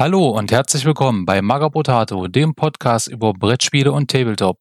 Hallo 0.00 0.30
und 0.30 0.50
herzlich 0.50 0.86
willkommen 0.86 1.26
bei 1.26 1.42
Magabotato, 1.42 2.26
dem 2.26 2.54
Podcast 2.54 3.06
über 3.06 3.34
Brettspiele 3.34 3.92
und 3.92 4.10
Tabletop. 4.10 4.56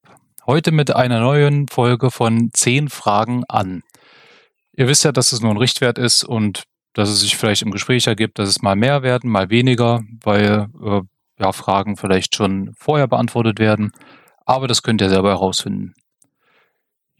Heute 0.46 0.74
mit 0.74 0.94
einer 0.94 1.22
neuen 1.22 1.70
Folge 1.70 2.12
von 2.12 2.50
10 2.52 2.90
Fragen 2.90 3.46
an. 3.48 3.84
Ihr 4.74 4.90
wisst 4.90 5.06
ja, 5.06 5.14
dass 5.14 5.32
es 5.32 5.40
nur 5.40 5.52
ein 5.52 5.58
Richtwert 5.58 5.98
ist 5.98 6.26
und 6.26 6.64
dass 6.92 7.08
es 7.08 7.22
sich 7.22 7.38
vielleicht 7.38 7.62
im 7.62 7.72
Gespräch 7.72 8.06
ergibt, 8.06 8.38
dass 8.38 8.50
es 8.50 8.62
mal 8.62 8.76
mehr 8.76 9.02
werden, 9.02 9.30
mal 9.30 9.50
weniger, 9.50 10.02
weil 10.26 10.68
äh, 10.84 11.02
ja, 11.40 11.54
Fragen 11.54 11.96
vielleicht 11.96 12.36
schon 12.36 12.74
vorher 12.78 13.08
beantwortet 13.08 13.60
werden. 13.60 13.94
Aber 14.46 14.68
das 14.68 14.84
könnt 14.84 15.00
ihr 15.00 15.10
selber 15.10 15.30
herausfinden. 15.30 15.94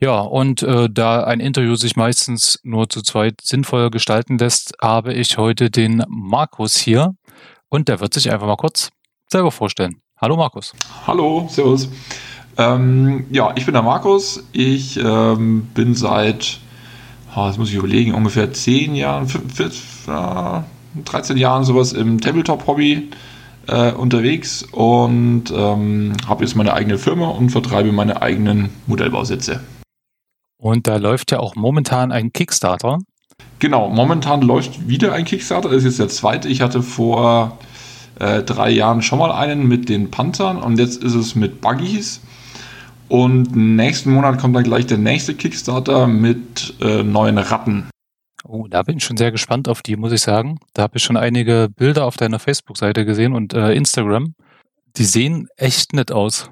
Ja, 0.02 0.20
und 0.20 0.62
äh, 0.62 0.90
da 0.92 1.24
ein 1.24 1.40
Interview 1.40 1.76
sich 1.76 1.96
meistens 1.96 2.60
nur 2.64 2.90
zu 2.90 3.02
zweit 3.02 3.40
sinnvoll 3.42 3.90
gestalten 3.90 4.38
lässt, 4.38 4.74
habe 4.82 5.14
ich 5.14 5.38
heute 5.38 5.70
den 5.70 6.04
Markus 6.10 6.76
hier 6.76 7.16
und 7.70 7.88
der 7.88 8.00
wird 8.00 8.14
sich 8.14 8.32
einfach 8.32 8.48
mal 8.48 8.58
kurz 8.58 8.90
selber 9.32 9.52
vorstellen. 9.52 10.02
Hallo 10.20 10.36
Markus. 10.36 10.74
Hallo, 11.08 11.48
Servus. 11.50 11.90
Ähm, 12.58 13.26
ja, 13.30 13.54
ich 13.56 13.66
bin 13.66 13.74
der 13.74 13.84
Markus. 13.84 14.44
Ich 14.52 14.98
ähm, 14.98 15.68
bin 15.74 15.96
seit, 15.96 16.60
oh, 17.36 17.46
das 17.46 17.58
muss 17.58 17.70
ich 17.70 17.76
überlegen, 17.76 18.14
ungefähr 18.14 18.52
10 18.52 18.96
Jahren, 18.96 19.28
5, 19.28 20.08
äh, 20.08 20.62
13 21.06 21.38
Jahren 21.38 21.64
sowas 21.64 21.94
im 21.94 22.20
Tabletop-Hobby 22.20 23.12
äh, 23.68 23.94
unterwegs 23.94 24.64
und 24.64 25.46
ähm, 25.52 26.14
habe 26.28 26.44
jetzt 26.44 26.56
meine 26.56 26.74
eigene 26.74 26.98
Firma 26.98 27.30
und 27.30 27.52
vertreibe 27.52 27.92
meine 27.92 28.22
eigenen 28.22 28.72
Modellbausätze. 28.88 29.62
Und 30.58 30.88
da 30.88 30.98
läuft 30.98 31.32
ja 31.32 31.40
auch 31.40 31.56
momentan 31.56 32.12
ein 32.12 32.34
Kickstarter. 32.34 33.00
Genau, 33.60 33.90
momentan 33.90 34.42
läuft 34.42 34.88
wieder 34.88 35.14
ein 35.14 35.26
Kickstarter. 35.26 35.70
Das 35.70 35.80
ist 35.80 35.86
jetzt 35.86 36.00
der 36.00 36.08
zweite. 36.08 36.48
Ich 36.48 36.62
hatte 36.62 36.82
vor 36.82 37.58
äh, 38.20 38.42
drei 38.44 38.70
Jahren 38.70 39.02
schon 39.02 39.20
mal 39.20 39.32
einen 39.32 39.68
mit 39.68 39.90
den 39.90 40.12
Panthern 40.12 40.58
und 40.58 40.80
jetzt 40.80 41.04
ist 41.04 41.14
es 41.14 41.36
mit 41.36 41.62
Buggies. 41.62 42.22
Und 43.10 43.56
nächsten 43.56 44.12
Monat 44.12 44.40
kommt 44.40 44.56
dann 44.56 44.64
gleich 44.64 44.86
der 44.86 45.00
nächste 45.00 45.34
Kickstarter 45.34 46.08
mit 46.08 46.76
äh, 46.80 47.04
neuen 47.04 47.38
Ratten. 47.38 47.90
Oh, 48.46 48.68
da 48.70 48.84
bin 48.84 48.98
ich 48.98 49.04
schon 49.04 49.18
sehr 49.18 49.32
gespannt 49.32 49.68
auf 49.68 49.82
die, 49.82 49.96
muss 49.96 50.12
ich 50.12 50.22
sagen. 50.22 50.60
Da 50.74 50.84
habe 50.84 50.98
ich 50.98 51.04
schon 51.04 51.18
einige 51.18 51.70
Bilder 51.76 52.06
auf 52.06 52.18
deiner 52.18 52.40
Facebook-Seite 52.40 53.06
gesehen 53.06 53.34
und 53.34 53.54
äh, 53.54 53.74
Instagram. 53.74 54.36
Die 54.96 55.06
sehen 55.06 55.48
echt 55.58 55.94
nett 55.94 56.12
aus. 56.12 56.50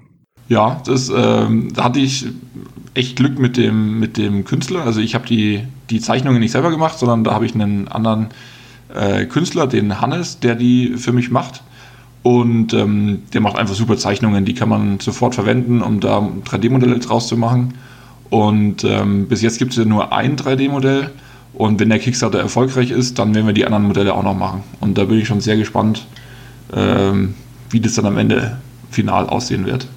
Ja, 0.49 0.81
das, 0.85 1.09
ähm, 1.09 1.73
da 1.73 1.85
hatte 1.85 1.99
ich 1.99 2.25
echt 2.93 3.17
Glück 3.17 3.37
mit 3.37 3.57
dem, 3.57 3.99
mit 3.99 4.17
dem 4.17 4.45
Künstler. 4.45 4.83
Also 4.83 5.01
ich 5.01 5.13
habe 5.13 5.27
die, 5.27 5.63
die 5.89 5.99
Zeichnungen 5.99 6.39
nicht 6.39 6.51
selber 6.51 6.71
gemacht, 6.71 6.97
sondern 6.97 7.23
da 7.23 7.33
habe 7.33 7.45
ich 7.45 7.53
einen 7.53 7.87
anderen 7.87 8.27
äh, 8.93 9.25
Künstler, 9.25 9.67
den 9.67 10.01
Hannes, 10.01 10.39
der 10.39 10.55
die 10.55 10.95
für 10.97 11.11
mich 11.11 11.29
macht. 11.29 11.63
Und 12.23 12.73
ähm, 12.73 13.23
der 13.33 13.41
macht 13.41 13.57
einfach 13.57 13.75
super 13.75 13.97
Zeichnungen, 13.97 14.45
die 14.45 14.53
kann 14.53 14.67
man 14.67 14.99
sofort 14.99 15.35
verwenden, 15.35 15.81
um 15.81 15.99
da 15.99 16.19
3D-Modelle 16.19 16.99
draus 16.99 17.27
zu 17.27 17.37
machen. 17.37 17.75
Und 18.29 18.83
ähm, 18.83 19.27
bis 19.27 19.41
jetzt 19.41 19.59
gibt 19.59 19.71
es 19.71 19.77
ja 19.77 19.85
nur 19.85 20.11
ein 20.11 20.35
3D-Modell. 20.35 21.11
Und 21.53 21.79
wenn 21.79 21.89
der 21.89 21.99
Kickstarter 21.99 22.39
erfolgreich 22.39 22.91
ist, 22.91 23.17
dann 23.19 23.33
werden 23.33 23.47
wir 23.47 23.53
die 23.53 23.65
anderen 23.65 23.85
Modelle 23.85 24.13
auch 24.13 24.23
noch 24.23 24.37
machen. 24.37 24.63
Und 24.79 24.97
da 24.97 25.05
bin 25.05 25.19
ich 25.19 25.27
schon 25.27 25.41
sehr 25.41 25.57
gespannt, 25.57 26.05
ähm, 26.73 27.35
wie 27.69 27.79
das 27.79 27.93
dann 27.93 28.05
am 28.05 28.17
Ende 28.17 28.57
final 28.91 29.27
aussehen 29.27 29.65
wird. 29.65 29.87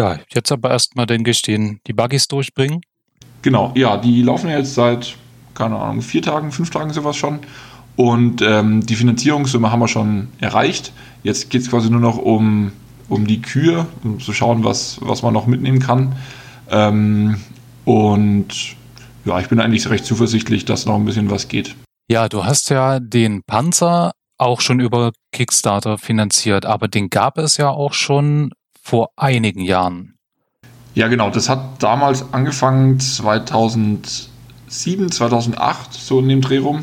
Ja, 0.00 0.18
jetzt 0.32 0.50
aber 0.50 0.70
erstmal, 0.70 1.04
denke 1.04 1.30
ich, 1.30 1.42
den, 1.42 1.78
die 1.86 1.92
Buggies 1.92 2.26
durchbringen. 2.26 2.80
Genau, 3.42 3.70
ja, 3.74 3.98
die 3.98 4.22
laufen 4.22 4.48
jetzt 4.48 4.74
seit, 4.74 5.14
keine 5.52 5.76
Ahnung, 5.76 6.00
vier 6.00 6.22
Tagen, 6.22 6.52
fünf 6.52 6.70
Tagen 6.70 6.90
sowas 6.90 7.18
schon. 7.18 7.40
Und 7.96 8.40
ähm, 8.40 8.86
die 8.86 8.94
Finanzierungssumme 8.94 9.70
haben 9.70 9.80
wir 9.80 9.88
schon 9.88 10.28
erreicht. 10.40 10.94
Jetzt 11.22 11.50
geht 11.50 11.60
es 11.60 11.70
quasi 11.70 11.90
nur 11.90 12.00
noch 12.00 12.16
um, 12.16 12.72
um 13.10 13.26
die 13.26 13.42
Kühe, 13.42 13.86
um 14.02 14.18
zu 14.20 14.32
schauen, 14.32 14.64
was, 14.64 14.96
was 15.02 15.20
man 15.20 15.34
noch 15.34 15.46
mitnehmen 15.46 15.80
kann. 15.80 16.16
Ähm, 16.70 17.36
und 17.84 18.76
ja, 19.26 19.38
ich 19.38 19.48
bin 19.48 19.60
eigentlich 19.60 19.90
recht 19.90 20.06
zuversichtlich, 20.06 20.64
dass 20.64 20.86
noch 20.86 20.94
ein 20.94 21.04
bisschen 21.04 21.30
was 21.30 21.48
geht. 21.48 21.76
Ja, 22.08 22.30
du 22.30 22.46
hast 22.46 22.70
ja 22.70 23.00
den 23.00 23.42
Panzer 23.42 24.12
auch 24.38 24.62
schon 24.62 24.80
über 24.80 25.12
Kickstarter 25.30 25.98
finanziert, 25.98 26.64
aber 26.64 26.88
den 26.88 27.10
gab 27.10 27.36
es 27.36 27.58
ja 27.58 27.68
auch 27.68 27.92
schon 27.92 28.52
vor 28.90 29.10
einigen 29.14 29.60
Jahren. 29.60 30.14
Ja, 30.94 31.06
genau. 31.06 31.30
Das 31.30 31.48
hat 31.48 31.80
damals 31.80 32.32
angefangen 32.32 32.98
2007, 32.98 35.12
2008, 35.12 35.94
so 35.94 36.18
in 36.18 36.28
dem 36.28 36.40
Dreh 36.40 36.58
rum. 36.58 36.82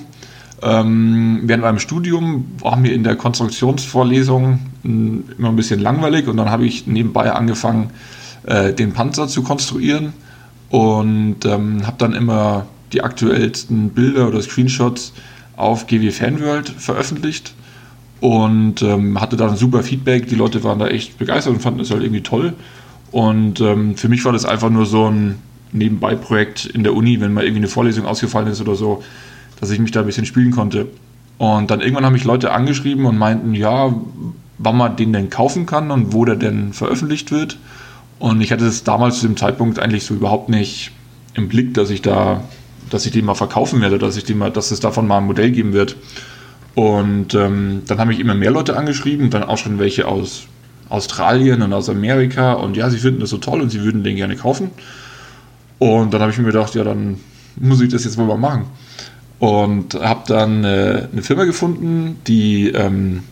Ähm, 0.62 1.42
während 1.44 1.66
meinem 1.66 1.80
Studium 1.80 2.46
war 2.62 2.78
mir 2.78 2.94
in 2.94 3.04
der 3.04 3.18
Konstruktionsvorlesung 3.18 4.60
hm, 4.84 5.26
immer 5.38 5.50
ein 5.50 5.58
bisschen 5.58 5.82
langweilig 5.82 6.30
und 6.30 6.38
dann 6.38 6.50
habe 6.50 6.66
ich 6.66 6.88
nebenbei 6.88 7.34
angefangen, 7.34 7.90
äh, 8.44 8.72
den 8.72 8.94
Panzer 8.94 9.28
zu 9.28 9.44
konstruieren 9.44 10.14
und 10.70 11.44
ähm, 11.44 11.86
habe 11.86 11.98
dann 11.98 12.14
immer 12.14 12.68
die 12.94 13.02
aktuellsten 13.02 13.90
Bilder 13.90 14.30
oder 14.30 14.42
Screenshots 14.42 15.12
auf 15.58 15.88
GW 15.88 16.12
Fanworld 16.12 16.70
veröffentlicht 16.70 17.54
und 18.20 18.82
ähm, 18.82 19.20
hatte 19.22 19.38
da 19.38 19.50
ein 19.50 19.58
super 19.58 19.84
Feedback. 19.84 20.28
Die 20.28 20.36
Leute 20.36 20.64
waren 20.64 20.80
da 20.80 20.88
echt 20.88 21.18
begeistert 21.18 21.54
und 21.54 21.60
fanden 21.62 21.82
es 21.82 21.92
halt 21.92 22.02
irgendwie 22.02 22.24
toll. 22.24 22.54
Und 23.12 23.62
ähm, 23.62 23.96
für 23.96 24.10
mich 24.10 24.26
war 24.26 24.34
das 24.34 24.46
einfach 24.46 24.70
nur 24.70 24.86
so 24.86 25.10
ein 25.10 25.36
Nebenbei-Projekt 25.72 26.66
in 26.66 26.84
der 26.84 26.94
Uni, 26.94 27.20
wenn 27.22 27.34
mal 27.34 27.44
irgendwie 27.44 27.60
eine 27.60 27.68
Vorlesung 27.68 28.06
ausgefallen 28.06 28.48
ist 28.48 28.62
oder 28.62 28.76
so, 28.76 29.04
dass 29.60 29.70
ich 29.70 29.80
mich 29.80 29.92
da 29.92 30.02
ein 30.02 30.06
bisschen 30.06 30.26
spielen 30.26 30.52
konnte. 30.52 30.88
Und 31.38 31.70
dann 31.70 31.82
irgendwann 31.82 32.06
haben 32.06 32.14
mich 32.14 32.24
Leute 32.24 32.52
angeschrieben 32.52 33.06
und 33.06 33.18
meinten, 33.18 33.54
ja, 33.54 33.94
wann 34.58 34.78
man 34.78 34.96
den 34.96 35.14
denn 35.14 35.30
kaufen 35.30 35.66
kann 35.66 35.92
und 35.92 36.14
wo 36.14 36.26
der 36.26 36.36
denn 36.36 36.74
veröffentlicht 36.74 37.32
wird. 37.32 37.58
Und 38.20 38.42
ich 38.42 38.52
hatte 38.52 38.66
es 38.66 38.84
damals 38.84 39.20
zu 39.20 39.28
dem 39.28 39.38
Zeitpunkt 39.38 39.80
eigentlich 39.80 40.04
so 40.04 40.16
überhaupt 40.16 40.50
nicht 40.50 40.92
im 41.36 41.48
Blick, 41.48 41.76
dass 41.76 41.92
ich 41.92 42.02
da, 42.02 42.44
dass 42.90 43.06
ich 43.06 43.12
den 43.12 43.26
mal 43.26 43.36
verkaufen 43.36 43.82
werde, 43.82 44.00
dass 44.00 44.18
ich 44.18 44.24
den 44.24 44.40
mal, 44.40 44.52
dass 44.52 44.72
es 44.72 44.80
davon 44.80 45.06
mal 45.06 45.20
ein 45.20 45.28
Modell 45.28 45.52
geben 45.52 45.74
wird. 45.74 45.96
Und 46.78 47.34
ähm, 47.34 47.82
dann 47.88 47.98
haben 47.98 48.10
mich 48.10 48.20
immer 48.20 48.36
mehr 48.36 48.52
Leute 48.52 48.78
angeschrieben, 48.78 49.32
dann 49.32 49.42
auch 49.42 49.58
schon 49.58 49.80
welche 49.80 50.08
aus 50.08 50.44
Australien 50.90 51.64
und 51.64 51.74
aus 51.74 51.90
Amerika. 51.90 52.54
Und 52.54 52.78
ja, 52.78 52.92
sie 52.92 53.00
finden 53.00 53.20
das 53.20 53.32
so 53.32 53.40
toll 53.40 53.62
und 53.62 53.72
sie 53.72 53.82
würden 53.82 54.04
den 54.04 54.16
gerne 54.16 54.36
kaufen. 54.36 54.70
Und 55.80 56.14
dann 56.14 56.22
habe 56.22 56.32
ich 56.32 56.38
mir 56.38 56.44
gedacht, 56.44 56.76
ja, 56.76 56.84
dann 56.84 57.18
muss 57.56 57.82
ich 57.82 57.90
das 57.90 58.04
jetzt 58.04 58.20
wohl 58.20 58.28
mal 58.28 58.38
machen. 58.38 58.66
Und 59.40 59.96
habe 59.96 60.22
dann 60.28 60.64
äh, 60.66 61.08
eine 61.12 61.24
Firma 61.24 61.46
gefunden, 61.46 62.18
die 62.28 62.68
ähm, 62.68 63.24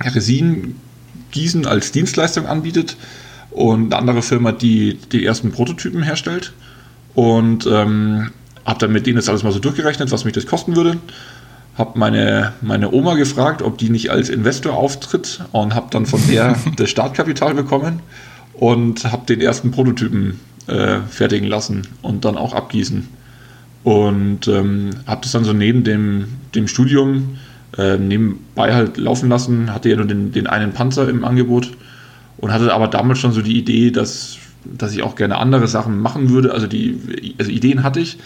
Resin 0.00 0.74
gießen 1.30 1.64
als 1.64 1.92
Dienstleistung 1.92 2.46
anbietet 2.46 2.96
und 3.52 3.92
eine 3.92 3.96
andere 3.98 4.22
Firma, 4.22 4.50
die 4.50 4.98
die 5.12 5.24
ersten 5.24 5.52
Prototypen 5.52 6.02
herstellt. 6.02 6.54
Und 7.14 7.68
ähm, 7.68 8.32
habe 8.64 8.80
dann 8.80 8.90
mit 8.90 9.06
denen 9.06 9.14
das 9.14 9.28
alles 9.28 9.44
mal 9.44 9.52
so 9.52 9.60
durchgerechnet, 9.60 10.10
was 10.10 10.24
mich 10.24 10.34
das 10.34 10.46
kosten 10.46 10.74
würde 10.74 10.98
habe 11.78 11.98
meine, 11.98 12.52
meine 12.60 12.92
Oma 12.92 13.14
gefragt, 13.14 13.62
ob 13.62 13.78
die 13.78 13.88
nicht 13.88 14.10
als 14.10 14.28
Investor 14.28 14.74
auftritt 14.74 15.40
und 15.52 15.74
habe 15.74 15.86
dann 15.90 16.06
von 16.06 16.20
der 16.28 16.56
das 16.76 16.90
Startkapital 16.90 17.54
bekommen 17.54 18.00
und 18.54 19.04
habe 19.04 19.24
den 19.26 19.40
ersten 19.40 19.70
Prototypen 19.70 20.40
äh, 20.66 20.98
fertigen 21.08 21.48
lassen 21.48 21.86
und 22.02 22.24
dann 22.24 22.36
auch 22.36 22.52
abgießen. 22.52 23.08
Und 23.84 24.48
ähm, 24.48 24.90
habe 25.06 25.20
das 25.22 25.32
dann 25.32 25.44
so 25.44 25.52
neben 25.52 25.84
dem, 25.84 26.26
dem 26.54 26.66
Studium 26.66 27.38
äh, 27.78 27.96
nebenbei 27.96 28.74
halt 28.74 28.96
laufen 28.96 29.28
lassen, 29.28 29.72
hatte 29.72 29.88
ja 29.88 29.96
nur 29.96 30.06
den, 30.06 30.32
den 30.32 30.48
einen 30.48 30.72
Panzer 30.72 31.08
im 31.08 31.24
Angebot 31.24 31.70
und 32.38 32.52
hatte 32.52 32.74
aber 32.74 32.88
damals 32.88 33.20
schon 33.20 33.32
so 33.32 33.40
die 33.40 33.56
Idee, 33.56 33.92
dass, 33.92 34.38
dass 34.64 34.92
ich 34.92 35.02
auch 35.02 35.14
gerne 35.14 35.38
andere 35.38 35.68
Sachen 35.68 36.00
machen 36.00 36.28
würde. 36.28 36.52
Also 36.52 36.66
die 36.66 36.98
also 37.38 37.50
Ideen 37.50 37.84
hatte 37.84 38.00
ich, 38.00 38.18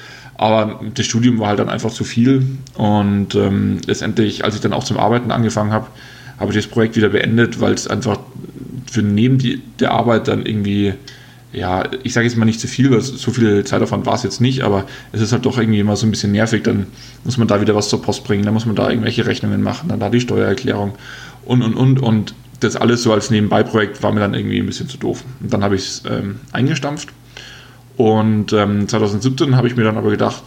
aber 0.43 0.81
das 0.95 1.07
Studium 1.07 1.39
war 1.39 1.49
halt 1.49 1.61
dann 1.61 1.69
einfach 1.69 1.93
zu 1.93 2.03
viel. 2.03 2.45
Und 2.75 3.37
ähm, 3.37 3.79
letztendlich, 3.87 4.45
als 4.45 4.57
ich 4.57 4.61
dann 4.61 4.73
auch 4.73 4.83
zum 4.83 4.99
Arbeiten 4.99 5.31
angefangen 5.31 5.73
habe, 5.73 5.87
habe 6.41 6.51
ich 6.51 6.57
das 6.57 6.67
Projekt 6.67 6.97
wieder 6.97 7.11
beendet, 7.11 7.61
weil 7.61 7.73
es 7.73 7.87
einfach 7.87 8.19
für 8.91 9.03
neben 9.03 9.39
die, 9.39 9.63
der 9.79 9.93
Arbeit 9.93 10.27
dann 10.27 10.45
irgendwie, 10.45 10.95
ja, 11.53 11.85
ich 12.03 12.13
sage 12.13 12.27
jetzt 12.27 12.37
mal 12.37 12.45
nicht 12.45 12.59
zu 12.59 12.67
viel, 12.67 12.91
weil 12.91 13.01
so 13.01 13.31
viel 13.31 13.63
Zeitaufwand 13.63 14.05
war 14.05 14.15
es 14.15 14.25
jetzt 14.25 14.41
nicht, 14.41 14.63
aber 14.63 14.85
es 15.13 15.21
ist 15.21 15.31
halt 15.31 15.47
doch 15.47 15.59
irgendwie 15.59 15.79
immer 15.79 15.95
so 15.95 16.07
ein 16.07 16.11
bisschen 16.11 16.33
nervig. 16.33 16.65
Dann 16.65 16.89
muss 17.23 17.39
man 17.39 17.47
da 17.47 17.61
wieder 17.61 17.77
was 17.77 17.89
zur 17.89 18.03
Post 18.03 18.25
bringen, 18.25 18.45
dann 18.45 18.53
muss 18.53 18.67
man 18.67 18.75
da 18.75 18.91
irgendwelche 18.91 19.25
Rechnungen 19.25 19.63
machen, 19.63 19.91
dann 19.91 20.01
da 20.01 20.11
die 20.11 20.21
Steuererklärung 20.21 20.95
und, 21.45 21.63
und, 21.63 21.75
und. 21.75 22.01
Und 22.01 22.35
das 22.59 22.75
alles 22.75 23.05
so 23.05 23.13
als 23.13 23.31
Nebenbei-Projekt 23.31 24.03
war 24.03 24.13
mir 24.13 24.21
dann 24.21 24.35
irgendwie 24.35 24.59
ein 24.59 24.67
bisschen 24.67 24.89
zu 24.89 24.97
doof. 24.97 25.23
Und 25.41 25.53
dann 25.53 25.63
habe 25.63 25.77
ich 25.77 25.83
es 25.83 26.03
ähm, 26.11 26.41
eingestampft 26.51 27.11
und 27.97 28.53
ähm, 28.53 28.89
2017 28.89 29.57
habe 29.57 29.69
ich 29.69 29.77
mir 29.77 29.85
dann 29.85 29.99
aber 29.99 30.11
gedacht, 30.11 30.43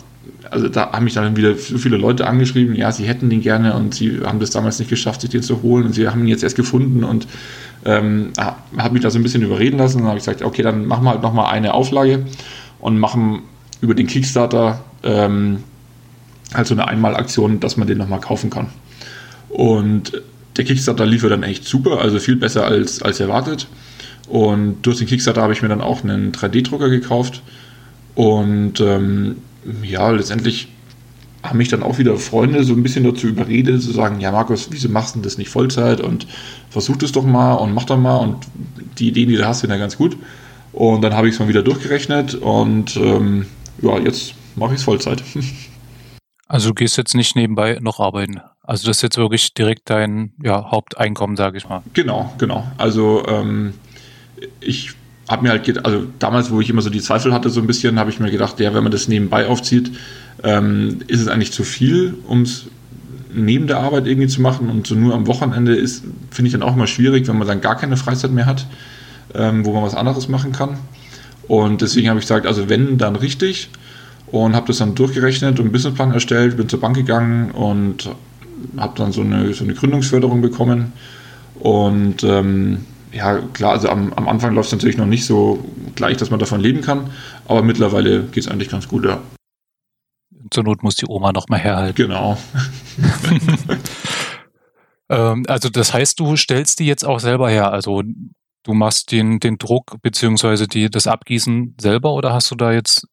also 0.49 0.67
da 0.67 0.91
haben 0.91 1.03
mich 1.03 1.13
dann 1.13 1.35
wieder 1.35 1.55
so 1.55 1.77
viele 1.77 1.97
Leute 1.97 2.27
angeschrieben, 2.27 2.75
ja, 2.75 2.91
sie 2.91 3.05
hätten 3.05 3.29
den 3.29 3.41
gerne 3.41 3.75
und 3.75 3.93
sie 3.93 4.21
haben 4.23 4.39
das 4.39 4.51
damals 4.51 4.79
nicht 4.79 4.89
geschafft, 4.89 5.21
sich 5.21 5.29
den 5.29 5.43
zu 5.43 5.61
holen 5.61 5.85
und 5.85 5.93
sie 5.93 6.07
haben 6.07 6.21
ihn 6.21 6.27
jetzt 6.27 6.43
erst 6.43 6.55
gefunden 6.55 7.03
und 7.03 7.27
ähm, 7.85 8.31
habe 8.37 8.93
mich 8.93 9.03
da 9.03 9.11
so 9.11 9.19
ein 9.19 9.23
bisschen 9.23 9.43
überreden 9.43 9.77
lassen. 9.77 9.99
Dann 9.99 10.07
habe 10.07 10.17
ich 10.17 10.25
gesagt, 10.25 10.41
okay, 10.41 10.61
dann 10.61 10.85
machen 10.85 11.03
wir 11.03 11.11
halt 11.11 11.21
nochmal 11.21 11.53
eine 11.53 11.73
Auflage 11.73 12.25
und 12.79 12.97
machen 12.97 13.43
über 13.81 13.93
den 13.93 14.07
Kickstarter 14.07 14.83
ähm, 15.03 15.63
halt 16.53 16.67
so 16.67 16.73
eine 16.73 16.87
Einmalaktion, 16.87 17.59
dass 17.59 17.77
man 17.77 17.87
den 17.87 17.97
nochmal 17.97 18.19
kaufen 18.19 18.49
kann. 18.49 18.67
Und 19.49 20.21
der 20.57 20.65
Kickstarter 20.65 21.05
lief 21.05 21.27
dann 21.27 21.43
echt 21.43 21.65
super, 21.65 21.99
also 21.99 22.19
viel 22.19 22.35
besser 22.35 22.65
als, 22.65 23.01
als 23.01 23.19
erwartet. 23.19 23.67
Und 24.27 24.81
durch 24.81 24.97
den 24.97 25.07
Kickstarter 25.07 25.41
habe 25.41 25.53
ich 25.53 25.61
mir 25.61 25.67
dann 25.67 25.81
auch 25.81 26.03
einen 26.03 26.31
3D-Drucker 26.31 26.89
gekauft. 26.89 27.41
Und 28.15 28.79
ähm, 28.79 29.37
ja, 29.83 30.09
letztendlich 30.09 30.69
haben 31.43 31.57
mich 31.57 31.69
dann 31.69 31.83
auch 31.83 31.97
wieder 31.97 32.17
Freunde 32.17 32.63
so 32.63 32.73
ein 32.73 32.83
bisschen 32.83 33.03
dazu 33.03 33.27
überredet, 33.27 33.81
zu 33.81 33.91
sagen, 33.91 34.19
ja 34.19 34.31
Markus, 34.31 34.67
wieso 34.71 34.89
machst 34.89 35.15
du 35.15 35.19
das 35.21 35.37
nicht 35.37 35.49
Vollzeit 35.49 36.01
und 36.01 36.25
versuch 36.69 36.97
das 36.97 37.11
doch 37.11 37.23
mal 37.23 37.53
und 37.53 37.73
mach 37.73 37.83
doch 37.83 37.97
mal 37.97 38.17
und 38.17 38.47
die 38.97 39.09
Ideen, 39.09 39.29
die 39.29 39.35
du 39.35 39.45
hast, 39.45 39.59
sind 39.59 39.69
ja 39.69 39.77
ganz 39.77 39.97
gut. 39.97 40.17
Und 40.71 41.01
dann 41.01 41.13
habe 41.13 41.27
ich 41.27 41.35
es 41.35 41.39
mal 41.39 41.47
wieder 41.47 41.61
durchgerechnet 41.61 42.35
und 42.35 42.97
ähm, 42.97 43.45
ja, 43.81 43.97
jetzt 43.99 44.33
mache 44.55 44.73
ich 44.73 44.79
es 44.79 44.83
Vollzeit. 44.83 45.23
Also 46.47 46.69
du 46.69 46.75
gehst 46.75 46.95
jetzt 46.95 47.15
nicht 47.15 47.35
nebenbei 47.35 47.79
noch 47.81 47.99
arbeiten. 47.99 48.39
Also 48.61 48.85
das 48.85 48.97
ist 48.97 49.01
jetzt 49.01 49.17
wirklich 49.17 49.55
direkt 49.55 49.89
dein 49.89 50.31
ja, 50.43 50.69
Haupteinkommen, 50.69 51.35
sage 51.35 51.57
ich 51.57 51.67
mal. 51.67 51.81
Genau, 51.93 52.31
genau. 52.37 52.67
Also 52.77 53.25
ähm, 53.27 53.73
ich 54.59 54.91
habe 55.27 55.43
mir 55.43 55.49
halt, 55.49 55.85
also 55.85 56.03
damals, 56.19 56.51
wo 56.51 56.61
ich 56.61 56.69
immer 56.69 56.81
so 56.81 56.89
die 56.89 57.01
Zweifel 57.01 57.33
hatte, 57.33 57.49
so 57.49 57.59
ein 57.59 57.67
bisschen, 57.67 57.99
habe 57.99 58.09
ich 58.09 58.19
mir 58.19 58.31
gedacht, 58.31 58.59
ja, 58.59 58.73
wenn 58.73 58.83
man 58.83 58.91
das 58.91 59.07
nebenbei 59.07 59.47
aufzieht, 59.47 59.91
ähm, 60.43 60.99
ist 61.07 61.21
es 61.21 61.27
eigentlich 61.27 61.51
zu 61.51 61.63
viel, 61.63 62.15
um 62.27 62.43
es 62.43 62.67
neben 63.33 63.67
der 63.67 63.79
Arbeit 63.79 64.07
irgendwie 64.07 64.27
zu 64.27 64.41
machen. 64.41 64.69
Und 64.69 64.87
so 64.87 64.95
nur 64.95 65.13
am 65.13 65.27
Wochenende 65.27 65.75
ist, 65.75 66.03
finde 66.29 66.47
ich 66.47 66.51
dann 66.53 66.63
auch 66.63 66.75
mal 66.75 66.87
schwierig, 66.87 67.27
wenn 67.27 67.37
man 67.37 67.47
dann 67.47 67.61
gar 67.61 67.75
keine 67.75 67.97
Freizeit 67.97 68.31
mehr 68.31 68.45
hat, 68.45 68.67
ähm, 69.33 69.65
wo 69.65 69.73
man 69.73 69.83
was 69.83 69.95
anderes 69.95 70.27
machen 70.27 70.51
kann. 70.51 70.77
Und 71.47 71.81
deswegen 71.81 72.09
habe 72.09 72.19
ich 72.19 72.25
gesagt, 72.25 72.45
also 72.45 72.69
wenn, 72.69 72.97
dann 72.97 73.15
richtig. 73.15 73.69
Und 74.27 74.55
habe 74.55 74.67
das 74.67 74.79
dann 74.79 74.95
durchgerechnet 74.95 75.59
und 75.59 75.65
einen 75.65 75.71
Businessplan 75.71 76.11
erstellt, 76.11 76.57
bin 76.57 76.67
zur 76.67 76.79
Bank 76.79 76.95
gegangen 76.95 77.51
und 77.51 78.09
habe 78.77 78.97
dann 78.97 79.11
so 79.11 79.21
eine, 79.21 79.53
so 79.53 79.63
eine 79.63 79.73
Gründungsförderung 79.73 80.41
bekommen. 80.41 80.93
Und 81.59 82.23
ähm, 82.23 82.85
ja, 83.15 83.39
klar, 83.53 83.71
also 83.71 83.89
am, 83.89 84.11
am 84.13 84.27
Anfang 84.27 84.53
läuft 84.53 84.67
es 84.67 84.73
natürlich 84.73 84.97
noch 84.97 85.05
nicht 85.05 85.25
so 85.25 85.63
gleich, 85.95 86.17
dass 86.17 86.29
man 86.31 86.39
davon 86.39 86.59
leben 86.59 86.81
kann, 86.81 87.11
aber 87.47 87.61
mittlerweile 87.61 88.23
geht 88.23 88.43
es 88.43 88.47
eigentlich 88.49 88.69
ganz 88.69 88.87
gut, 88.87 89.05
ja. 89.05 89.21
Zur 90.51 90.63
Not 90.63 90.83
muss 90.83 90.95
die 90.95 91.07
Oma 91.07 91.31
noch 91.31 91.47
mal 91.47 91.57
herhalten. 91.57 91.95
Genau. 91.95 92.37
ähm, 95.09 95.45
also 95.47 95.69
das 95.69 95.93
heißt, 95.93 96.19
du 96.19 96.35
stellst 96.35 96.79
die 96.79 96.85
jetzt 96.85 97.05
auch 97.05 97.19
selber 97.19 97.49
her, 97.49 97.71
also 97.71 98.03
du 98.63 98.73
machst 98.73 99.11
den, 99.11 99.39
den 99.39 99.57
Druck 99.57 99.95
beziehungsweise 100.01 100.67
die, 100.67 100.89
das 100.89 101.07
Abgießen 101.07 101.75
selber 101.79 102.13
oder 102.13 102.33
hast 102.33 102.51
du 102.51 102.55
da 102.55 102.73
jetzt 102.73 103.07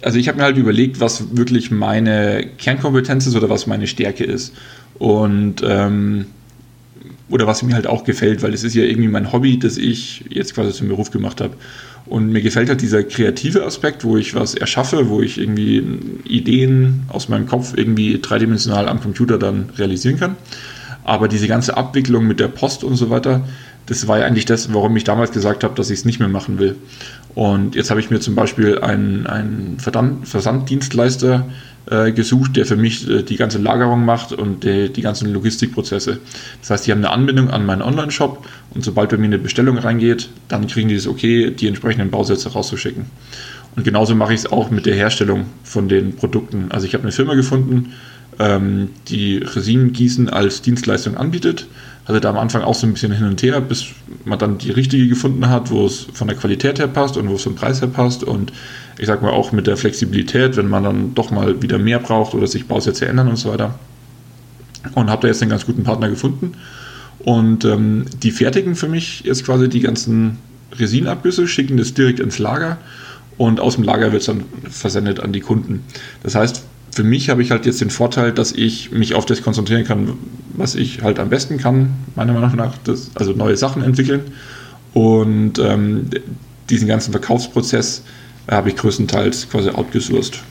also 0.00 0.16
ich 0.16 0.28
habe 0.28 0.38
mir 0.38 0.44
halt 0.44 0.56
überlegt, 0.56 1.00
was 1.00 1.36
wirklich 1.36 1.72
meine 1.72 2.48
Kernkompetenz 2.56 3.26
ist 3.26 3.34
oder 3.34 3.50
was 3.50 3.66
meine 3.66 3.88
Stärke 3.88 4.22
ist. 4.22 4.54
Und 4.98 5.56
ähm, 5.66 6.26
oder 7.30 7.46
was 7.46 7.62
mir 7.62 7.74
halt 7.74 7.86
auch 7.86 8.04
gefällt, 8.04 8.42
weil 8.42 8.54
es 8.54 8.64
ist 8.64 8.74
ja 8.74 8.84
irgendwie 8.84 9.08
mein 9.08 9.32
Hobby, 9.32 9.58
das 9.58 9.76
ich 9.76 10.24
jetzt 10.30 10.54
quasi 10.54 10.72
zum 10.72 10.88
Beruf 10.88 11.10
gemacht 11.10 11.40
habe. 11.40 11.54
Und 12.06 12.32
mir 12.32 12.40
gefällt 12.40 12.70
halt 12.70 12.80
dieser 12.80 13.02
kreative 13.02 13.64
Aspekt, 13.64 14.02
wo 14.02 14.16
ich 14.16 14.34
was 14.34 14.54
erschaffe, 14.54 15.10
wo 15.10 15.20
ich 15.20 15.38
irgendwie 15.38 15.84
Ideen 16.24 17.02
aus 17.08 17.28
meinem 17.28 17.46
Kopf 17.46 17.74
irgendwie 17.76 18.18
dreidimensional 18.20 18.88
am 18.88 19.00
Computer 19.00 19.38
dann 19.38 19.68
realisieren 19.76 20.18
kann. 20.18 20.36
Aber 21.04 21.28
diese 21.28 21.48
ganze 21.48 21.76
Abwicklung 21.76 22.26
mit 22.26 22.40
der 22.40 22.48
Post 22.48 22.82
und 22.82 22.96
so 22.96 23.10
weiter, 23.10 23.46
das 23.86 24.08
war 24.08 24.18
ja 24.18 24.26
eigentlich 24.26 24.46
das, 24.46 24.72
warum 24.72 24.96
ich 24.96 25.04
damals 25.04 25.32
gesagt 25.32 25.64
habe, 25.64 25.74
dass 25.74 25.90
ich 25.90 26.00
es 26.00 26.04
nicht 26.04 26.18
mehr 26.18 26.28
machen 26.28 26.58
will. 26.58 26.76
Und 27.34 27.74
jetzt 27.74 27.90
habe 27.90 28.00
ich 28.00 28.10
mir 28.10 28.20
zum 28.20 28.34
Beispiel 28.34 28.78
einen, 28.78 29.26
einen 29.26 29.78
Versanddienstleister 29.78 31.46
äh, 31.90 32.12
gesucht, 32.12 32.56
der 32.56 32.66
für 32.66 32.76
mich 32.76 33.08
äh, 33.08 33.22
die 33.22 33.36
ganze 33.36 33.58
Lagerung 33.58 34.04
macht 34.04 34.32
und 34.32 34.64
die, 34.64 34.92
die 34.92 35.02
ganzen 35.02 35.32
Logistikprozesse. 35.32 36.18
Das 36.60 36.70
heißt, 36.70 36.86
die 36.86 36.92
haben 36.92 36.98
eine 36.98 37.10
Anbindung 37.10 37.50
an 37.50 37.64
meinen 37.64 37.82
Online-Shop 37.82 38.46
und 38.74 38.84
sobald 38.84 39.10
bei 39.10 39.16
mir 39.16 39.26
eine 39.26 39.38
Bestellung 39.38 39.78
reingeht, 39.78 40.28
dann 40.48 40.66
kriegen 40.66 40.88
die 40.88 40.96
das 40.96 41.06
okay, 41.06 41.50
die 41.50 41.66
entsprechenden 41.66 42.10
Bausätze 42.10 42.52
rauszuschicken. 42.52 43.06
Und 43.76 43.84
genauso 43.84 44.14
mache 44.14 44.34
ich 44.34 44.40
es 44.40 44.52
auch 44.52 44.70
mit 44.70 44.86
der 44.86 44.94
Herstellung 44.96 45.46
von 45.62 45.88
den 45.88 46.16
Produkten. 46.16 46.66
Also 46.70 46.86
ich 46.86 46.94
habe 46.94 47.04
eine 47.04 47.12
Firma 47.12 47.34
gefunden, 47.34 47.92
ähm, 48.38 48.90
die 49.08 49.38
Resinengießen 49.38 50.28
als 50.28 50.62
Dienstleistung 50.62 51.16
anbietet. 51.16 51.68
Hatte 52.06 52.20
da 52.20 52.30
am 52.30 52.38
Anfang 52.38 52.62
auch 52.62 52.74
so 52.74 52.86
ein 52.86 52.94
bisschen 52.94 53.12
hin 53.12 53.26
und 53.26 53.42
her, 53.42 53.60
bis 53.60 53.86
man 54.24 54.38
dann 54.38 54.58
die 54.58 54.70
richtige 54.70 55.08
gefunden 55.08 55.48
hat, 55.48 55.70
wo 55.70 55.86
es 55.86 56.06
von 56.12 56.26
der 56.26 56.36
Qualität 56.36 56.78
her 56.78 56.88
passt 56.88 57.16
und 57.16 57.28
wo 57.28 57.34
es 57.34 57.42
vom 57.42 57.54
Preis 57.54 57.80
her 57.80 57.88
passt 57.88 58.24
und 58.24 58.52
ich 58.98 59.06
sag 59.06 59.22
mal 59.22 59.30
auch 59.30 59.52
mit 59.52 59.66
der 59.66 59.76
Flexibilität, 59.76 60.56
wenn 60.56 60.68
man 60.68 60.84
dann 60.84 61.14
doch 61.14 61.30
mal 61.30 61.62
wieder 61.62 61.78
mehr 61.78 61.98
braucht 61.98 62.34
oder 62.34 62.46
sich 62.46 62.66
Bausätze 62.66 63.06
ändern 63.06 63.28
und 63.28 63.36
so 63.36 63.50
weiter. 63.50 63.78
Und 64.94 65.10
habe 65.10 65.22
da 65.22 65.28
jetzt 65.28 65.42
einen 65.42 65.50
ganz 65.50 65.66
guten 65.66 65.84
Partner 65.84 66.08
gefunden. 66.08 66.54
Und 67.20 67.64
ähm, 67.64 68.06
die 68.22 68.30
fertigen 68.30 68.74
für 68.74 68.88
mich 68.88 69.22
jetzt 69.24 69.44
quasi 69.44 69.68
die 69.68 69.80
ganzen 69.80 70.38
Resinabgüsse, 70.72 71.48
schicken 71.48 71.76
das 71.76 71.94
direkt 71.94 72.20
ins 72.20 72.38
Lager 72.38 72.78
und 73.38 73.60
aus 73.60 73.76
dem 73.76 73.84
Lager 73.84 74.12
wird 74.12 74.20
es 74.20 74.26
dann 74.26 74.44
versendet 74.68 75.20
an 75.20 75.32
die 75.32 75.40
Kunden. 75.40 75.84
Das 76.22 76.34
heißt, 76.34 76.64
für 76.90 77.04
mich 77.04 77.30
habe 77.30 77.42
ich 77.42 77.50
halt 77.50 77.66
jetzt 77.66 77.80
den 77.80 77.90
Vorteil, 77.90 78.32
dass 78.32 78.52
ich 78.52 78.90
mich 78.90 79.14
auf 79.14 79.24
das 79.24 79.42
konzentrieren 79.42 79.84
kann, 79.84 80.14
was 80.56 80.74
ich 80.74 81.02
halt 81.02 81.20
am 81.20 81.28
besten 81.28 81.58
kann, 81.58 81.90
meiner 82.16 82.32
Meinung 82.32 82.56
nach, 82.56 82.74
das, 82.84 83.12
also 83.14 83.32
neue 83.32 83.56
Sachen 83.56 83.82
entwickeln. 83.82 84.22
Und 84.94 85.58
ähm, 85.60 86.06
diesen 86.68 86.88
ganzen 86.88 87.12
Verkaufsprozess 87.12 88.02
habe 88.56 88.70
ich 88.70 88.76
größtenteils 88.76 89.50
quasi 89.50 89.70
outgesourced. 89.70 90.42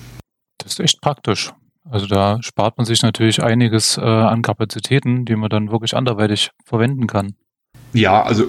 Das 0.58 0.74
ist 0.74 0.80
echt 0.80 1.02
praktisch. 1.02 1.52
Also 1.90 2.06
da 2.06 2.40
spart 2.42 2.78
man 2.78 2.86
sich 2.86 3.02
natürlich 3.02 3.42
einiges 3.42 3.98
äh, 3.98 4.02
an 4.02 4.42
Kapazitäten, 4.42 5.26
die 5.26 5.36
man 5.36 5.50
dann 5.50 5.72
wirklich 5.72 5.96
anderweitig 5.96 6.52
verwenden 6.66 7.08
kann. 7.08 7.36
Ja, 7.94 8.24
also 8.24 8.46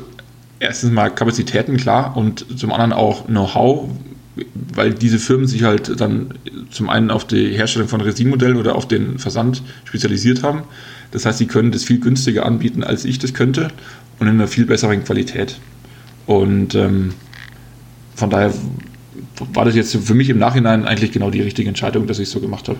erstens 0.59 0.91
mal 0.91 1.11
Kapazitäten, 1.11 1.77
klar, 1.77 2.17
und 2.17 2.59
zum 2.59 2.73
anderen 2.73 2.93
auch 2.93 3.27
Know-how, 3.27 3.89
weil 4.75 4.93
diese 4.93 5.19
Firmen 5.19 5.47
sich 5.47 5.63
halt 5.63 6.01
dann 6.01 6.35
zum 6.71 6.89
einen 6.89 7.11
auf 7.11 7.25
die 7.25 7.57
Herstellung 7.57 7.89
von 7.89 8.01
Resinmodellen 8.01 8.57
oder 8.57 8.75
auf 8.75 8.89
den 8.89 9.19
Versand 9.19 9.63
spezialisiert 9.85 10.43
haben. 10.43 10.63
Das 11.11 11.25
heißt, 11.25 11.39
sie 11.39 11.47
können 11.47 11.73
das 11.73 11.85
viel 11.85 12.01
günstiger 12.01 12.45
anbieten, 12.45 12.85
als 12.85 13.05
ich 13.05 13.19
das 13.19 13.35
könnte 13.35 13.69
und 14.19 14.27
in 14.27 14.35
einer 14.35 14.49
viel 14.49 14.67
besseren 14.67 15.05
Qualität. 15.05 15.59
Und 16.27 16.75
ähm, 16.75 17.15
von 18.15 18.31
daher 18.31 18.53
war 19.53 19.65
das 19.65 19.75
jetzt 19.75 19.97
für 19.97 20.15
mich 20.15 20.29
im 20.29 20.39
Nachhinein 20.39 20.87
eigentlich 20.87 21.13
genau 21.13 21.31
die 21.31 21.43
richtige 21.43 21.69
Entscheidung, 21.69 22.07
dass 22.07 22.19
ich 22.19 22.29
es 22.29 22.33
so 22.33 22.41
gemacht 22.41 22.69
habe. 22.69 22.79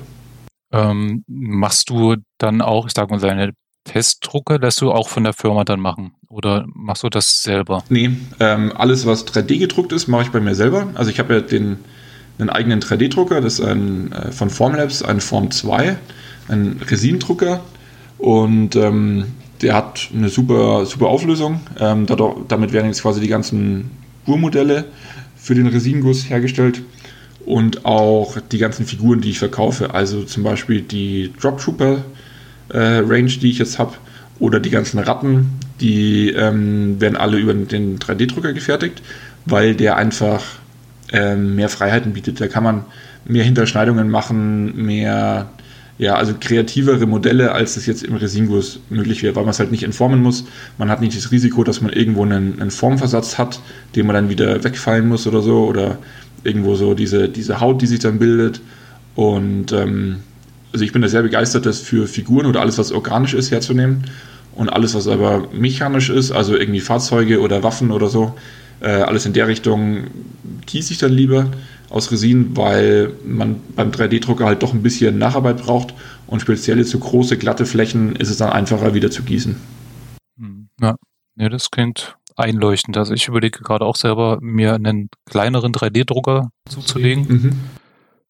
Ähm, 0.73 1.25
machst 1.27 1.91
du 1.91 2.17
dann 2.39 2.61
auch, 2.61 2.87
ich 2.87 2.93
sag 2.95 3.11
mal, 3.11 3.19
deine 3.19 3.53
Testdrucke 3.85 4.57
lässt 4.57 4.81
du 4.81 4.93
auch 4.93 5.09
von 5.09 5.25
der 5.25 5.33
Firma 5.33 5.65
dann 5.65 5.81
machen? 5.81 6.13
Oder 6.29 6.67
machst 6.75 7.03
du 7.03 7.09
das 7.09 7.43
selber? 7.43 7.83
Nee, 7.89 8.11
ähm, 8.39 8.73
alles, 8.77 9.07
was 9.07 9.27
3D 9.27 9.59
gedruckt 9.59 9.93
ist, 9.93 10.09
mache 10.09 10.25
ich 10.25 10.31
bei 10.31 10.41
mir 10.41 10.55
selber. 10.55 10.89
Also 10.95 11.11
ich 11.11 11.19
habe 11.19 11.35
ja 11.35 11.41
den, 11.41 11.79
einen 12.39 12.51
eigenen 12.51 12.81
3D-Drucker, 12.81 13.41
das 13.41 13.55
ist 13.55 13.65
ein, 13.65 14.13
äh, 14.13 14.31
von 14.31 14.51
Formlabs, 14.51 15.03
ein 15.03 15.21
Form 15.21 15.51
2, 15.51 15.97
ein 16.49 16.81
Resindrucker. 16.87 17.61
Und 18.19 18.77
ähm, 18.77 19.27
der 19.63 19.75
hat 19.75 20.11
eine 20.15 20.29
super, 20.29 20.85
super 20.87 21.07
Auflösung. 21.07 21.61
Ähm, 21.81 22.07
dadurch, 22.07 22.37
damit 22.49 22.73
werden 22.73 22.87
jetzt 22.87 23.03
quasi 23.03 23.21
die 23.21 23.29
ganzen 23.29 23.91
Urmodelle 24.27 24.85
für 25.49 25.55
den 25.55 25.67
Resinguss 25.67 26.29
hergestellt 26.29 26.83
und 27.47 27.87
auch 27.87 28.37
die 28.53 28.59
ganzen 28.59 28.85
Figuren, 28.85 29.23
die 29.23 29.31
ich 29.31 29.39
verkaufe. 29.39 29.95
Also 29.95 30.23
zum 30.25 30.43
Beispiel 30.43 30.83
die 30.83 31.33
Droptrooper 31.41 32.05
äh, 32.69 32.79
Range, 32.99 33.31
die 33.31 33.49
ich 33.49 33.59
jetzt 33.59 33.79
habe, 33.79 33.95
oder 34.41 34.61
die 34.61 34.69
ganzen 34.69 34.99
Ratten, 34.99 35.59
die 35.81 36.29
ähm, 36.33 37.01
werden 37.01 37.17
alle 37.17 37.39
über 37.39 37.55
den 37.55 37.99
3D-Drucker 37.99 38.53
gefertigt, 38.53 39.01
weil 39.47 39.75
der 39.75 39.97
einfach 39.97 40.45
ähm, 41.13 41.57
mehr 41.57 41.71
Freiheiten 41.71 42.13
bietet. 42.13 42.43
Da 42.43 42.49
kann 42.49 42.63
man 42.63 42.85
mehr 43.25 43.45
Hinterschneidungen 43.45 44.11
machen, 44.11 44.85
mehr 44.85 45.49
ja, 45.99 46.15
also 46.15 46.33
kreativere 46.39 47.07
Modelle, 47.07 47.53
als 47.53 47.77
es 47.77 47.87
jetzt 47.87 48.05
im 48.05 48.15
Resinguss 48.15 48.81
möglich 48.89 49.25
wäre, 49.25 49.35
weil 49.35 49.43
man 49.43 49.51
es 49.51 49.59
halt 49.59 49.73
nicht 49.73 49.83
entformen 49.83 50.23
muss. 50.23 50.45
Man 50.79 50.91
hat 50.91 51.01
nicht 51.01 51.17
das 51.17 51.33
Risiko, 51.33 51.65
dass 51.65 51.81
man 51.81 51.93
irgendwo 51.93 52.23
einen, 52.23 52.61
einen 52.61 52.71
Formversatz 52.71 53.37
hat, 53.37 53.61
den 53.97 54.07
man 54.07 54.15
dann 54.15 54.29
wieder 54.29 54.63
wegfallen 54.63 55.09
muss 55.09 55.27
oder 55.27 55.43
so, 55.43 55.67
oder 55.67 55.99
irgendwo 56.45 56.77
so 56.77 56.95
diese, 56.95 57.29
diese 57.29 57.61
Haut, 57.61 57.83
die 57.83 57.89
sich 57.89 57.99
dann 57.99 58.21
bildet. 58.21 58.61
Und 59.17 59.73
ähm, 59.73 60.19
also 60.73 60.85
ich 60.85 60.93
bin 60.93 61.03
da 61.03 61.09
sehr 61.09 61.23
begeistert, 61.23 61.67
das 61.67 61.81
für 61.81 62.07
Figuren 62.07 62.47
oder 62.47 62.61
alles, 62.61 62.79
was 62.79 62.93
organisch 62.93 63.35
ist, 63.35 63.51
herzunehmen. 63.51 64.05
Und 64.55 64.69
alles, 64.69 64.95
was 64.95 65.09
aber 65.09 65.49
mechanisch 65.53 66.11
ist, 66.11 66.31
also 66.31 66.57
irgendwie 66.57 66.81
Fahrzeuge 66.81 67.41
oder 67.41 67.65
Waffen 67.65 67.91
oder 67.91 68.09
so, 68.09 68.35
äh, 68.81 68.89
alles 68.89 69.27
in 69.27 69.33
der 69.33 69.49
Richtung 69.49 70.05
gieße 70.67 70.93
ich 70.93 70.99
dann 70.99 71.13
lieber 71.13 71.51
aus 71.91 72.11
Resin, 72.13 72.57
weil 72.57 73.13
man 73.25 73.61
beim 73.75 73.91
3D-Drucker 73.91 74.45
halt 74.45 74.63
doch 74.63 74.75
ein 74.75 74.83
bisschen 74.83 75.19
Nacharbeit 75.19 75.63
braucht 75.63 75.95
und 76.27 76.41
speziell 76.41 76.79
jetzt 76.79 76.91
so 76.91 76.99
große, 76.99 77.39
glatte 77.39 77.67
Flächen 77.67 78.17
ist 78.17 78.31
es 78.31 78.37
dann 78.37 78.51
einfacher 78.51 78.95
wieder 78.95 79.11
zu 79.11 79.23
gießen. 79.23 79.57
Hm, 80.39 80.69
ja, 80.81 80.97
ja 81.37 81.49
das 81.49 81.71
klingt 81.71 82.17
einleuchtend. 82.37 82.97
Also 82.97 83.15
ich 83.15 83.29
überlege 83.29 83.61
gerade 83.61 83.85
auch 83.85 83.97
selber, 83.97 84.39
mir 84.41 84.75
einen 84.75 85.09
kleineren 85.27 85.73
3D-Drucker 85.73 86.51
zuzulegen. 86.69 87.27
Mhm. 87.29 87.61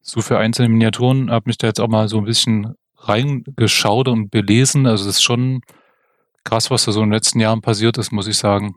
So 0.00 0.22
für 0.22 0.38
einzelne 0.38 0.68
Miniaturen 0.68 1.30
habe 1.30 1.48
mich 1.48 1.58
da 1.58 1.66
jetzt 1.66 1.80
auch 1.80 1.88
mal 1.88 2.08
so 2.08 2.18
ein 2.18 2.24
bisschen 2.24 2.74
reingeschaut 2.96 4.08
und 4.08 4.30
belesen. 4.30 4.86
Also 4.86 5.08
es 5.08 5.16
ist 5.16 5.22
schon 5.22 5.60
krass, 6.44 6.70
was 6.70 6.84
da 6.84 6.92
so 6.92 7.00
in 7.00 7.06
den 7.06 7.14
letzten 7.14 7.40
Jahren 7.40 7.60
passiert 7.60 7.98
ist, 7.98 8.12
muss 8.12 8.26
ich 8.26 8.38
sagen. 8.38 8.76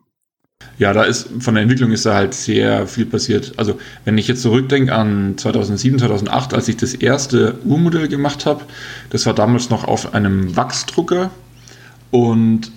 Ja, 0.77 0.93
da 0.93 1.03
ist 1.03 1.29
von 1.39 1.53
der 1.53 1.63
Entwicklung 1.63 1.91
ist 1.91 2.05
da 2.05 2.15
halt 2.15 2.33
sehr 2.33 2.87
viel 2.87 3.05
passiert. 3.05 3.53
Also 3.57 3.77
wenn 4.03 4.17
ich 4.17 4.27
jetzt 4.27 4.41
zurückdenke 4.41 4.93
an 4.93 5.37
2007, 5.37 5.99
2008, 5.99 6.53
als 6.53 6.67
ich 6.67 6.77
das 6.77 6.93
erste 6.95 7.55
Urmodell 7.65 8.07
gemacht 8.07 8.45
habe, 8.45 8.63
das 9.11 9.25
war 9.25 9.35
damals 9.35 9.69
noch 9.69 9.83
auf 9.83 10.13
einem 10.13 10.55
Wachsdrucker 10.55 11.29
und 12.09 12.71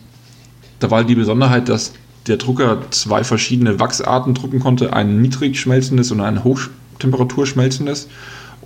da 0.80 0.90
war 0.90 1.04
die 1.04 1.14
Besonderheit, 1.14 1.68
dass 1.68 1.94
der 2.26 2.36
Drucker 2.36 2.82
zwei 2.90 3.24
verschiedene 3.24 3.80
Wachsarten 3.80 4.34
drucken 4.34 4.60
konnte, 4.60 4.92
ein 4.92 5.20
niedrig 5.20 5.58
schmelzendes 5.58 6.10
und 6.10 6.20
ein 6.20 6.44
Hochtemperatur 6.44 7.46
schmelzendes. 7.46 8.08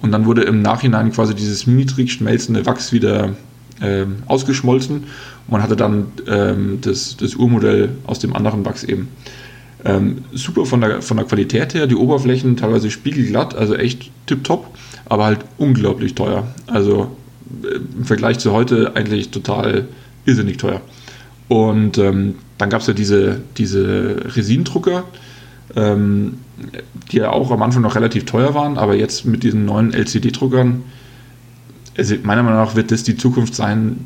Und 0.01 0.13
dann 0.13 0.27
wurde 0.27 0.43
im 0.43 0.63
Nachhinein 0.63 1.11
quasi 1.13 1.35
dieses 1.35 1.67
niedrig 1.67 2.13
schmelzende 2.13 2.67
Wachs 2.67 2.93
wieder 2.93 3.37
äh, 3.81 4.05
ausgeschmolzen 4.27 5.05
man 5.49 5.63
hatte 5.63 5.77
dann 5.77 6.13
ähm, 6.27 6.79
das, 6.81 7.17
das 7.17 7.35
Urmodell 7.35 7.91
aus 8.07 8.19
dem 8.19 8.35
anderen 8.35 8.65
Wachs 8.65 8.85
eben. 8.85 9.09
Ähm, 9.85 10.25
super 10.33 10.67
von 10.67 10.81
der, 10.81 11.03
von 11.03 11.17
der 11.17 11.27
Qualität 11.27 11.75
her, 11.75 11.87
die 11.87 11.95
Oberflächen 11.95 12.57
teilweise 12.57 12.91
spiegelglatt, 12.91 13.55
also 13.55 13.75
echt 13.75 14.11
tipptopp, 14.27 14.67
aber 15.07 15.25
halt 15.25 15.41
unglaublich 15.57 16.15
teuer. 16.15 16.49
Also 16.67 17.17
äh, 17.63 17.77
im 17.77 18.05
Vergleich 18.05 18.39
zu 18.39 18.53
heute 18.53 18.97
eigentlich 18.97 19.31
total 19.31 19.87
irrsinnig 20.25 20.59
teuer. 20.59 20.81
Und 21.47 21.97
ähm, 21.97 22.35
dann 22.59 22.71
gab 22.71 22.81
es 22.81 22.89
ja 22.89 22.93
diese, 22.93 23.41
diese 23.57 24.37
Resindrucker, 24.37 25.05
ähm, 25.77 26.39
die 27.11 27.19
ja 27.19 27.31
auch 27.31 27.51
am 27.53 27.63
Anfang 27.63 27.83
noch 27.83 27.95
relativ 27.95 28.25
teuer 28.25 28.53
waren, 28.55 28.77
aber 28.77 28.97
jetzt 28.97 29.25
mit 29.25 29.45
diesen 29.45 29.65
neuen 29.65 29.95
LCD-Druckern 29.95 30.83
also 31.99 32.15
meiner 32.23 32.45
Meinung 32.45 32.61
nach 32.61 32.77
wird 32.77 32.93
das 32.93 33.03
die 33.03 33.17
Zukunft 33.17 33.55
sein, 33.55 33.99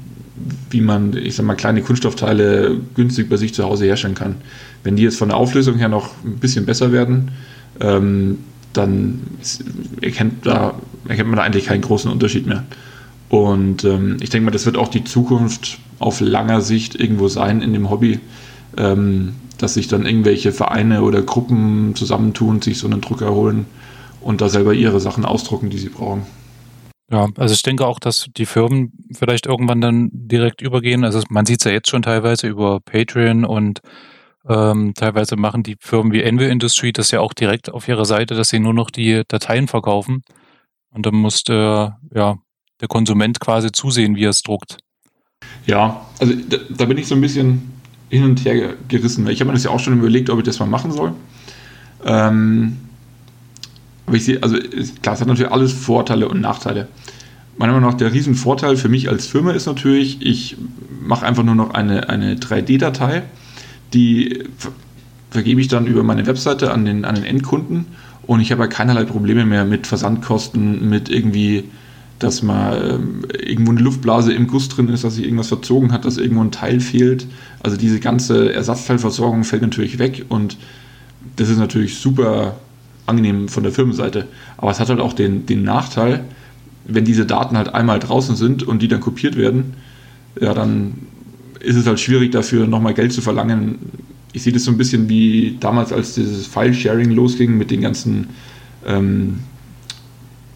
wie 0.71 0.81
man, 0.81 1.17
ich 1.17 1.37
sag 1.37 1.47
mal, 1.47 1.55
kleine 1.55 1.83
Kunststoffteile 1.83 2.79
günstig 2.95 3.29
bei 3.29 3.37
sich 3.37 3.55
zu 3.55 3.65
Hause 3.65 3.85
herstellen 3.87 4.15
kann. 4.15 4.37
Wenn 4.85 4.97
die 4.97 5.03
jetzt 5.03 5.19
von 5.19 5.29
der 5.29 5.39
Auflösung 5.39 5.77
her 5.77 5.89
noch 5.89 6.11
ein 6.25 6.39
bisschen 6.39 6.67
besser 6.67 6.93
werden, 6.93 7.31
ähm, 7.81 8.39
dann 8.73 9.21
erkennt, 10.01 10.47
da, 10.47 10.75
erkennt 11.09 11.29
man 11.29 11.37
da 11.37 11.43
eigentlich 11.43 11.67
keinen 11.67 11.83
großen 11.83 12.11
Unterschied 12.11 12.47
mehr. 12.47 12.65
Und 13.29 13.85
ähm, 13.85 14.19
ich 14.21 14.31
denke 14.31 14.47
mal, 14.47 14.51
das 14.51 14.67
wird 14.67 14.77
auch 14.77 14.89
die 14.89 15.05
Zukunft 15.05 15.79
auf 15.99 16.21
langer 16.21 16.61
Sicht 16.61 16.95
irgendwo 16.99 17.29
sein 17.29 17.63
in 17.63 17.73
dem 17.73 17.91
Hobby, 17.91 18.21
ähm, 18.77 19.35
dass 19.59 19.75
sich 19.75 19.89
dann 19.89 20.05
irgendwelche 20.05 20.53
Vereine 20.53 21.03
oder 21.03 21.23
Gruppen 21.23 21.95
zusammentun, 21.95 22.61
sich 22.61 22.79
so 22.79 22.87
einen 22.87 23.01
Drucker 23.01 23.33
holen 23.33 23.67
und 24.21 24.41
da 24.41 24.49
selber 24.49 24.75
ihre 24.75 25.01
Sachen 25.01 25.25
ausdrucken, 25.25 25.71
die 25.71 25.79
sie 25.79 25.89
brauchen. 25.89 26.23
Ja, 27.13 27.29
also 27.37 27.53
ich 27.53 27.63
denke 27.63 27.87
auch, 27.87 27.99
dass 27.99 28.29
die 28.35 28.47
Firmen 28.47 28.93
vielleicht 29.13 29.45
irgendwann 29.45 29.83
dann 29.83 30.09
direkt 30.13 30.63
übergehen. 30.63 31.05
Also 31.05 31.23
man 31.29 31.45
sieht 31.45 31.61
es 31.61 31.65
ja 31.65 31.71
jetzt 31.71 31.91
schon 31.91 32.01
teilweise 32.01 32.49
über 32.49 32.81
Patreon 32.81 33.45
und 33.45 33.83
ähm, 34.49 34.95
teilweise 34.97 35.37
machen 35.37 35.63
die 35.63 35.77
Firmen 35.79 36.13
wie 36.13 36.23
Envy 36.23 36.49
Industry 36.49 36.91
das 36.91 37.11
ja 37.11 37.21
auch 37.21 37.35
direkt 37.35 37.71
auf 37.71 37.87
ihrer 37.87 38.07
Seite, 38.07 38.35
dass 38.35 38.49
sie 38.49 38.61
nur 38.61 38.73
noch 38.73 38.91
die 38.91 39.23
Dateien 39.29 39.69
verkaufen. 39.69 40.23
Und 40.89 41.05
dann 41.05 41.15
muss 41.15 41.45
der, 41.45 41.99
ja, 42.15 42.39
der 42.81 42.89
Konsument 42.89 43.41
quasi 43.41 43.71
zusehen, 43.71 44.17
wie 44.17 44.25
er 44.25 44.31
es 44.31 44.43
druckt. 44.43 44.79
Ja, 45.67 46.07
also 46.19 46.33
da, 46.49 46.57
da, 46.71 46.87
bin 46.87 46.97
ich 46.97 47.07
so 47.07 47.15
ein 47.15 47.21
bisschen 47.21 47.73
hin 48.09 48.25
und 48.25 48.43
her 48.45 48.75
gerissen. 48.89 49.29
Ich 49.29 49.41
habe 49.41 49.49
mir 49.49 49.55
das 49.55 49.65
ja 49.65 49.71
auch 49.71 49.81
schon 49.81 49.99
überlegt, 49.99 50.31
ob 50.31 50.39
ich 50.39 50.45
das 50.45 50.59
mal 50.59 50.67
machen 50.67 50.93
soll. 50.93 51.13
Ähm, 52.07 52.79
aber 54.07 54.17
ich 54.17 54.25
sehe, 54.25 54.43
also 54.43 54.57
klar, 55.03 55.15
es 55.15 55.21
hat 55.21 55.29
natürlich 55.29 55.53
alles 55.53 55.73
Vorteile 55.73 56.29
und 56.29 56.41
Nachteile. 56.41 56.89
Meiner 57.57 57.75
Meinung 57.75 57.91
nach 57.91 57.99
der 57.99 58.13
Riesenvorteil 58.13 58.77
für 58.77 58.89
mich 58.89 59.09
als 59.09 59.27
Firma 59.27 59.53
ist 59.53 59.67
natürlich, 59.67 60.23
ich 60.23 60.57
mache 61.03 61.27
einfach 61.27 61.43
nur 61.43 61.55
noch 61.55 61.75
eine, 61.75 62.09
eine 62.09 62.35
3D-Datei, 62.37 63.23
die 63.93 64.45
vergebe 65.31 65.61
ich 65.61 65.69
dann 65.69 65.87
über 65.87 66.03
meine 66.03 66.27
Webseite 66.27 66.73
an 66.73 66.85
den, 66.85 67.05
an 67.05 67.15
den 67.15 67.25
Endkunden 67.25 67.87
und 68.27 68.41
ich 68.41 68.53
habe 68.53 68.63
ja 68.63 68.69
keinerlei 68.69 69.05
Probleme 69.05 69.45
mehr 69.45 69.65
mit 69.65 69.87
Versandkosten, 69.87 70.89
mit 70.89 71.09
irgendwie, 71.09 71.65
dass 72.19 72.43
mal 72.43 72.95
ähm, 72.95 73.25
irgendwo 73.39 73.73
eine 73.73 73.81
Luftblase 73.81 74.33
im 74.33 74.47
Guss 74.47 74.69
drin 74.69 74.89
ist, 74.89 75.05
dass 75.05 75.17
sich 75.17 75.25
irgendwas 75.25 75.49
verzogen 75.49 75.93
hat, 75.93 76.05
dass 76.05 76.19
irgendwo 76.19 76.43
ein 76.43 76.53
Teil 76.53 76.81
fehlt. 76.81 77.27
Also 77.63 77.77
diese 77.77 78.01
ganze 78.01 78.53
Ersatzteilversorgung 78.53 79.45
fällt 79.45 79.63
natürlich 79.63 79.99
weg 79.99 80.25
und 80.29 80.57
das 81.37 81.49
ist 81.49 81.59
natürlich 81.59 81.99
super 81.99 82.57
angenehm 83.07 83.49
von 83.49 83.63
der 83.63 83.73
Firmenseite. 83.73 84.29
Aber 84.57 84.71
es 84.71 84.81
hat 84.81 84.89
halt 84.89 85.01
auch 85.01 85.13
den, 85.13 85.47
den 85.47 85.63
Nachteil, 85.65 86.25
wenn 86.85 87.05
diese 87.05 87.27
Daten 87.27 87.57
halt 87.57 87.75
einmal 87.75 87.99
draußen 87.99 88.37
sind 88.37 88.63
und 88.63 88.83
die 88.83 88.89
dann 88.89 89.01
kopiert 89.01 89.37
werden, 89.37 89.75
ja, 90.41 90.55
dann 90.55 90.95
ist 91.61 91.77
es 91.77 91.87
halt 91.87 92.01
schwierig 92.01 92.33
dafür 92.33 92.67
nochmal 92.67 92.95
Geld 92.95 93.13
zu 93.13 93.21
verlangen. 93.21 93.79
Ich 94.33 94.43
sehe 94.43 94.53
das 94.53 94.65
so 94.65 94.71
ein 94.71 94.79
bisschen 94.79 95.09
wie 95.09 95.57
damals, 95.61 95.93
als 95.93 96.15
dieses 96.15 96.47
File-Sharing 96.47 97.11
losging 97.11 97.57
mit 97.57 97.71
den 97.71 97.83
ganzen, 97.83 98.29
ähm, 98.87 99.41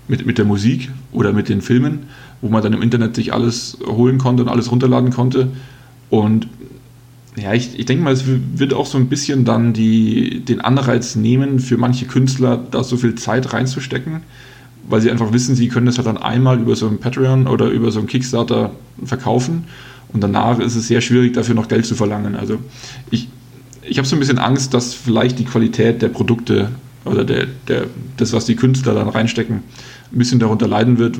mit, 0.09 0.26
mit 0.26 0.38
der 0.38 0.45
Musik 0.45 0.91
oder 1.12 1.33
mit 1.33 1.49
den 1.49 1.61
Filmen, 1.61 2.07
wo 2.41 2.49
man 2.49 2.62
dann 2.62 2.73
im 2.73 2.83
Internet 2.83 3.15
sich 3.15 3.33
alles 3.33 3.79
holen 3.87 4.19
konnte 4.19 4.43
und 4.43 4.49
alles 4.49 4.71
runterladen 4.71 5.11
konnte. 5.11 5.53
Und 6.11 6.49
ja, 7.37 7.52
ich, 7.52 7.78
ich 7.78 7.85
denke 7.85 8.02
mal, 8.02 8.12
es 8.12 8.25
wird 8.26 8.73
auch 8.73 8.87
so 8.87 8.97
ein 8.97 9.09
bisschen 9.09 9.45
dann 9.45 9.73
die, 9.73 10.40
den 10.40 10.61
Anreiz 10.61 11.16
nehmen, 11.16 11.61
für 11.61 11.76
manche 11.76 12.07
Künstler 12.07 12.57
da 12.71 12.83
so 12.83 12.97
viel 12.97 13.14
Zeit 13.14 13.52
reinzustecken, 13.52 14.23
weil 14.88 15.02
sie 15.02 15.11
einfach 15.11 15.33
wissen, 15.33 15.55
sie 15.55 15.69
können 15.69 15.87
das 15.87 15.99
halt 15.99 16.07
dann 16.07 16.16
einmal 16.16 16.59
über 16.59 16.76
so 16.76 16.88
ein 16.88 16.99
Patreon 16.99 17.47
oder 17.47 17.69
über 17.69 17.90
so 17.90 18.00
ein 18.00 18.07
Kickstarter 18.07 18.71
verkaufen 19.05 19.64
und 20.09 20.23
danach 20.23 20.59
ist 20.61 20.76
es 20.76 20.88
sehr 20.88 21.02
schwierig, 21.02 21.35
dafür 21.35 21.55
noch 21.55 21.69
Geld 21.69 21.85
zu 21.85 21.95
verlangen. 21.95 22.37
Also 22.37 22.59
ich, 23.11 23.28
ich 23.83 23.99
habe 23.99 24.09
so 24.09 24.16
ein 24.16 24.21
bisschen 24.21 24.38
Angst, 24.38 24.73
dass 24.73 24.95
vielleicht 24.95 25.38
die 25.38 25.45
Qualität 25.45 26.00
der 26.00 26.09
Produkte 26.09 26.71
oder 27.05 27.25
der, 27.25 27.47
der, 27.69 27.87
das, 28.16 28.33
was 28.33 28.47
die 28.47 28.57
Künstler 28.57 28.95
dann 28.95 29.09
reinstecken, 29.09 29.57
ein 29.57 30.19
bisschen 30.19 30.38
darunter 30.38 30.69
leiden 30.69 30.97
wird, 30.97 31.19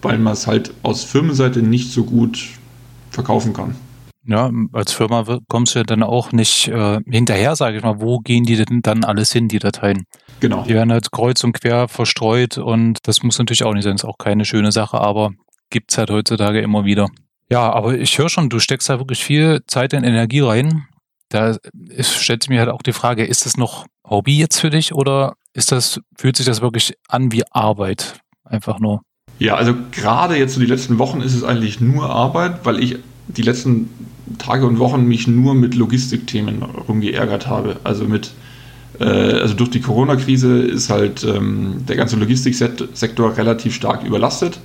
weil 0.00 0.18
man 0.18 0.32
es 0.32 0.46
halt 0.46 0.72
aus 0.82 1.04
Firmenseite 1.04 1.60
nicht 1.60 1.92
so 1.92 2.04
gut 2.04 2.42
verkaufen 3.10 3.52
kann. 3.52 3.74
Ja, 4.24 4.50
als 4.72 4.92
Firma 4.92 5.24
kommst 5.48 5.74
du 5.74 5.80
ja 5.80 5.84
dann 5.84 6.02
auch 6.02 6.30
nicht 6.30 6.68
äh, 6.68 7.00
hinterher, 7.08 7.56
sage 7.56 7.78
ich 7.78 7.82
mal. 7.82 8.00
Wo 8.00 8.20
gehen 8.20 8.44
die 8.44 8.56
denn 8.56 8.80
dann 8.82 9.04
alles 9.04 9.32
hin, 9.32 9.48
die 9.48 9.58
Dateien? 9.58 10.04
Genau. 10.38 10.62
Die 10.62 10.74
werden 10.74 10.92
halt 10.92 11.10
kreuz 11.10 11.42
und 11.42 11.52
quer 11.52 11.88
verstreut 11.88 12.58
und 12.58 12.98
das 13.02 13.22
muss 13.22 13.38
natürlich 13.38 13.64
auch 13.64 13.74
nicht 13.74 13.84
sein. 13.84 13.96
Ist 13.96 14.04
auch 14.04 14.18
keine 14.18 14.44
schöne 14.44 14.70
Sache, 14.70 15.00
aber 15.00 15.32
gibt 15.70 15.90
es 15.90 15.98
halt 15.98 16.10
heutzutage 16.10 16.60
immer 16.60 16.84
wieder. 16.84 17.08
Ja, 17.50 17.72
aber 17.72 17.98
ich 17.98 18.16
höre 18.16 18.28
schon, 18.28 18.48
du 18.48 18.60
steckst 18.60 18.88
da 18.88 18.98
wirklich 18.98 19.24
viel 19.24 19.60
Zeit 19.66 19.92
und 19.92 20.04
Energie 20.04 20.40
rein. 20.40 20.86
Da 21.28 21.56
stellt 22.00 22.44
sich 22.44 22.50
mir 22.50 22.60
halt 22.60 22.70
auch 22.70 22.82
die 22.82 22.92
Frage, 22.92 23.24
ist 23.24 23.44
das 23.46 23.56
noch 23.56 23.86
Hobby 24.08 24.38
jetzt 24.38 24.60
für 24.60 24.70
dich 24.70 24.94
oder 24.94 25.34
ist 25.52 25.72
das, 25.72 26.00
fühlt 26.16 26.36
sich 26.36 26.46
das 26.46 26.60
wirklich 26.60 26.94
an 27.08 27.32
wie 27.32 27.42
Arbeit? 27.50 28.20
Einfach 28.44 28.78
nur. 28.78 29.02
Ja, 29.38 29.56
also 29.56 29.74
gerade 29.90 30.36
jetzt 30.36 30.54
so 30.54 30.60
die 30.60 30.66
letzten 30.66 30.98
Wochen 30.98 31.20
ist 31.20 31.34
es 31.34 31.42
eigentlich 31.42 31.80
nur 31.80 32.10
Arbeit, 32.10 32.64
weil 32.64 32.82
ich 32.82 32.98
die 33.28 33.42
letzten 33.42 33.88
Tage 34.38 34.66
und 34.66 34.78
Wochen 34.78 35.06
mich 35.06 35.26
nur 35.26 35.54
mit 35.54 35.74
Logistikthemen 35.74 36.62
rumgeärgert 36.62 37.46
habe. 37.46 37.76
Also 37.84 38.04
mit 38.04 38.32
äh, 39.00 39.04
also 39.04 39.54
durch 39.54 39.70
die 39.70 39.80
Corona-Krise 39.80 40.62
ist 40.62 40.90
halt 40.90 41.24
ähm, 41.24 41.84
der 41.88 41.96
ganze 41.96 42.16
Logistiksektor 42.16 43.36
relativ 43.36 43.74
stark 43.74 44.04
überlastet 44.04 44.60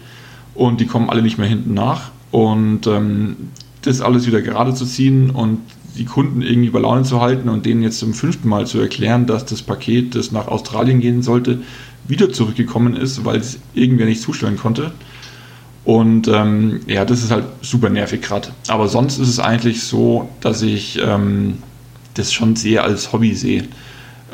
und 0.53 0.79
die 0.79 0.85
kommen 0.85 1.09
alle 1.09 1.21
nicht 1.21 1.37
mehr 1.37 1.47
hinten 1.47 1.73
nach. 1.73 2.11
Und 2.31 2.87
ähm, 2.87 3.35
das 3.83 4.01
alles 4.01 4.27
wieder 4.27 4.41
gerade 4.41 4.73
zu 4.73 4.85
ziehen 4.85 5.29
und 5.29 5.59
die 5.97 6.05
Kunden 6.05 6.41
irgendwie 6.41 6.69
bei 6.69 6.79
Laune 6.79 7.03
zu 7.03 7.21
halten 7.21 7.49
und 7.49 7.65
denen 7.65 7.81
jetzt 7.81 7.99
zum 7.99 8.13
fünften 8.13 8.47
Mal 8.49 8.67
zu 8.67 8.79
erklären, 8.79 9.25
dass 9.25 9.45
das 9.45 9.61
Paket, 9.61 10.13
das 10.13 10.31
nach 10.31 10.47
Australien 10.47 10.99
gehen 10.99 11.23
sollte, 11.23 11.59
wieder 12.07 12.31
zurückgekommen 12.31 12.95
ist, 12.95 13.25
weil 13.25 13.39
es 13.39 13.59
irgendwer 13.73 14.05
nicht 14.05 14.21
zustellen 14.21 14.57
konnte. 14.57 14.91
Und 15.87 16.27
ähm, 16.27 16.81
ja, 16.85 17.05
das 17.05 17.23
ist 17.23 17.31
halt 17.31 17.45
super 17.61 17.89
nervig 17.89 18.21
gerade. 18.21 18.49
Aber 18.67 18.89
sonst 18.89 19.19
ist 19.19 19.29
es 19.29 19.39
eigentlich 19.39 19.83
so, 19.83 20.27
dass 20.41 20.61
ich 20.61 20.99
ähm, 21.01 21.59
das 22.15 22.33
schon 22.33 22.57
sehr 22.57 22.83
als 22.83 23.13
Hobby 23.13 23.33
sehe. 23.35 23.69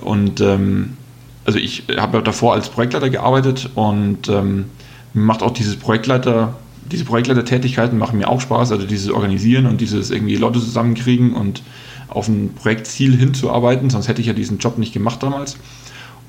Und 0.01 0.41
ähm, 0.41 0.97
also 1.45 1.59
ich 1.59 1.83
habe 1.95 2.23
davor 2.23 2.55
als 2.55 2.69
Projektleiter 2.69 3.11
gearbeitet 3.11 3.69
und 3.75 4.29
ähm, 4.29 4.65
macht 5.13 5.43
auch 5.43 5.51
dieses 5.51 5.75
Projektleiter, 5.75 6.55
diese 6.91 7.05
Projektleitertätigkeiten 7.05 7.99
machen 7.99 8.17
mir 8.17 8.29
auch 8.29 8.41
Spaß, 8.41 8.71
also 8.71 8.87
dieses 8.87 9.11
Organisieren 9.11 9.67
und 9.67 9.79
dieses 9.79 10.09
irgendwie 10.09 10.37
Leute 10.37 10.59
zusammenkriegen 10.59 11.35
und 11.35 11.61
auf 12.07 12.27
ein 12.29 12.55
Projektziel 12.55 13.15
hinzuarbeiten, 13.15 13.91
sonst 13.91 14.07
hätte 14.07 14.21
ich 14.21 14.27
ja 14.27 14.33
diesen 14.33 14.57
Job 14.57 14.79
nicht 14.79 14.91
gemacht 14.91 15.21
damals. 15.21 15.57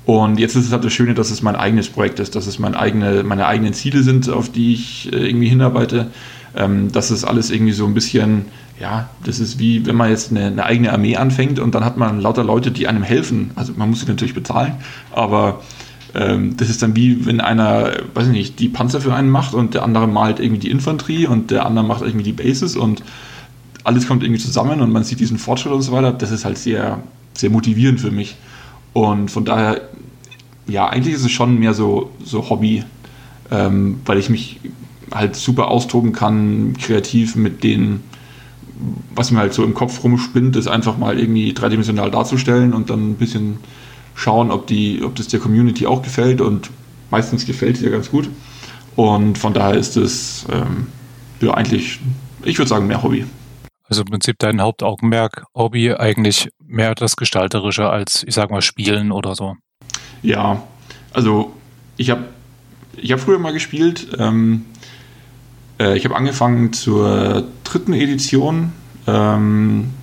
Und 0.05 0.39
jetzt 0.39 0.55
ist 0.55 0.65
es 0.65 0.71
halt 0.71 0.83
das 0.83 0.93
Schöne, 0.93 1.15
dass 1.15 1.31
es 1.31 1.41
mein 1.41 1.55
eigenes 1.55 1.89
Projekt 1.89 2.19
ist, 2.19 2.35
dass 2.35 2.45
es 2.45 2.59
mein 2.59 2.75
eigene, 2.75 3.23
meine 3.23 3.47
eigenen 3.47 3.73
Ziele 3.73 4.03
sind, 4.03 4.29
auf 4.29 4.51
die 4.51 4.73
ich 4.73 5.11
äh, 5.11 5.27
irgendwie 5.27 5.49
hinarbeite. 5.49 6.07
Ähm, 6.57 6.91
dass 6.91 7.09
es 7.09 7.25
alles 7.25 7.51
irgendwie 7.51 7.73
so 7.73 7.85
ein 7.85 7.93
bisschen, 7.93 8.45
ja, 8.79 9.09
das 9.25 9.39
ist 9.41 9.59
wie 9.59 9.85
wenn 9.85 9.95
man 9.97 10.09
jetzt 10.09 10.31
eine, 10.31 10.45
eine, 10.45 10.63
eigene 10.63 10.93
Armee 10.93 11.17
anfängt 11.17 11.59
und 11.59 11.75
dann 11.75 11.83
hat 11.83 11.97
man 11.97 12.21
lauter 12.21 12.45
Leute, 12.45 12.71
die 12.71 12.87
einem 12.87 13.03
helfen. 13.03 13.51
Also 13.55 13.73
man 13.75 13.89
muss 13.89 13.99
sie 13.99 14.05
natürlich 14.05 14.33
bezahlen, 14.33 14.75
aber 15.11 15.61
ähm, 16.13 16.55
das 16.55 16.69
ist 16.69 16.81
dann 16.81 16.95
wie 16.95 17.25
wenn 17.25 17.41
einer, 17.41 17.91
weiß 18.13 18.27
ich 18.27 18.31
nicht, 18.31 18.59
die 18.59 18.69
Panzer 18.69 19.01
für 19.01 19.13
einen 19.13 19.29
macht 19.29 19.53
und 19.53 19.73
der 19.73 19.83
andere 19.83 20.07
malt 20.07 20.39
irgendwie 20.39 20.59
die 20.59 20.71
Infanterie 20.71 21.27
und 21.27 21.51
der 21.51 21.65
andere 21.65 21.83
macht 21.83 22.03
irgendwie 22.03 22.23
die 22.23 22.31
Bases 22.31 22.77
und 22.77 23.03
alles 23.83 24.07
kommt 24.07 24.23
irgendwie 24.23 24.41
zusammen 24.41 24.79
und 24.79 24.93
man 24.93 25.03
sieht 25.03 25.19
diesen 25.19 25.37
Fortschritt 25.37 25.73
und 25.73 25.81
so 25.81 25.91
weiter. 25.91 26.13
Das 26.13 26.31
ist 26.31 26.45
halt 26.45 26.57
sehr, 26.57 26.99
sehr 27.33 27.49
motivierend 27.49 27.99
für 27.99 28.11
mich. 28.11 28.37
Und 28.95 29.29
von 29.29 29.43
daher, 29.43 29.81
ja, 30.67 30.87
eigentlich 30.87 31.15
ist 31.15 31.25
es 31.25 31.31
schon 31.31 31.59
mehr 31.59 31.73
so, 31.73 32.11
so 32.23 32.49
Hobby, 32.49 32.85
ähm, 33.51 33.99
weil 34.05 34.17
ich 34.17 34.29
mich 34.29 34.61
halt 35.13 35.35
super 35.35 35.67
austoben 35.67 36.13
kann, 36.13 36.77
kreativ 36.79 37.35
mit 37.35 37.65
den, 37.65 38.03
was 39.13 39.31
mir 39.31 39.39
halt 39.39 39.53
so 39.53 39.65
im 39.65 39.73
Kopf 39.73 40.01
rumspinnt, 40.01 40.55
ist 40.55 40.69
einfach 40.69 40.97
mal 40.97 41.19
irgendwie 41.19 41.51
dreidimensional 41.51 42.09
darzustellen 42.09 42.73
und 42.73 42.89
dann 42.89 43.11
ein 43.11 43.15
bisschen 43.15 43.57
schauen, 44.15 44.49
ob, 44.49 44.65
die, 44.65 45.03
ob 45.03 45.13
das 45.15 45.27
der 45.27 45.41
Community 45.41 45.85
auch 45.87 46.01
gefällt 46.01 46.39
und 46.39 46.69
meistens 47.11 47.45
gefällt 47.45 47.75
es 47.75 47.81
ja 47.81 47.89
ganz 47.89 48.09
gut. 48.09 48.29
Und 48.95 49.37
von 49.37 49.53
daher 49.53 49.75
ist 49.75 49.97
es 49.97 50.45
ähm, 50.49 50.87
ja 51.41 51.53
eigentlich, 51.53 51.99
ich 52.45 52.57
würde 52.57 52.69
sagen, 52.69 52.87
mehr 52.87 53.03
Hobby. 53.03 53.25
Also 53.87 54.01
im 54.01 54.07
Prinzip 54.07 54.37
dein 54.39 54.61
Hauptaugenmerk, 54.61 55.45
Hobby 55.53 55.93
eigentlich 55.93 56.49
mehr 56.59 56.95
das 56.95 57.15
Gestalterische 57.15 57.89
als, 57.89 58.23
ich 58.23 58.33
sag 58.33 58.49
mal, 58.49 58.61
Spielen 58.61 59.11
oder 59.11 59.35
so. 59.35 59.55
Ja, 60.23 60.63
also 61.13 61.53
ich 61.97 62.09
habe 62.09 62.25
ich 62.97 63.11
hab 63.11 63.19
früher 63.19 63.39
mal 63.39 63.53
gespielt. 63.53 64.07
Ähm, 64.17 64.65
äh, 65.79 65.97
ich 65.97 66.05
habe 66.05 66.15
angefangen 66.15 66.73
zur 66.73 67.43
dritten 67.63 67.93
Edition. 67.93 68.73
Ähm, 69.07 69.93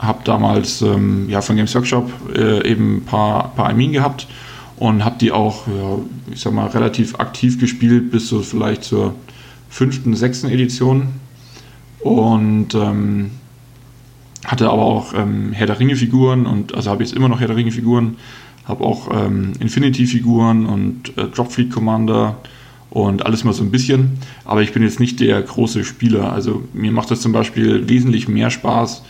habe 0.00 0.20
damals 0.24 0.80
ähm, 0.82 1.28
ja, 1.28 1.42
von 1.42 1.56
Games 1.56 1.74
Workshop 1.74 2.10
äh, 2.34 2.66
eben 2.66 2.98
ein 2.98 3.04
paar, 3.04 3.54
paar 3.54 3.68
Armeen 3.68 3.92
gehabt 3.92 4.26
und 4.76 5.04
habe 5.04 5.16
die 5.20 5.30
auch, 5.30 5.66
ja, 5.66 5.98
ich 6.32 6.40
sag 6.40 6.54
mal, 6.54 6.66
relativ 6.68 7.16
aktiv 7.16 7.60
gespielt 7.60 8.10
bis 8.10 8.28
so 8.28 8.40
vielleicht 8.40 8.82
zur 8.82 9.14
fünften, 9.68 10.16
sechsten 10.16 10.48
Edition. 10.48 11.20
Und 12.02 12.74
ähm, 12.74 13.30
hatte 14.44 14.70
aber 14.70 14.82
auch 14.82 15.12
ähm, 15.14 15.52
Herr 15.52 15.66
der 15.66 15.78
Ringe-Figuren 15.78 16.46
und 16.46 16.74
also 16.74 16.90
habe 16.90 17.02
jetzt 17.02 17.14
immer 17.14 17.28
noch 17.28 17.40
Herr 17.40 17.48
der 17.48 17.56
Ringe-Figuren, 17.56 18.16
habe 18.64 18.84
auch 18.84 19.08
ähm, 19.12 19.52
Infinity-Figuren 19.60 20.66
und 20.66 21.16
äh, 21.18 21.26
Dropfleet 21.26 21.70
Commander 21.70 22.36
und 22.88 23.24
alles 23.24 23.44
mal 23.44 23.52
so 23.52 23.62
ein 23.62 23.70
bisschen. 23.70 24.18
Aber 24.44 24.62
ich 24.62 24.72
bin 24.72 24.82
jetzt 24.82 25.00
nicht 25.00 25.20
der 25.20 25.40
große 25.42 25.84
Spieler. 25.84 26.32
Also 26.32 26.64
mir 26.72 26.90
macht 26.92 27.10
das 27.10 27.20
zum 27.20 27.32
Beispiel 27.32 27.88
wesentlich 27.88 28.28
mehr 28.28 28.50
Spaß, 28.50 29.02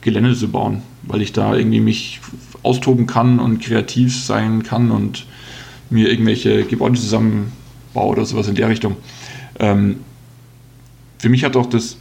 Gelände 0.00 0.34
zu 0.34 0.48
bauen, 0.48 0.82
weil 1.02 1.22
ich 1.22 1.32
da 1.32 1.54
irgendwie 1.54 1.80
mich 1.80 2.20
austoben 2.62 3.06
kann 3.06 3.38
und 3.38 3.60
kreativ 3.60 4.16
sein 4.16 4.62
kann 4.62 4.90
und 4.90 5.26
mir 5.90 6.10
irgendwelche 6.10 6.64
Gebäude 6.64 6.98
zusammenbaue 6.98 7.52
oder 7.94 8.24
sowas 8.24 8.48
in 8.48 8.54
der 8.54 8.68
Richtung. 8.68 8.96
Ähm, 9.58 9.96
für 11.18 11.28
mich 11.28 11.44
hat 11.44 11.56
auch 11.56 11.66
das, 11.66 11.98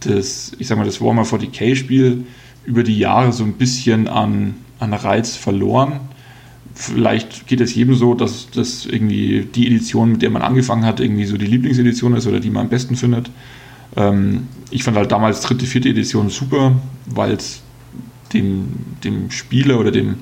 das, 0.00 0.52
ich 0.58 0.66
sag 0.66 0.78
mal, 0.78 0.84
das 0.84 1.00
Warhammer 1.00 1.24
40k-Spiel 1.24 2.24
über 2.64 2.82
die 2.82 2.98
Jahre 2.98 3.32
so 3.32 3.44
ein 3.44 3.54
bisschen 3.54 4.08
an, 4.08 4.54
an 4.78 4.92
Reiz 4.92 5.36
verloren. 5.36 6.00
Vielleicht 6.74 7.46
geht 7.46 7.60
es 7.60 7.74
jedem 7.74 7.94
so, 7.94 8.14
dass 8.14 8.48
das 8.50 8.86
irgendwie 8.86 9.46
die 9.54 9.66
Edition, 9.66 10.12
mit 10.12 10.22
der 10.22 10.30
man 10.30 10.42
angefangen 10.42 10.84
hat, 10.84 11.00
irgendwie 11.00 11.24
so 11.24 11.36
die 11.36 11.46
Lieblingsedition 11.46 12.16
ist 12.16 12.26
oder 12.26 12.40
die 12.40 12.50
man 12.50 12.64
am 12.64 12.68
besten 12.68 12.96
findet. 12.96 13.30
Ähm, 13.96 14.48
ich 14.70 14.82
fand 14.82 14.96
halt 14.96 15.12
damals 15.12 15.40
dritte, 15.40 15.66
vierte 15.66 15.88
Edition 15.88 16.30
super, 16.30 16.74
weil 17.06 17.32
es 17.32 17.62
dem, 18.32 18.68
dem 19.04 19.30
Spieler 19.30 19.78
oder 19.78 19.92
dem, 19.92 20.16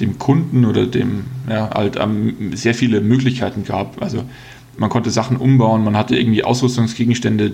dem 0.00 0.18
Kunden 0.18 0.64
oder 0.64 0.86
dem 0.86 1.24
ja, 1.48 1.70
halt 1.70 1.96
ähm, 2.00 2.52
sehr 2.54 2.74
viele 2.74 3.00
Möglichkeiten 3.00 3.64
gab. 3.64 4.00
Also 4.02 4.24
man 4.76 4.90
konnte 4.90 5.10
Sachen 5.10 5.36
umbauen, 5.36 5.84
man 5.84 5.96
hatte 5.96 6.16
irgendwie 6.16 6.44
Ausrüstungsgegenstände, 6.44 7.52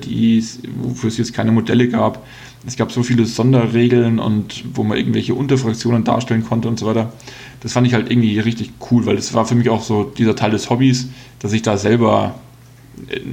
wofür 0.83 1.09
es 1.09 1.19
jetzt 1.19 1.35
keine 1.35 1.53
Modelle 1.53 1.89
gab. 1.89 2.25
Es 2.67 2.77
gab 2.77 2.93
so 2.93 3.03
viele 3.03 3.25
Sonderregeln 3.25 4.19
und 4.19 4.65
wo 4.75 4.83
man 4.83 4.99
irgendwelche 4.99 5.35
Unterfraktionen 5.35 6.05
darstellen 6.05 6.45
konnte 6.45 6.69
und 6.69 6.79
so 6.79 6.87
weiter. 6.87 7.13
Das 7.61 7.73
fand 7.73 7.87
ich 7.87 7.95
halt 7.95 8.11
irgendwie 8.11 8.39
richtig 8.39 8.73
cool, 8.91 9.07
weil 9.07 9.17
das 9.17 9.35
war 9.35 9.47
für 9.47 9.55
mich 9.55 9.69
auch 9.69 9.83
so 9.83 10.05
dieser 10.05 10.37
Teil 10.37 10.51
des 10.51 10.71
Hobbys, 10.71 11.09
dass 11.39 11.53
ich 11.53 11.63
da 11.63 11.77
selber 11.77 12.35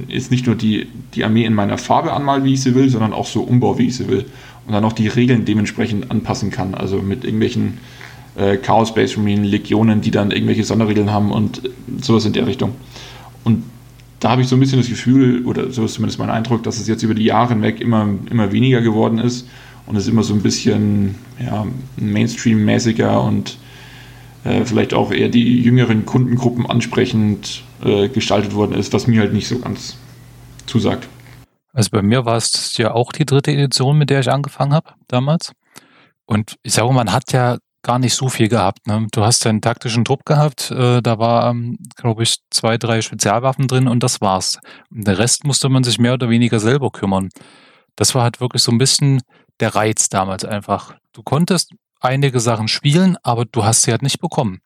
jetzt 0.08 0.30
nicht 0.30 0.46
nur 0.46 0.56
die, 0.56 0.88
die 1.14 1.24
Armee 1.24 1.44
in 1.44 1.54
meiner 1.54 1.78
Farbe 1.78 2.12
anmal, 2.12 2.44
wie 2.44 2.54
ich 2.54 2.62
sie 2.62 2.74
will, 2.74 2.88
sondern 2.88 3.12
auch 3.12 3.26
so 3.26 3.42
umbau, 3.42 3.78
wie 3.78 3.86
ich 3.86 3.96
sie 3.96 4.08
will. 4.08 4.24
Und 4.66 4.72
dann 4.72 4.84
auch 4.84 4.92
die 4.92 5.08
Regeln 5.08 5.44
dementsprechend 5.44 6.10
anpassen 6.10 6.50
kann. 6.50 6.74
Also 6.74 7.00
mit 7.00 7.24
irgendwelchen 7.24 7.78
äh, 8.36 8.56
Chaos 8.56 8.88
Space 8.88 9.16
Marine 9.16 9.46
Legionen, 9.46 10.00
die 10.00 10.10
dann 10.10 10.30
irgendwelche 10.30 10.64
Sonderregeln 10.64 11.10
haben 11.10 11.32
und 11.32 11.62
sowas 12.00 12.24
in 12.24 12.32
der 12.32 12.46
Richtung. 12.46 12.74
Und 13.44 13.64
da 14.20 14.30
habe 14.30 14.42
ich 14.42 14.48
so 14.48 14.56
ein 14.56 14.60
bisschen 14.60 14.78
das 14.78 14.88
Gefühl, 14.88 15.44
oder 15.46 15.70
so 15.70 15.84
ist 15.84 15.94
zumindest 15.94 16.18
mein 16.18 16.30
Eindruck, 16.30 16.62
dass 16.62 16.78
es 16.78 16.88
jetzt 16.88 17.02
über 17.02 17.14
die 17.14 17.24
Jahre 17.24 17.50
hinweg 17.50 17.80
immer, 17.80 18.08
immer 18.30 18.52
weniger 18.52 18.80
geworden 18.80 19.18
ist 19.18 19.48
und 19.86 19.96
es 19.96 20.08
immer 20.08 20.22
so 20.22 20.34
ein 20.34 20.42
bisschen 20.42 21.14
ja, 21.38 21.66
Mainstream-mäßiger 21.96 23.22
und 23.22 23.58
äh, 24.44 24.64
vielleicht 24.64 24.94
auch 24.94 25.12
eher 25.12 25.28
die 25.28 25.60
jüngeren 25.60 26.04
Kundengruppen 26.04 26.68
ansprechend 26.68 27.62
äh, 27.84 28.08
gestaltet 28.08 28.54
worden 28.54 28.72
ist, 28.74 28.92
was 28.92 29.06
mir 29.06 29.20
halt 29.20 29.32
nicht 29.32 29.48
so 29.48 29.58
ganz 29.58 29.96
zusagt. 30.66 31.08
Also 31.72 31.90
bei 31.92 32.02
mir 32.02 32.24
war 32.24 32.36
es 32.36 32.76
ja 32.76 32.92
auch 32.92 33.12
die 33.12 33.24
dritte 33.24 33.52
Edition, 33.52 33.98
mit 33.98 34.10
der 34.10 34.20
ich 34.20 34.30
angefangen 34.30 34.74
habe 34.74 34.94
damals. 35.06 35.52
Und 36.26 36.56
ich 36.62 36.72
sage, 36.72 36.92
man 36.92 37.12
hat 37.12 37.32
ja 37.32 37.58
gar 37.82 37.98
nicht 37.98 38.14
so 38.14 38.28
viel 38.28 38.48
gehabt. 38.48 38.86
Ne? 38.86 39.06
Du 39.12 39.22
hast 39.22 39.44
deinen 39.44 39.60
taktischen 39.60 40.04
Trupp 40.04 40.24
gehabt, 40.24 40.70
äh, 40.70 41.00
da 41.00 41.18
war, 41.18 41.50
ähm, 41.50 41.78
glaube 41.96 42.22
ich, 42.22 42.38
zwei, 42.50 42.76
drei 42.76 43.02
Spezialwaffen 43.02 43.68
drin 43.68 43.88
und 43.88 44.02
das 44.02 44.20
war's. 44.20 44.58
Und 44.90 45.06
der 45.06 45.18
Rest 45.18 45.44
musste 45.44 45.68
man 45.68 45.84
sich 45.84 45.98
mehr 45.98 46.14
oder 46.14 46.28
weniger 46.28 46.60
selber 46.60 46.90
kümmern. 46.90 47.30
Das 47.96 48.14
war 48.14 48.22
halt 48.22 48.40
wirklich 48.40 48.62
so 48.62 48.72
ein 48.72 48.78
bisschen 48.78 49.22
der 49.60 49.74
Reiz 49.74 50.08
damals 50.08 50.44
einfach. 50.44 50.94
Du 51.12 51.22
konntest 51.22 51.72
einige 52.00 52.40
Sachen 52.40 52.68
spielen, 52.68 53.16
aber 53.22 53.44
du 53.44 53.64
hast 53.64 53.82
sie 53.82 53.90
halt 53.90 54.02
nicht 54.02 54.20
bekommen. 54.20 54.60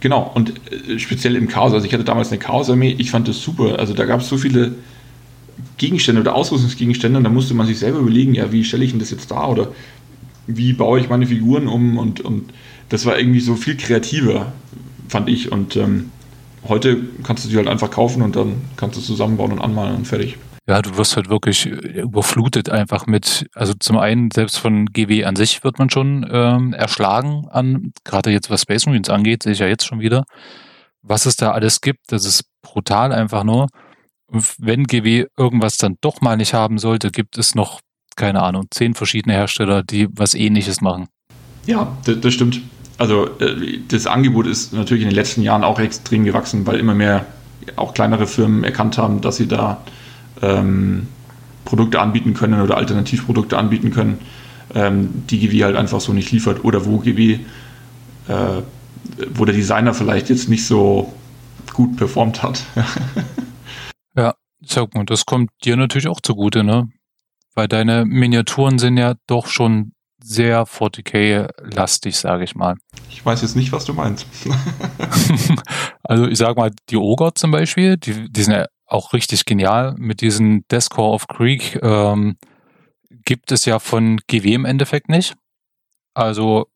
Genau, 0.00 0.30
und 0.34 0.54
äh, 0.72 0.98
speziell 0.98 1.36
im 1.36 1.48
Chaos, 1.48 1.72
also 1.72 1.86
ich 1.86 1.92
hatte 1.92 2.04
damals 2.04 2.28
eine 2.28 2.38
Chaos-Armee, 2.38 2.94
ich 2.98 3.10
fand 3.10 3.28
das 3.28 3.42
super. 3.42 3.78
Also 3.78 3.94
da 3.94 4.04
gab 4.04 4.20
es 4.20 4.28
so 4.28 4.36
viele 4.36 4.74
Gegenstände 5.76 6.20
oder 6.20 6.34
Ausrüstungsgegenstände 6.34 7.20
da 7.20 7.28
musste 7.28 7.54
man 7.54 7.66
sich 7.66 7.78
selber 7.78 7.98
überlegen, 7.98 8.34
ja, 8.34 8.52
wie 8.52 8.64
stelle 8.64 8.84
ich 8.84 8.90
denn 8.90 9.00
das 9.00 9.10
jetzt 9.10 9.30
da 9.30 9.46
oder 9.46 9.72
wie 10.48 10.72
baue 10.72 10.98
ich 10.98 11.08
meine 11.08 11.26
Figuren 11.26 11.68
um 11.68 11.98
und, 11.98 12.20
und 12.20 12.52
das 12.88 13.06
war 13.06 13.18
irgendwie 13.18 13.40
so 13.40 13.54
viel 13.54 13.76
kreativer, 13.76 14.52
fand 15.08 15.28
ich. 15.28 15.52
Und 15.52 15.76
ähm, 15.76 16.10
heute 16.66 16.96
kannst 17.22 17.44
du 17.44 17.48
sie 17.48 17.56
halt 17.56 17.68
einfach 17.68 17.90
kaufen 17.90 18.22
und 18.22 18.34
dann 18.34 18.62
kannst 18.76 18.96
du 18.96 19.00
zusammenbauen 19.00 19.52
und 19.52 19.60
anmalen 19.60 19.96
und 19.96 20.06
fertig. 20.06 20.38
Ja, 20.66 20.82
du 20.82 20.96
wirst 20.98 21.16
halt 21.16 21.30
wirklich 21.30 21.64
überflutet 21.64 22.68
einfach 22.68 23.06
mit, 23.06 23.46
also 23.54 23.72
zum 23.78 23.96
einen 23.96 24.30
selbst 24.30 24.58
von 24.58 24.84
GW 24.86 25.24
an 25.24 25.34
sich 25.34 25.64
wird 25.64 25.78
man 25.78 25.88
schon 25.88 26.28
ähm, 26.30 26.74
erschlagen 26.74 27.46
an, 27.50 27.92
gerade 28.04 28.30
jetzt 28.30 28.50
was 28.50 28.62
Space 28.62 28.84
Marines 28.84 29.08
angeht, 29.08 29.44
sehe 29.44 29.52
ich 29.52 29.60
ja 29.60 29.66
jetzt 29.66 29.86
schon 29.86 30.00
wieder, 30.00 30.24
was 31.00 31.24
es 31.24 31.36
da 31.36 31.52
alles 31.52 31.80
gibt, 31.80 32.12
das 32.12 32.26
ist 32.26 32.44
brutal 32.60 33.12
einfach 33.12 33.44
nur. 33.44 33.68
wenn 34.58 34.84
GW 34.84 35.26
irgendwas 35.38 35.78
dann 35.78 35.96
doch 36.02 36.20
mal 36.20 36.36
nicht 36.36 36.52
haben 36.52 36.76
sollte, 36.76 37.10
gibt 37.10 37.38
es 37.38 37.54
noch, 37.54 37.80
keine 38.18 38.42
Ahnung, 38.42 38.66
zehn 38.70 38.92
verschiedene 38.92 39.34
Hersteller, 39.34 39.82
die 39.82 40.08
was 40.10 40.34
ähnliches 40.34 40.82
machen. 40.82 41.08
Ja, 41.64 41.96
das, 42.04 42.20
das 42.20 42.34
stimmt. 42.34 42.60
Also 42.98 43.28
äh, 43.38 43.78
das 43.88 44.06
Angebot 44.06 44.46
ist 44.46 44.74
natürlich 44.74 45.04
in 45.04 45.08
den 45.08 45.14
letzten 45.14 45.40
Jahren 45.42 45.64
auch 45.64 45.78
extrem 45.78 46.24
gewachsen, 46.24 46.66
weil 46.66 46.78
immer 46.78 46.94
mehr 46.94 47.24
auch 47.76 47.94
kleinere 47.94 48.26
Firmen 48.26 48.64
erkannt 48.64 48.98
haben, 48.98 49.20
dass 49.20 49.36
sie 49.36 49.46
da 49.46 49.82
ähm, 50.42 51.06
Produkte 51.64 52.00
anbieten 52.00 52.34
können 52.34 52.60
oder 52.60 52.76
Alternativprodukte 52.76 53.56
anbieten 53.56 53.92
können, 53.92 54.18
ähm, 54.74 55.24
die 55.30 55.38
GW 55.38 55.64
halt 55.64 55.76
einfach 55.76 56.00
so 56.00 56.12
nicht 56.12 56.32
liefert 56.32 56.64
oder 56.64 56.84
wo 56.86 56.98
GW, 56.98 57.34
äh, 57.34 57.38
wo 59.34 59.44
der 59.44 59.54
Designer 59.54 59.94
vielleicht 59.94 60.28
jetzt 60.28 60.48
nicht 60.48 60.66
so 60.66 61.12
gut 61.72 61.96
performt 61.96 62.42
hat. 62.42 62.64
ja, 64.16 64.34
sag 64.60 64.94
mal, 64.94 65.04
das 65.04 65.24
kommt 65.24 65.50
dir 65.64 65.76
natürlich 65.76 66.08
auch 66.08 66.20
zugute, 66.20 66.64
ne? 66.64 66.88
Weil 67.58 67.66
deine 67.66 68.04
Miniaturen 68.04 68.78
sind 68.78 68.98
ja 68.98 69.14
doch 69.26 69.48
schon 69.48 69.90
sehr 70.22 70.64
40k-lastig, 70.64 72.16
sage 72.16 72.44
ich 72.44 72.54
mal. 72.54 72.76
Ich 73.10 73.26
weiß 73.26 73.42
jetzt 73.42 73.56
nicht, 73.56 73.72
was 73.72 73.84
du 73.84 73.94
meinst. 73.94 74.28
also 76.04 76.28
ich 76.28 76.38
sag 76.38 76.56
mal, 76.56 76.70
die 76.88 76.96
Ogre 76.96 77.34
zum 77.34 77.50
Beispiel, 77.50 77.96
die, 77.96 78.30
die 78.30 78.42
sind 78.44 78.54
ja 78.54 78.66
auch 78.86 79.12
richtig 79.12 79.44
genial. 79.44 79.96
Mit 79.98 80.20
diesen 80.20 80.68
Deathcore 80.70 81.12
of 81.12 81.26
Creek 81.26 81.80
ähm, 81.82 82.36
gibt 83.24 83.50
es 83.50 83.64
ja 83.64 83.80
von 83.80 84.20
GW 84.28 84.54
im 84.54 84.64
Endeffekt 84.64 85.08
nicht. 85.08 85.34
Also 86.14 86.68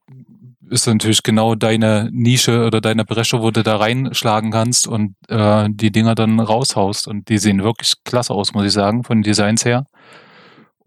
ist 0.69 0.89
natürlich 0.89 1.23
genau 1.23 1.55
deine 1.55 2.09
Nische 2.11 2.67
oder 2.67 2.81
deine 2.81 3.05
Bresche, 3.05 3.41
wo 3.41 3.53
du 3.53 3.63
da 3.63 3.77
reinschlagen 3.77 4.51
kannst 4.51 4.89
und 4.89 5.15
äh, 5.29 5.69
die 5.71 5.93
Dinger 5.93 6.17
dann 6.17 6.41
raushaust. 6.41 7.07
Und 7.07 7.29
die 7.29 7.39
sehen 7.39 7.63
wirklich 7.63 7.93
klasse 8.05 8.35
aus, 8.35 8.53
muss 8.53 8.67
ich 8.67 8.73
sagen, 8.73 9.05
von 9.05 9.23
Designs 9.23 9.65
her. 9.65 9.87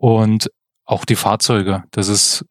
Und 0.06 0.52
auch 0.86 1.06
die 1.06 1.15
Fahrzeuge. 1.15 1.84
Das 1.91 2.10
ist, 2.10 2.46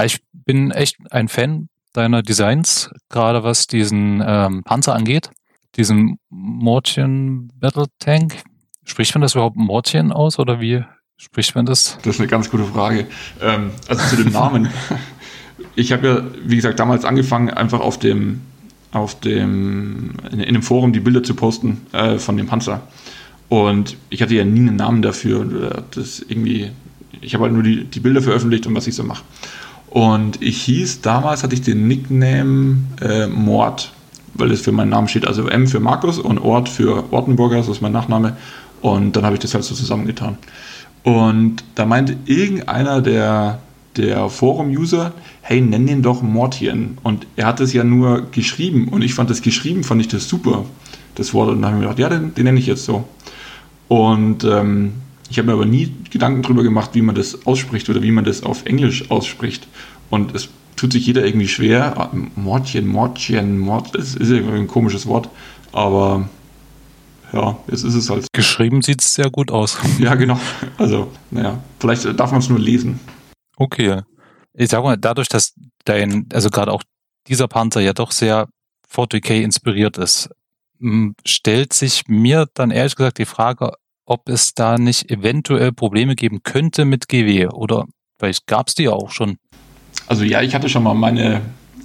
ich 0.00 0.20
bin 0.32 0.70
echt 0.70 0.96
ein 1.10 1.28
Fan 1.28 1.68
deiner 1.92 2.22
Designs, 2.22 2.90
gerade 3.08 3.42
was 3.42 3.66
diesen 3.66 4.22
ähm, 4.24 4.62
Panzer 4.64 4.94
angeht 4.94 5.30
diesen 5.76 6.18
Mortien 6.28 7.50
Battle 7.54 7.86
Tank. 8.00 8.42
Spricht 8.84 9.14
man 9.14 9.22
das 9.22 9.34
überhaupt 9.34 9.56
Mortien 9.56 10.12
aus 10.12 10.38
oder 10.38 10.60
wie 10.60 10.84
Spricht 11.16 11.54
man 11.54 11.66
das? 11.66 11.98
Das 12.02 12.14
ist 12.14 12.20
eine 12.20 12.28
ganz 12.28 12.50
gute 12.50 12.64
Frage. 12.64 13.06
Ähm, 13.42 13.72
also 13.88 14.16
zu 14.16 14.22
dem 14.22 14.32
Namen. 14.32 14.70
ich 15.76 15.92
habe 15.92 16.06
ja, 16.06 16.22
wie 16.46 16.56
gesagt, 16.56 16.80
damals 16.80 17.04
angefangen, 17.04 17.50
einfach 17.50 17.80
auf 17.80 17.98
dem, 17.98 18.40
auf 18.90 19.20
dem, 19.20 20.14
in, 20.32 20.40
in 20.40 20.54
dem 20.54 20.62
Forum 20.62 20.94
die 20.94 21.00
Bilder 21.00 21.22
zu 21.22 21.34
posten 21.34 21.86
äh, 21.92 22.18
von 22.18 22.38
dem 22.38 22.46
Panzer. 22.46 22.80
Und 23.50 23.98
ich 24.08 24.22
hatte 24.22 24.34
ja 24.34 24.46
nie 24.46 24.60
einen 24.60 24.76
Namen 24.76 25.02
dafür. 25.02 25.84
Das 25.90 26.20
irgendwie, 26.20 26.70
ich 27.20 27.34
habe 27.34 27.44
halt 27.44 27.52
nur 27.52 27.62
die, 27.62 27.84
die 27.84 28.00
Bilder 28.00 28.22
veröffentlicht 28.22 28.66
und 28.66 28.74
was 28.74 28.86
ich 28.86 28.94
so 28.94 29.04
mache. 29.04 29.24
Und 29.88 30.40
ich 30.40 30.62
hieß, 30.62 31.00
damals 31.00 31.42
hatte 31.42 31.54
ich 31.54 31.62
den 31.62 31.88
Nickname 31.88 32.78
äh, 33.00 33.26
Mord, 33.26 33.92
weil 34.34 34.48
das 34.48 34.60
für 34.60 34.72
meinen 34.72 34.90
Namen 34.90 35.08
steht. 35.08 35.26
Also 35.26 35.48
M 35.48 35.66
für 35.66 35.80
Markus 35.80 36.18
und 36.18 36.38
Ort 36.38 36.68
für 36.68 37.12
Ortenburger, 37.12 37.56
das 37.56 37.68
ist 37.68 37.80
mein 37.80 37.92
Nachname. 37.92 38.36
Und 38.80 39.16
dann 39.16 39.24
habe 39.24 39.34
ich 39.34 39.40
das 39.40 39.52
halt 39.52 39.64
so 39.64 39.74
zusammengetan. 39.74 40.38
Und 41.02 41.64
da 41.74 41.86
meinte 41.86 42.16
irgendeiner 42.26 43.02
der, 43.02 43.58
der 43.96 44.28
Forum-User, 44.28 45.12
hey, 45.42 45.60
nenn 45.60 45.86
den 45.86 46.02
doch 46.02 46.22
Mortien. 46.22 46.98
Und 47.02 47.26
er 47.36 47.46
hat 47.46 47.60
es 47.60 47.72
ja 47.72 47.82
nur 47.82 48.30
geschrieben 48.30 48.88
und 48.88 49.02
ich 49.02 49.14
fand 49.14 49.28
das 49.28 49.42
geschrieben, 49.42 49.82
fand 49.82 50.00
ich 50.00 50.08
das 50.08 50.28
super, 50.28 50.64
das 51.16 51.34
Wort. 51.34 51.50
Und 51.50 51.62
dann 51.62 51.72
habe 51.72 51.76
ich 51.76 51.88
mir 51.88 51.94
gedacht, 51.94 52.12
ja, 52.12 52.16
den, 52.16 52.34
den 52.34 52.44
nenne 52.44 52.60
ich 52.60 52.66
jetzt 52.66 52.84
so. 52.84 53.04
Und 53.88 54.44
ähm, 54.44 54.92
ich 55.30 55.38
habe 55.38 55.46
mir 55.46 55.54
aber 55.54 55.64
nie 55.64 55.94
Gedanken 56.10 56.42
darüber 56.42 56.64
gemacht, 56.64 56.90
wie 56.94 57.02
man 57.02 57.14
das 57.14 57.46
ausspricht 57.46 57.88
oder 57.88 58.02
wie 58.02 58.10
man 58.10 58.24
das 58.24 58.42
auf 58.42 58.66
Englisch 58.66 59.10
ausspricht. 59.10 59.68
Und 60.10 60.34
es 60.34 60.48
tut 60.74 60.92
sich 60.92 61.06
jeder 61.06 61.24
irgendwie 61.24 61.46
schwer. 61.46 61.96
Ah, 61.96 62.10
Mordchen, 62.34 62.88
Mordchen, 62.88 63.58
Mord, 63.58 63.94
das 63.94 64.16
ist 64.16 64.28
irgendwie 64.28 64.58
ein 64.58 64.66
komisches 64.66 65.06
Wort. 65.06 65.28
Aber 65.70 66.28
ja, 67.32 67.56
jetzt 67.68 67.84
ist 67.84 67.94
es 67.94 68.10
halt. 68.10 68.26
Geschrieben 68.32 68.82
sieht 68.82 69.02
es 69.02 69.14
sehr 69.14 69.30
gut 69.30 69.52
aus. 69.52 69.78
Ja, 70.00 70.16
genau. 70.16 70.38
Also, 70.78 71.12
naja, 71.30 71.62
vielleicht 71.78 72.18
darf 72.18 72.32
man 72.32 72.40
es 72.40 72.48
nur 72.48 72.58
lesen. 72.58 72.98
Okay. 73.56 74.00
Ich 74.52 74.70
sag 74.70 74.82
mal, 74.82 74.96
dadurch, 74.96 75.28
dass 75.28 75.54
dein, 75.84 76.26
also 76.32 76.50
gerade 76.50 76.72
auch 76.72 76.82
dieser 77.28 77.46
Panzer 77.46 77.80
ja 77.80 77.92
doch 77.92 78.10
sehr 78.10 78.48
40k 78.92 79.42
inspiriert 79.42 79.96
ist, 79.96 80.28
stellt 81.24 81.72
sich 81.72 82.08
mir 82.08 82.48
dann 82.54 82.72
ehrlich 82.72 82.96
gesagt 82.96 83.18
die 83.18 83.26
Frage, 83.26 83.74
ob 84.10 84.28
es 84.28 84.54
da 84.54 84.76
nicht 84.76 85.08
eventuell 85.10 85.70
Probleme 85.72 86.16
geben 86.16 86.42
könnte 86.42 86.84
mit 86.84 87.08
GW 87.08 87.46
oder 87.48 87.86
vielleicht 88.18 88.46
gab 88.48 88.66
es 88.66 88.74
die 88.74 88.84
ja 88.84 88.90
auch 88.90 89.12
schon. 89.12 89.36
Also 90.08 90.24
ja, 90.24 90.42
ich 90.42 90.54
hatte 90.54 90.68
schon 90.68 90.82
mal 90.82 90.94
meine 90.94 91.42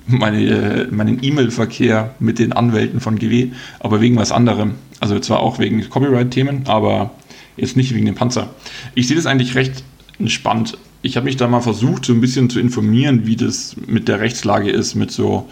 meine, 0.07 0.87
meinen 0.91 1.23
E-Mail-Verkehr 1.23 2.15
mit 2.19 2.39
den 2.39 2.53
Anwälten 2.53 2.99
von 2.99 3.17
GW, 3.17 3.49
aber 3.79 4.01
wegen 4.01 4.15
was 4.15 4.31
anderem. 4.31 4.75
Also 4.99 5.19
zwar 5.19 5.39
auch 5.39 5.59
wegen 5.59 5.87
Copyright-Themen, 5.89 6.63
aber 6.67 7.11
jetzt 7.57 7.75
nicht 7.75 7.93
wegen 7.93 8.05
dem 8.05 8.15
Panzer. 8.15 8.49
Ich 8.93 9.07
sehe 9.07 9.15
das 9.15 9.25
eigentlich 9.25 9.55
recht 9.55 9.83
entspannt. 10.19 10.77
Ich 11.01 11.17
habe 11.17 11.25
mich 11.25 11.37
da 11.37 11.47
mal 11.47 11.61
versucht, 11.61 12.05
so 12.05 12.13
ein 12.13 12.21
bisschen 12.21 12.49
zu 12.49 12.59
informieren, 12.59 13.25
wie 13.25 13.35
das 13.35 13.75
mit 13.85 14.07
der 14.07 14.19
Rechtslage 14.19 14.71
ist, 14.71 14.95
mit 14.95 15.11
so 15.11 15.49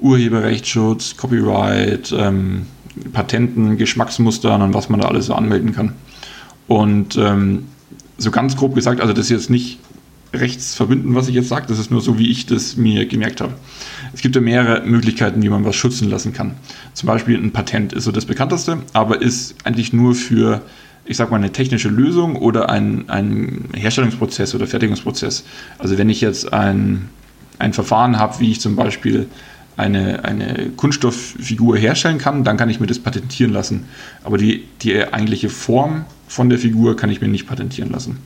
Urheberrechtsschutz, 0.00 1.16
Copyright, 1.16 2.14
ähm, 2.16 2.66
Patenten, 3.12 3.76
Geschmacksmustern 3.76 4.62
und 4.62 4.74
was 4.74 4.88
man 4.88 5.00
da 5.00 5.08
alles 5.08 5.26
so 5.26 5.34
anmelden 5.34 5.72
kann. 5.74 5.94
Und 6.68 7.16
ähm, 7.16 7.64
so 8.18 8.30
ganz 8.30 8.56
grob 8.56 8.74
gesagt, 8.74 9.00
also 9.00 9.12
das 9.12 9.26
ist 9.26 9.30
jetzt 9.30 9.50
nicht 9.50 9.78
rechtsverbindend, 10.34 11.14
was 11.14 11.28
ich 11.28 11.34
jetzt 11.34 11.48
sage. 11.48 11.66
Das 11.68 11.78
ist 11.78 11.90
nur 11.90 12.00
so, 12.00 12.18
wie 12.18 12.30
ich 12.30 12.46
das 12.46 12.76
mir 12.76 13.06
gemerkt 13.06 13.40
habe. 13.40 13.54
Es 14.12 14.20
gibt 14.20 14.34
ja 14.34 14.40
mehrere 14.40 14.86
Möglichkeiten, 14.86 15.42
wie 15.42 15.48
man 15.48 15.64
was 15.64 15.76
schützen 15.76 16.10
lassen 16.10 16.32
kann. 16.32 16.54
Zum 16.92 17.06
Beispiel 17.06 17.36
ein 17.38 17.52
Patent 17.52 17.92
ist 17.92 18.04
so 18.04 18.12
das 18.12 18.26
bekannteste, 18.26 18.78
aber 18.92 19.22
ist 19.22 19.54
eigentlich 19.64 19.92
nur 19.92 20.14
für, 20.14 20.62
ich 21.06 21.16
sag 21.16 21.30
mal, 21.30 21.38
eine 21.38 21.52
technische 21.52 21.88
Lösung 21.88 22.36
oder 22.36 22.68
ein, 22.68 23.08
ein 23.08 23.70
Herstellungsprozess 23.74 24.54
oder 24.54 24.66
Fertigungsprozess. 24.66 25.44
Also 25.78 25.96
wenn 25.96 26.10
ich 26.10 26.20
jetzt 26.20 26.52
ein, 26.52 27.08
ein 27.58 27.72
Verfahren 27.72 28.18
habe, 28.18 28.38
wie 28.40 28.50
ich 28.50 28.60
zum 28.60 28.76
Beispiel 28.76 29.26
eine, 29.78 30.24
eine 30.24 30.70
Kunststofffigur 30.76 31.76
herstellen 31.76 32.18
kann, 32.18 32.42
dann 32.42 32.56
kann 32.56 32.68
ich 32.68 32.80
mir 32.80 32.88
das 32.88 32.98
patentieren 32.98 33.52
lassen. 33.52 33.84
Aber 34.24 34.36
die, 34.36 34.64
die 34.82 35.04
eigentliche 35.04 35.48
Form 35.48 36.04
von 36.26 36.50
der 36.50 36.58
Figur 36.58 36.96
kann 36.96 37.10
ich 37.10 37.20
mir 37.20 37.28
nicht 37.28 37.46
patentieren 37.46 37.90
lassen. 37.90 38.18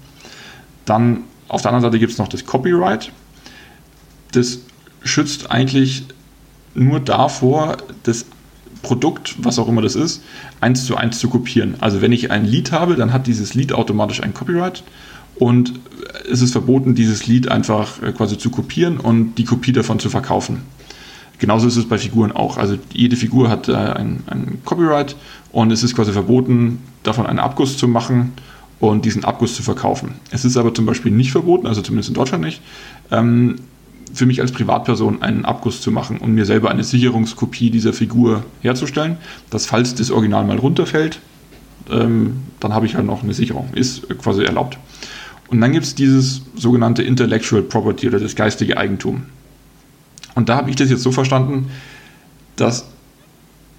Dann 0.86 1.24
auf 1.48 1.60
der 1.60 1.70
anderen 1.70 1.90
Seite 1.90 1.98
gibt 1.98 2.12
es 2.12 2.18
noch 2.18 2.28
das 2.28 2.46
Copyright. 2.46 3.12
Das 4.32 4.60
schützt 5.04 5.50
eigentlich 5.50 6.04
nur 6.74 7.00
davor, 7.00 7.76
das 8.04 8.24
Produkt, 8.80 9.36
was 9.38 9.58
auch 9.58 9.68
immer 9.68 9.82
das 9.82 9.94
ist, 9.94 10.22
eins 10.60 10.86
zu 10.86 10.96
eins 10.96 11.18
zu 11.18 11.28
kopieren. 11.28 11.74
Also 11.80 12.00
wenn 12.00 12.12
ich 12.12 12.30
ein 12.30 12.46
Lied 12.46 12.72
habe, 12.72 12.96
dann 12.96 13.12
hat 13.12 13.26
dieses 13.26 13.52
Lied 13.52 13.74
automatisch 13.74 14.22
ein 14.22 14.32
Copyright 14.32 14.82
und 15.36 15.74
es 16.30 16.40
ist 16.40 16.52
verboten, 16.52 16.94
dieses 16.94 17.26
Lied 17.26 17.48
einfach 17.48 18.02
äh, 18.02 18.12
quasi 18.12 18.38
zu 18.38 18.50
kopieren 18.50 18.98
und 18.98 19.34
die 19.36 19.44
Kopie 19.44 19.72
davon 19.72 19.98
zu 19.98 20.08
verkaufen. 20.08 20.62
Genauso 21.38 21.66
ist 21.66 21.76
es 21.76 21.88
bei 21.88 21.98
Figuren 21.98 22.32
auch. 22.32 22.56
Also 22.56 22.78
jede 22.92 23.16
Figur 23.16 23.48
hat 23.48 23.68
äh, 23.68 23.74
ein, 23.74 24.22
ein 24.26 24.58
Copyright 24.64 25.16
und 25.50 25.72
es 25.72 25.82
ist 25.82 25.94
quasi 25.94 26.12
verboten, 26.12 26.78
davon 27.02 27.26
einen 27.26 27.40
Abguss 27.40 27.76
zu 27.76 27.88
machen 27.88 28.32
und 28.78 29.04
diesen 29.04 29.24
Abguss 29.24 29.54
zu 29.54 29.62
verkaufen. 29.62 30.14
Es 30.30 30.44
ist 30.44 30.56
aber 30.56 30.74
zum 30.74 30.86
Beispiel 30.86 31.12
nicht 31.12 31.32
verboten, 31.32 31.66
also 31.66 31.82
zumindest 31.82 32.10
in 32.10 32.14
Deutschland 32.14 32.44
nicht, 32.44 32.60
ähm, 33.10 33.56
für 34.12 34.26
mich 34.26 34.40
als 34.40 34.52
Privatperson 34.52 35.22
einen 35.22 35.44
Abguss 35.44 35.80
zu 35.80 35.90
machen 35.90 36.18
und 36.18 36.32
mir 36.34 36.44
selber 36.44 36.70
eine 36.70 36.84
Sicherungskopie 36.84 37.70
dieser 37.70 37.92
Figur 37.92 38.44
herzustellen, 38.60 39.16
dass 39.50 39.66
falls 39.66 39.94
das 39.94 40.10
Original 40.10 40.44
mal 40.44 40.58
runterfällt, 40.58 41.20
ähm, 41.90 42.38
dann 42.60 42.74
habe 42.74 42.86
ich 42.86 42.94
halt 42.94 43.06
noch 43.06 43.22
eine 43.22 43.34
Sicherung. 43.34 43.68
Ist 43.74 44.08
quasi 44.18 44.44
erlaubt. 44.44 44.78
Und 45.48 45.60
dann 45.60 45.72
gibt 45.72 45.84
es 45.84 45.94
dieses 45.94 46.42
sogenannte 46.56 47.02
Intellectual 47.02 47.62
Property 47.62 48.08
oder 48.08 48.18
das 48.18 48.34
geistige 48.34 48.76
Eigentum. 48.76 49.24
Und 50.34 50.48
da 50.48 50.56
habe 50.56 50.70
ich 50.70 50.76
das 50.76 50.90
jetzt 50.90 51.02
so 51.02 51.12
verstanden, 51.12 51.70
dass 52.56 52.86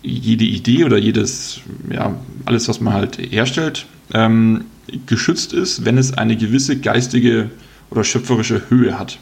jede 0.02 0.44
Idee 0.44 0.84
oder 0.84 0.98
jedes, 0.98 1.62
ja, 1.92 2.16
alles, 2.46 2.68
was 2.68 2.82
man 2.82 2.94
halt 2.94 3.18
herstellt, 3.18 3.86
ähm, 4.14 4.66
geschützt 5.06 5.54
ist, 5.54 5.86
wenn 5.86 5.98
es 5.98 6.18
eine 6.18 6.36
gewisse 6.36 6.78
geistige 6.78 7.50
oder 7.90 8.04
schöpferische 8.04 8.64
Höhe 8.70 9.00
hat. 9.00 9.18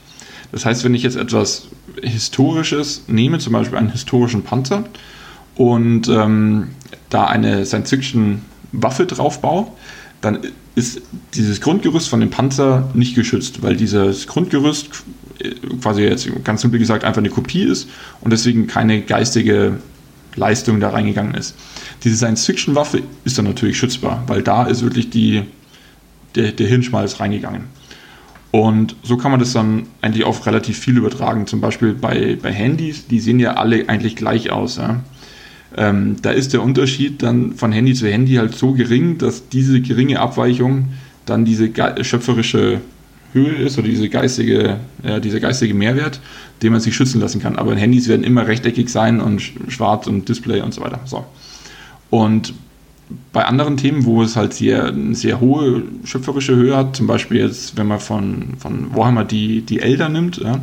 Das 0.51 0.65
heißt, 0.65 0.83
wenn 0.83 0.95
ich 0.95 1.03
jetzt 1.03 1.15
etwas 1.15 1.67
Historisches 2.01 3.03
nehme, 3.07 3.37
zum 3.39 3.53
Beispiel 3.53 3.77
einen 3.77 3.91
historischen 3.91 4.43
Panzer, 4.43 4.83
und 5.55 6.07
ähm, 6.07 6.69
da 7.09 7.25
eine 7.25 7.65
Science-Fiction-Waffe 7.65 9.05
drauf 9.05 9.41
baue, 9.41 9.67
dann 10.21 10.39
ist 10.75 11.01
dieses 11.33 11.61
Grundgerüst 11.61 12.07
von 12.07 12.19
dem 12.19 12.29
Panzer 12.29 12.89
nicht 12.93 13.15
geschützt, 13.15 13.61
weil 13.61 13.75
dieses 13.75 14.27
Grundgerüst 14.27 14.89
äh, 15.39 15.49
quasi 15.81 16.03
jetzt 16.03 16.29
ganz 16.43 16.61
simpel 16.61 16.79
gesagt 16.79 17.03
einfach 17.03 17.19
eine 17.19 17.29
Kopie 17.29 17.63
ist 17.63 17.89
und 18.21 18.31
deswegen 18.31 18.67
keine 18.67 19.01
geistige 19.01 19.79
Leistung 20.35 20.79
da 20.79 20.89
reingegangen 20.89 21.33
ist. 21.33 21.55
Diese 22.03 22.15
Science-Fiction-Waffe 22.15 23.03
ist 23.25 23.37
dann 23.37 23.45
natürlich 23.45 23.77
schützbar, 23.77 24.23
weil 24.27 24.41
da 24.43 24.63
ist 24.63 24.81
wirklich 24.81 25.09
die, 25.09 25.43
der, 26.35 26.51
der 26.51 26.67
Hirnschmalz 26.67 27.19
reingegangen. 27.19 27.65
Und 28.51 28.95
so 29.03 29.17
kann 29.17 29.31
man 29.31 29.39
das 29.39 29.53
dann 29.53 29.87
eigentlich 30.01 30.25
auf 30.25 30.45
relativ 30.45 30.77
viel 30.77 30.97
übertragen. 30.97 31.47
Zum 31.47 31.61
Beispiel 31.61 31.93
bei, 31.93 32.37
bei 32.41 32.51
Handys, 32.51 33.07
die 33.07 33.19
sehen 33.19 33.39
ja 33.39 33.53
alle 33.53 33.87
eigentlich 33.87 34.17
gleich 34.17 34.51
aus. 34.51 34.75
Ja? 34.75 35.01
Ähm, 35.77 36.17
da 36.21 36.31
ist 36.31 36.53
der 36.53 36.61
Unterschied 36.61 37.23
dann 37.23 37.53
von 37.53 37.71
Handy 37.71 37.93
zu 37.93 38.07
Handy 38.07 38.35
halt 38.35 38.55
so 38.55 38.73
gering, 38.73 39.17
dass 39.17 39.47
diese 39.49 39.81
geringe 39.81 40.19
Abweichung 40.19 40.89
dann 41.25 41.45
diese 41.45 41.69
schöpferische 42.01 42.81
Höhe 43.33 43.53
ist 43.53 43.77
oder 43.77 43.87
diese 43.87 44.09
geistige, 44.09 44.77
ja, 45.03 45.19
dieser 45.19 45.39
geistige 45.39 45.73
Mehrwert, 45.73 46.19
den 46.61 46.73
man 46.73 46.81
sich 46.81 46.95
schützen 46.95 47.21
lassen 47.21 47.41
kann. 47.41 47.55
Aber 47.55 47.75
Handys 47.75 48.07
werden 48.07 48.23
immer 48.23 48.47
rechteckig 48.47 48.89
sein 48.89 49.21
und 49.21 49.41
schwarz 49.69 50.07
und 50.07 50.27
Display 50.27 50.61
und 50.61 50.73
so 50.73 50.81
weiter. 50.81 50.99
So. 51.05 51.25
Und 52.09 52.53
bei 53.31 53.45
anderen 53.45 53.77
Themen, 53.77 54.05
wo 54.05 54.21
es 54.21 54.35
halt 54.35 54.53
sehr, 54.53 54.87
eine 54.87 55.15
sehr 55.15 55.39
hohe 55.39 55.83
schöpferische 56.03 56.55
Höhe 56.55 56.75
hat, 56.75 56.95
zum 56.95 57.07
Beispiel 57.07 57.37
jetzt, 57.37 57.77
wenn 57.77 57.87
man 57.87 57.99
von, 57.99 58.55
von 58.57 58.95
Warhammer 58.95 59.23
die, 59.23 59.61
die 59.61 59.79
Elder 59.79 60.09
nimmt, 60.09 60.37
ja, 60.37 60.61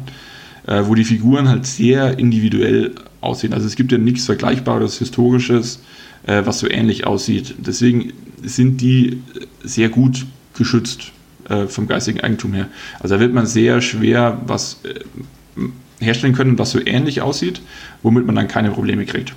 äh, 0.67 0.87
wo 0.87 0.95
die 0.95 1.05
Figuren 1.05 1.49
halt 1.49 1.67
sehr 1.67 2.19
individuell 2.19 2.95
aussehen. 3.21 3.53
Also 3.53 3.67
es 3.67 3.77
gibt 3.77 3.93
ja 3.93 3.99
nichts 3.99 4.27
Vergleichbares, 4.27 4.99
Historisches, 4.99 5.81
äh, 6.27 6.43
was 6.45 6.59
so 6.61 6.69
ähnlich 6.69 7.07
aussieht. 7.07 7.55
Deswegen 7.59 8.13
sind 8.43 8.81
die 8.81 9.23
sehr 9.63 9.89
gut 9.89 10.27
geschützt 10.55 11.13
äh, 11.49 11.67
vom 11.67 11.87
geistigen 11.87 12.21
Eigentum 12.21 12.55
her. 12.55 12.69
Also 13.01 13.15
da 13.15 13.21
wird 13.21 13.33
man 13.33 13.47
sehr 13.47 13.81
schwer 13.81 14.41
was 14.47 14.81
äh, 14.85 15.65
herstellen 16.05 16.35
können, 16.35 16.59
was 16.59 16.71
so 16.71 16.81
ähnlich 16.85 17.23
aussieht, 17.23 17.61
womit 18.03 18.27
man 18.27 18.37
dann 18.37 18.49
keine 18.49 18.71
Probleme 18.71 19.05
kriegt. 19.05 19.35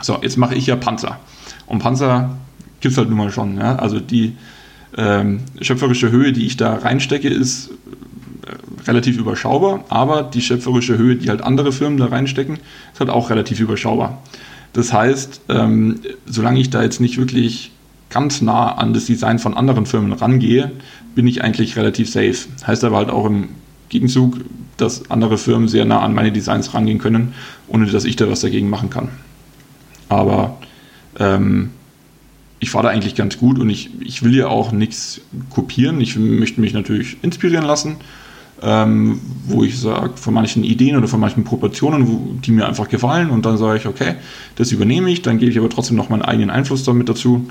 So, 0.00 0.18
jetzt 0.22 0.36
mache 0.36 0.54
ich 0.54 0.66
ja 0.66 0.76
Panzer. 0.76 1.20
Und 1.66 1.80
Panzer 1.80 2.36
gibt 2.80 2.92
es 2.92 2.98
halt 2.98 3.08
nun 3.08 3.18
mal 3.18 3.30
schon. 3.30 3.58
Ja? 3.58 3.76
Also 3.76 4.00
die 4.00 4.34
ähm, 4.96 5.40
schöpferische 5.60 6.10
Höhe, 6.10 6.32
die 6.32 6.46
ich 6.46 6.56
da 6.56 6.74
reinstecke, 6.74 7.28
ist 7.28 7.70
relativ 8.86 9.18
überschaubar, 9.18 9.84
aber 9.88 10.22
die 10.22 10.42
schöpferische 10.42 10.98
Höhe, 10.98 11.16
die 11.16 11.28
halt 11.28 11.42
andere 11.42 11.72
Firmen 11.72 11.98
da 11.98 12.06
reinstecken, 12.06 12.58
ist 12.92 13.00
halt 13.00 13.10
auch 13.10 13.30
relativ 13.30 13.60
überschaubar. 13.60 14.22
Das 14.72 14.92
heißt, 14.92 15.42
ähm, 15.48 16.00
solange 16.26 16.60
ich 16.60 16.70
da 16.70 16.82
jetzt 16.82 17.00
nicht 17.00 17.18
wirklich 17.18 17.72
ganz 18.10 18.40
nah 18.40 18.72
an 18.72 18.92
das 18.92 19.06
Design 19.06 19.38
von 19.38 19.54
anderen 19.54 19.86
Firmen 19.86 20.12
rangehe, 20.12 20.72
bin 21.14 21.26
ich 21.26 21.42
eigentlich 21.42 21.76
relativ 21.76 22.10
safe. 22.10 22.36
Heißt 22.66 22.84
aber 22.84 22.96
halt 22.96 23.10
auch 23.10 23.26
im 23.26 23.50
Gegenzug, 23.88 24.40
dass 24.76 25.10
andere 25.10 25.38
Firmen 25.38 25.68
sehr 25.68 25.84
nah 25.84 26.00
an 26.00 26.14
meine 26.14 26.32
Designs 26.32 26.74
rangehen 26.74 26.98
können, 26.98 27.34
ohne 27.68 27.86
dass 27.86 28.04
ich 28.04 28.16
da 28.16 28.28
was 28.28 28.40
dagegen 28.40 28.70
machen 28.70 28.90
kann. 28.90 29.08
Aber 30.08 30.58
ähm, 31.18 31.70
ich 32.58 32.70
fahre 32.70 32.84
da 32.84 32.90
eigentlich 32.90 33.14
ganz 33.14 33.38
gut 33.38 33.58
und 33.58 33.68
ich, 33.70 33.90
ich 34.00 34.22
will 34.22 34.34
ja 34.34 34.46
auch 34.46 34.72
nichts 34.72 35.20
kopieren. 35.50 36.00
Ich 36.00 36.16
möchte 36.16 36.60
mich 36.60 36.72
natürlich 36.72 37.16
inspirieren 37.22 37.64
lassen, 37.64 37.96
ähm, 38.62 39.20
wo 39.46 39.64
ich 39.64 39.78
sage, 39.78 40.12
von 40.16 40.34
manchen 40.34 40.64
Ideen 40.64 40.96
oder 40.96 41.08
von 41.08 41.20
manchen 41.20 41.44
Proportionen, 41.44 42.06
wo, 42.06 42.34
die 42.40 42.52
mir 42.52 42.66
einfach 42.66 42.88
gefallen 42.88 43.30
und 43.30 43.44
dann 43.44 43.58
sage 43.58 43.78
ich, 43.78 43.86
okay, 43.86 44.14
das 44.56 44.72
übernehme 44.72 45.10
ich, 45.10 45.22
dann 45.22 45.38
gebe 45.38 45.50
ich 45.50 45.58
aber 45.58 45.68
trotzdem 45.68 45.96
noch 45.96 46.08
meinen 46.08 46.22
eigenen 46.22 46.50
Einfluss 46.50 46.84
damit 46.84 47.08
dazu 47.08 47.48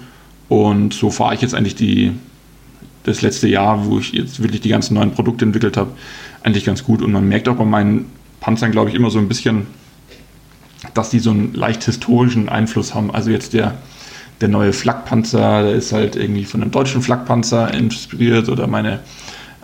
und 0.51 0.93
so 0.93 1.09
fahre 1.09 1.33
ich 1.35 1.41
jetzt 1.41 1.55
eigentlich 1.55 1.75
die, 1.75 2.11
das 3.03 3.21
letzte 3.21 3.47
Jahr, 3.47 3.85
wo 3.85 3.99
ich 3.99 4.11
jetzt 4.11 4.41
wirklich 4.41 4.61
die 4.61 4.69
ganzen 4.69 4.95
neuen 4.95 5.11
Produkte 5.11 5.45
entwickelt 5.45 5.77
habe, 5.77 5.91
eigentlich 6.43 6.65
ganz 6.65 6.83
gut. 6.83 7.01
Und 7.01 7.11
man 7.11 7.27
merkt 7.27 7.47
auch 7.47 7.55
bei 7.55 7.65
meinen 7.65 8.07
Panzern, 8.41 8.71
glaube 8.71 8.89
ich, 8.89 8.95
immer 8.95 9.09
so 9.09 9.19
ein 9.19 9.27
bisschen, 9.27 9.67
dass 10.93 11.09
die 11.09 11.19
so 11.19 11.31
einen 11.31 11.53
leicht 11.53 11.83
historischen 11.83 12.49
Einfluss 12.49 12.93
haben. 12.93 13.11
Also 13.11 13.31
jetzt 13.31 13.53
der, 13.53 13.75
der 14.41 14.49
neue 14.49 14.73
Flakpanzer, 14.73 15.63
der 15.63 15.73
ist 15.73 15.93
halt 15.93 16.15
irgendwie 16.15 16.43
von 16.43 16.61
einem 16.61 16.71
deutschen 16.71 17.01
Flakpanzer 17.01 17.73
inspiriert 17.73 18.49
oder 18.49 18.67
meine 18.67 18.99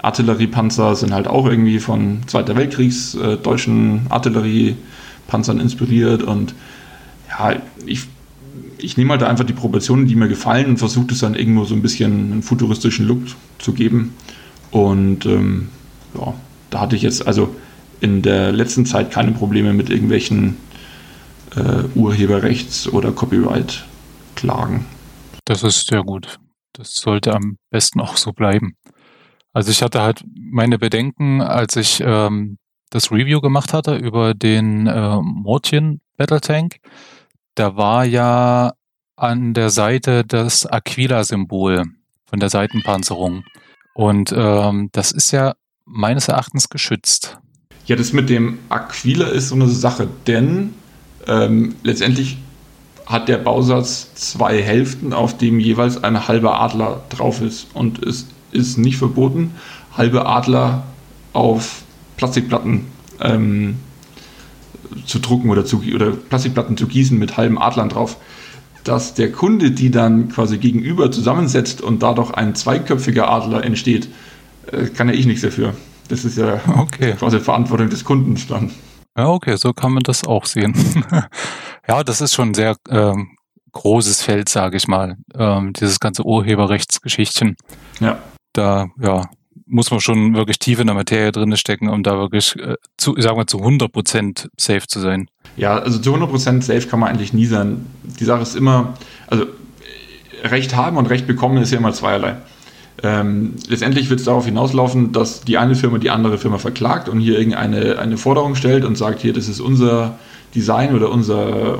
Artilleriepanzer 0.07 0.95
sind 0.95 1.13
halt 1.13 1.27
auch 1.27 1.45
irgendwie 1.45 1.79
von 1.79 2.19
Zweiter 2.27 2.55
Weltkriegs 2.55 3.15
äh, 3.15 3.37
deutschen 3.37 4.07
Artilleriepanzern 4.09 5.59
inspiriert 5.59 6.23
und 6.23 6.55
ja, 7.29 7.55
ich 7.85 8.07
ich 8.79 8.97
nehme 8.97 9.11
halt 9.11 9.23
einfach 9.23 9.45
die 9.45 9.53
Proportionen, 9.53 10.07
die 10.07 10.15
mir 10.15 10.27
gefallen 10.27 10.67
und 10.67 10.77
versuche 10.77 11.07
das 11.07 11.19
dann 11.19 11.35
irgendwo 11.35 11.65
so 11.65 11.73
ein 11.73 11.81
bisschen 11.81 12.31
einen 12.31 12.43
futuristischen 12.43 13.07
Look 13.07 13.23
zu 13.57 13.73
geben. 13.73 14.13
Und 14.71 15.25
ähm, 15.25 15.69
ja, 16.15 16.33
da 16.69 16.81
hatte 16.81 16.95
ich 16.95 17.01
jetzt 17.01 17.25
also 17.25 17.55
in 17.99 18.21
der 18.21 18.51
letzten 18.51 18.85
Zeit 18.85 19.11
keine 19.11 19.31
Probleme 19.31 19.73
mit 19.73 19.89
irgendwelchen 19.89 20.57
äh, 21.55 21.83
Urheberrechts- 21.95 22.87
oder 22.89 23.11
Copyright-Klagen. 23.11 24.85
Das 25.45 25.63
ist 25.63 25.87
sehr 25.87 26.03
gut. 26.03 26.37
Das 26.73 26.93
sollte 26.93 27.33
am 27.33 27.57
besten 27.71 28.01
auch 28.01 28.17
so 28.17 28.31
bleiben. 28.33 28.75
Also 29.57 29.71
ich 29.71 29.81
hatte 29.81 30.01
halt 30.01 30.23
meine 30.35 30.77
Bedenken, 30.77 31.41
als 31.41 31.75
ich 31.75 31.99
ähm, 32.05 32.57
das 32.91 33.11
Review 33.11 33.41
gemacht 33.41 33.73
hatte 33.73 33.95
über 33.95 34.33
den 34.33 34.85
äh, 34.85 35.17
Mortien 35.21 36.01
Battle 36.15 36.41
Tank 36.41 36.77
da 37.57 37.75
war 37.75 38.05
ja 38.05 38.73
an 39.15 39.53
der 39.53 39.69
Seite 39.69 40.23
das 40.23 40.65
Aquila-Symbol 40.65 41.83
von 42.25 42.39
der 42.39 42.49
Seitenpanzerung. 42.49 43.43
Und 43.95 44.33
ähm, 44.35 44.89
das 44.91 45.11
ist 45.11 45.31
ja 45.31 45.55
meines 45.85 46.27
Erachtens 46.27 46.69
geschützt. 46.69 47.39
Ja, 47.87 47.95
das 47.95 48.13
mit 48.13 48.29
dem 48.29 48.59
Aquila 48.69 49.27
ist 49.29 49.49
so 49.49 49.55
eine 49.55 49.67
Sache, 49.67 50.07
denn 50.27 50.75
ähm, 51.25 51.75
letztendlich 51.83 52.37
hat 53.07 53.27
der 53.27 53.37
Bausatz 53.37 54.13
zwei 54.13 54.61
Hälften, 54.61 55.13
auf 55.13 55.37
dem 55.37 55.59
jeweils 55.59 56.03
ein 56.03 56.27
halber 56.27 56.59
Adler 56.59 57.01
drauf 57.09 57.41
ist. 57.41 57.67
Und 57.73 58.05
es 58.05 58.27
ist 58.51 58.77
nicht 58.77 58.97
verboten, 58.97 59.55
halbe 59.95 60.25
Adler 60.25 60.83
auf 61.33 61.83
Plastikplatten 62.17 62.85
ähm, 63.19 63.77
zu 65.05 65.19
drucken 65.19 65.49
oder, 65.49 65.65
zu, 65.65 65.81
oder 65.93 66.11
Plastikplatten 66.11 66.77
zu 66.77 66.87
gießen 66.87 67.17
mit 67.17 67.37
halbem 67.37 67.57
Adlern 67.57 67.89
drauf, 67.89 68.17
dass 68.83 69.13
der 69.13 69.31
Kunde 69.31 69.71
die 69.71 69.91
dann 69.91 70.29
quasi 70.29 70.57
gegenüber 70.57 71.11
zusammensetzt 71.11 71.81
und 71.81 72.03
dadurch 72.03 72.31
ein 72.31 72.55
zweiköpfiger 72.55 73.29
Adler 73.29 73.63
entsteht, 73.63 74.09
äh, 74.71 74.85
kann 74.85 75.09
ja 75.09 75.13
ich 75.13 75.25
nichts 75.25 75.41
dafür. 75.41 75.73
Das 76.07 76.23
ist 76.23 76.37
ja 76.37 76.61
okay. 76.77 77.15
quasi 77.19 77.39
Verantwortung 77.39 77.89
des 77.89 78.05
Kundens 78.05 78.47
dann. 78.47 78.71
Ja, 79.17 79.27
okay, 79.29 79.57
so 79.57 79.73
kann 79.73 79.91
man 79.91 80.03
das 80.03 80.25
auch 80.25 80.45
sehen. 80.45 80.73
ja, 81.87 82.03
das 82.03 82.21
ist 82.21 82.33
schon 82.33 82.49
ein 82.49 82.53
sehr 82.53 82.77
ähm, 82.89 83.37
großes 83.73 84.21
Feld, 84.21 84.47
sage 84.47 84.77
ich 84.77 84.87
mal. 84.87 85.17
Ähm, 85.35 85.73
dieses 85.73 85.99
ganze 85.99 86.23
Urheberrechtsgeschichtchen. 86.23 87.57
Ja. 87.99 88.19
Da, 88.57 88.87
ja, 88.99 89.29
muss 89.67 89.91
man 89.91 89.99
schon 89.99 90.33
wirklich 90.33 90.59
tief 90.59 90.79
in 90.79 90.87
der 90.87 90.95
Materie 90.95 91.31
drin 91.31 91.55
stecken, 91.57 91.89
um 91.89 92.03
da 92.03 92.17
wirklich 92.17 92.55
äh, 92.55 92.75
zu, 92.97 93.15
sagen 93.19 93.37
wir, 93.37 93.47
zu 93.47 93.59
100% 93.59 94.47
safe 94.57 94.87
zu 94.87 94.99
sein. 94.99 95.29
Ja, 95.57 95.77
also 95.77 95.99
zu 95.99 96.15
100% 96.15 96.61
safe 96.61 96.87
kann 96.87 96.99
man 96.99 97.09
eigentlich 97.09 97.33
nie 97.33 97.45
sein. 97.45 97.85
Die 98.03 98.23
Sache 98.23 98.41
ist 98.41 98.55
immer, 98.55 98.93
also 99.27 99.45
Recht 100.43 100.75
haben 100.75 100.97
und 100.97 101.07
Recht 101.07 101.27
bekommen 101.27 101.57
ist 101.61 101.71
ja 101.71 101.77
immer 101.77 101.93
zweierlei. 101.93 102.37
Ähm, 103.03 103.53
letztendlich 103.67 104.09
wird 104.09 104.19
es 104.19 104.25
darauf 104.25 104.45
hinauslaufen, 104.45 105.11
dass 105.11 105.41
die 105.41 105.57
eine 105.57 105.75
Firma 105.75 105.99
die 105.99 106.09
andere 106.09 106.37
Firma 106.37 106.57
verklagt 106.57 107.09
und 107.09 107.19
hier 107.19 107.37
irgendeine 107.37 107.99
eine 107.99 108.17
Forderung 108.17 108.55
stellt 108.55 108.85
und 108.85 108.97
sagt, 108.97 109.21
hier, 109.21 109.33
das 109.33 109.47
ist 109.47 109.59
unser 109.59 110.17
Design 110.55 110.95
oder 110.95 111.11
unser, 111.11 111.79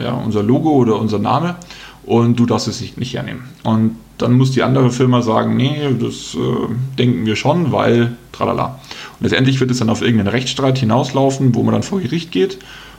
ja, 0.00 0.12
unser 0.12 0.42
Logo 0.42 0.70
oder 0.70 0.98
unser 0.98 1.20
Name 1.20 1.56
und 2.04 2.36
du 2.36 2.46
darfst 2.46 2.66
es 2.66 2.80
nicht 2.96 3.14
hernehmen. 3.14 3.44
Und 3.62 3.96
dann 4.18 4.32
muss 4.32 4.52
die 4.52 4.62
andere 4.62 4.90
Firma 4.90 5.22
sagen, 5.22 5.56
nee, 5.56 5.76
das 6.00 6.34
äh, 6.34 6.74
denken 6.98 7.26
wir 7.26 7.36
schon, 7.36 7.72
weil 7.72 8.16
tralala. 8.32 8.80
Und 9.18 9.24
letztendlich 9.24 9.60
wird 9.60 9.70
es 9.70 9.78
dann 9.78 9.90
auf 9.90 10.02
irgendeinen 10.02 10.28
Rechtsstreit 10.28 10.78
hinauslaufen, 10.78 11.54
wo 11.54 11.62
man 11.62 11.72
dann 11.72 11.82
vor 11.82 12.00
Gericht 12.00 12.32
geht 12.32 12.58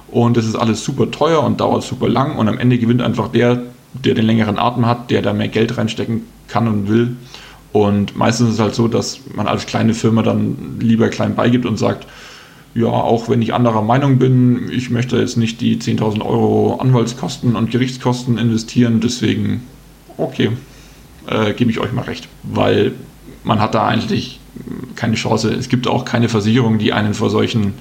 und 0.09 0.37
das 0.37 0.45
ist 0.45 0.55
alles 0.55 0.83
super 0.83 1.11
teuer 1.11 1.43
und 1.43 1.59
dauert 1.59 1.83
super 1.83 2.07
lang 2.07 2.37
und 2.37 2.47
am 2.47 2.57
Ende 2.57 2.77
gewinnt 2.77 3.01
einfach 3.01 3.29
der, 3.29 3.63
der 3.93 4.13
den 4.13 4.25
längeren 4.25 4.57
Atem 4.57 4.85
hat, 4.85 5.11
der 5.11 5.21
da 5.21 5.33
mehr 5.33 5.49
Geld 5.49 5.77
reinstecken 5.77 6.23
kann 6.47 6.67
und 6.67 6.87
will. 6.87 7.17
Und 7.73 8.15
meistens 8.15 8.49
ist 8.49 8.53
es 8.55 8.59
halt 8.59 8.75
so, 8.75 8.87
dass 8.87 9.19
man 9.35 9.47
als 9.47 9.65
kleine 9.65 9.93
Firma 9.93 10.23
dann 10.23 10.77
lieber 10.79 11.09
klein 11.09 11.35
beigibt 11.35 11.65
und 11.65 11.77
sagt, 11.77 12.07
ja, 12.73 12.87
auch 12.87 13.27
wenn 13.27 13.41
ich 13.41 13.53
anderer 13.53 13.81
Meinung 13.81 14.17
bin, 14.17 14.69
ich 14.71 14.89
möchte 14.89 15.17
jetzt 15.17 15.35
nicht 15.35 15.59
die 15.61 15.77
10.000 15.77 16.23
Euro 16.23 16.77
Anwaltskosten 16.79 17.55
und 17.55 17.71
Gerichtskosten 17.71 18.37
investieren, 18.37 18.99
deswegen, 19.01 19.63
okay, 20.17 20.51
äh, 21.27 21.53
gebe 21.53 21.71
ich 21.71 21.79
euch 21.79 21.91
mal 21.91 22.03
recht. 22.03 22.27
Weil 22.43 22.93
man 23.43 23.59
hat 23.59 23.75
da 23.75 23.87
eigentlich 23.87 24.39
keine 24.95 25.15
Chance. 25.15 25.53
Es 25.53 25.69
gibt 25.69 25.87
auch 25.87 26.05
keine 26.05 26.29
Versicherung, 26.29 26.79
die 26.79 26.93
einen 26.93 27.13
vor 27.13 27.29
solchen 27.29 27.73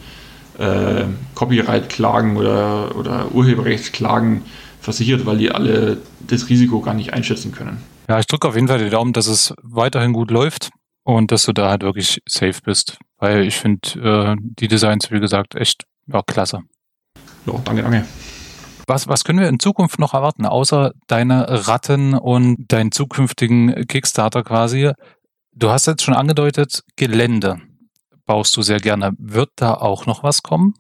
äh, 0.59 1.05
Copyright-Klagen 1.35 2.37
oder, 2.37 2.97
oder 2.97 3.33
Urheberrechtsklagen 3.33 4.43
versichert, 4.81 5.27
weil 5.27 5.39
die 5.39 5.51
alle 5.51 5.99
das 6.27 6.49
Risiko 6.49 6.81
gar 6.81 6.95
nicht 6.95 7.13
einschätzen 7.13 7.53
können. 7.53 7.83
Ja, 8.09 8.21
ich 8.21 8.27
drücke 8.27 8.49
auf 8.49 8.55
jeden 8.55 8.69
Fall 8.69 8.79
die 8.79 8.91
Daumen, 8.91 9.13
dass 9.13 9.27
es 9.27 9.53
weiterhin 9.63 10.13
gut 10.13 10.31
läuft 10.31 10.71
und 11.03 11.33
dass 11.33 11.45
du 11.45 11.53
da 11.53 11.71
halt 11.71 11.83
wirklich 11.83 12.23
safe 12.29 12.61
bist. 12.65 12.99
Weil 13.19 13.43
ich 13.43 13.57
finde 13.57 14.37
äh, 14.37 14.37
die 14.39 14.69
Designs, 14.69 15.11
wie 15.11 15.21
gesagt, 15.21 15.55
echt 15.55 15.85
ja, 16.07 16.23
klasse. 16.23 16.61
Ja, 17.47 17.55
danke, 17.65 17.83
danke. 17.83 18.05
Was, 18.87 19.09
was 19.09 19.25
können 19.25 19.41
wir 19.41 19.49
in 19.49 19.59
Zukunft 19.59 19.99
noch 19.99 20.15
erwarten, 20.15 20.47
außer 20.47 20.93
deine 21.09 21.67
Ratten 21.67 22.15
und 22.15 22.67
deinen 22.69 22.93
zukünftigen 22.93 23.87
Kickstarter 23.87 24.45
quasi? 24.45 24.93
Du 25.53 25.71
hast 25.71 25.87
jetzt 25.87 26.03
schon 26.03 26.15
angedeutet, 26.15 26.83
Gelände 26.97 27.59
baust 28.27 28.57
du 28.57 28.63
sehr 28.63 28.81
gerne. 28.81 29.13
Wird 29.19 29.51
da 29.57 29.75
auch 29.75 30.07
noch 30.07 30.23
was 30.23 30.43
kommen? 30.43 30.75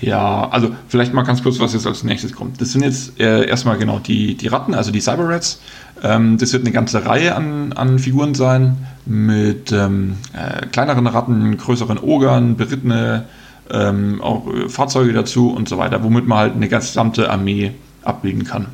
Ja, 0.00 0.48
also 0.48 0.74
vielleicht 0.88 1.12
mal 1.12 1.22
ganz 1.22 1.42
kurz, 1.42 1.58
was 1.60 1.72
jetzt 1.72 1.86
als 1.86 2.02
nächstes 2.04 2.32
kommt. 2.32 2.60
Das 2.60 2.72
sind 2.72 2.82
jetzt 2.82 3.20
äh, 3.20 3.46
erstmal 3.46 3.78
genau 3.78 3.98
die, 3.98 4.34
die 4.36 4.48
Ratten, 4.48 4.74
also 4.74 4.90
die 4.90 5.00
Cyber-Rats. 5.00 5.60
Ähm, 6.02 6.38
das 6.38 6.52
wird 6.52 6.64
eine 6.64 6.72
ganze 6.72 7.04
Reihe 7.04 7.34
an, 7.34 7.72
an 7.72 7.98
Figuren 7.98 8.34
sein 8.34 8.86
mit 9.06 9.72
ähm, 9.72 10.16
äh, 10.32 10.66
kleineren 10.66 11.06
Ratten, 11.06 11.56
größeren 11.56 11.98
Ogern, 11.98 12.56
berittene 12.56 13.26
ähm, 13.70 14.20
auch 14.20 14.46
äh, 14.46 14.68
Fahrzeuge 14.68 15.12
dazu 15.12 15.50
und 15.50 15.68
so 15.68 15.78
weiter, 15.78 16.02
womit 16.02 16.26
man 16.26 16.38
halt 16.38 16.54
eine 16.54 16.68
gesamte 16.68 17.30
Armee 17.30 17.72
abbilden 18.02 18.44
kann. 18.44 18.66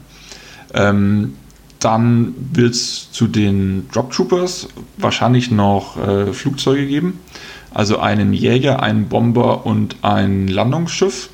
Ähm, 0.75 1.35
dann 1.81 2.35
wird 2.53 2.75
es 2.75 3.13
zu 3.13 3.29
den 3.29 3.89
Drop 3.93 4.11
Troopers 4.11 4.69
wahrscheinlich 4.97 5.51
noch 5.51 5.97
äh, 5.97 6.33
Flugzeuge 6.33 6.87
geben. 6.87 7.21
Also 7.73 7.99
einen 7.99 8.33
Jäger, 8.33 8.83
einen 8.83 9.09
Bomber 9.09 9.65
und 9.65 9.97
ein 10.03 10.49
Landungsschiff. 10.49 11.29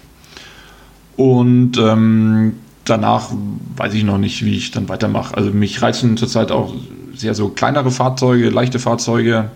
Und 1.17 1.79
ähm, 1.79 2.55
danach 2.85 3.31
weiß 3.77 3.95
ich 3.95 4.05
noch 4.05 4.19
nicht, 4.19 4.45
wie 4.45 4.57
ich 4.57 4.71
dann 4.71 4.89
weitermache. 4.89 5.37
Also 5.37 5.51
mich 5.51 5.81
reizen 5.81 6.17
zurzeit 6.17 6.51
auch 6.51 6.75
sehr 7.15 7.35
so 7.35 7.49
kleinere 7.49 7.91
Fahrzeuge, 7.91 8.51
leichte 8.51 8.79
Fahrzeuge. 8.79 9.51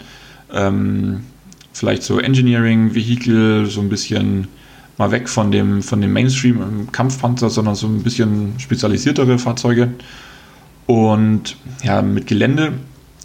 Ähm, 0.52 1.24
vielleicht 1.78 2.02
so 2.02 2.18
Engineering, 2.18 2.94
Vehikel, 2.94 3.66
so 3.66 3.80
ein 3.80 3.88
bisschen 3.88 4.48
mal 4.96 5.12
weg 5.12 5.28
von 5.28 5.52
dem, 5.52 5.80
von 5.82 6.00
dem 6.00 6.12
Mainstream 6.12 6.88
Kampfpanzer, 6.90 7.50
sondern 7.50 7.76
so 7.76 7.86
ein 7.86 8.02
bisschen 8.02 8.54
spezialisiertere 8.58 9.38
Fahrzeuge. 9.38 9.92
Und 10.86 11.56
ja, 11.84 12.02
mit 12.02 12.26
Gelände, 12.26 12.72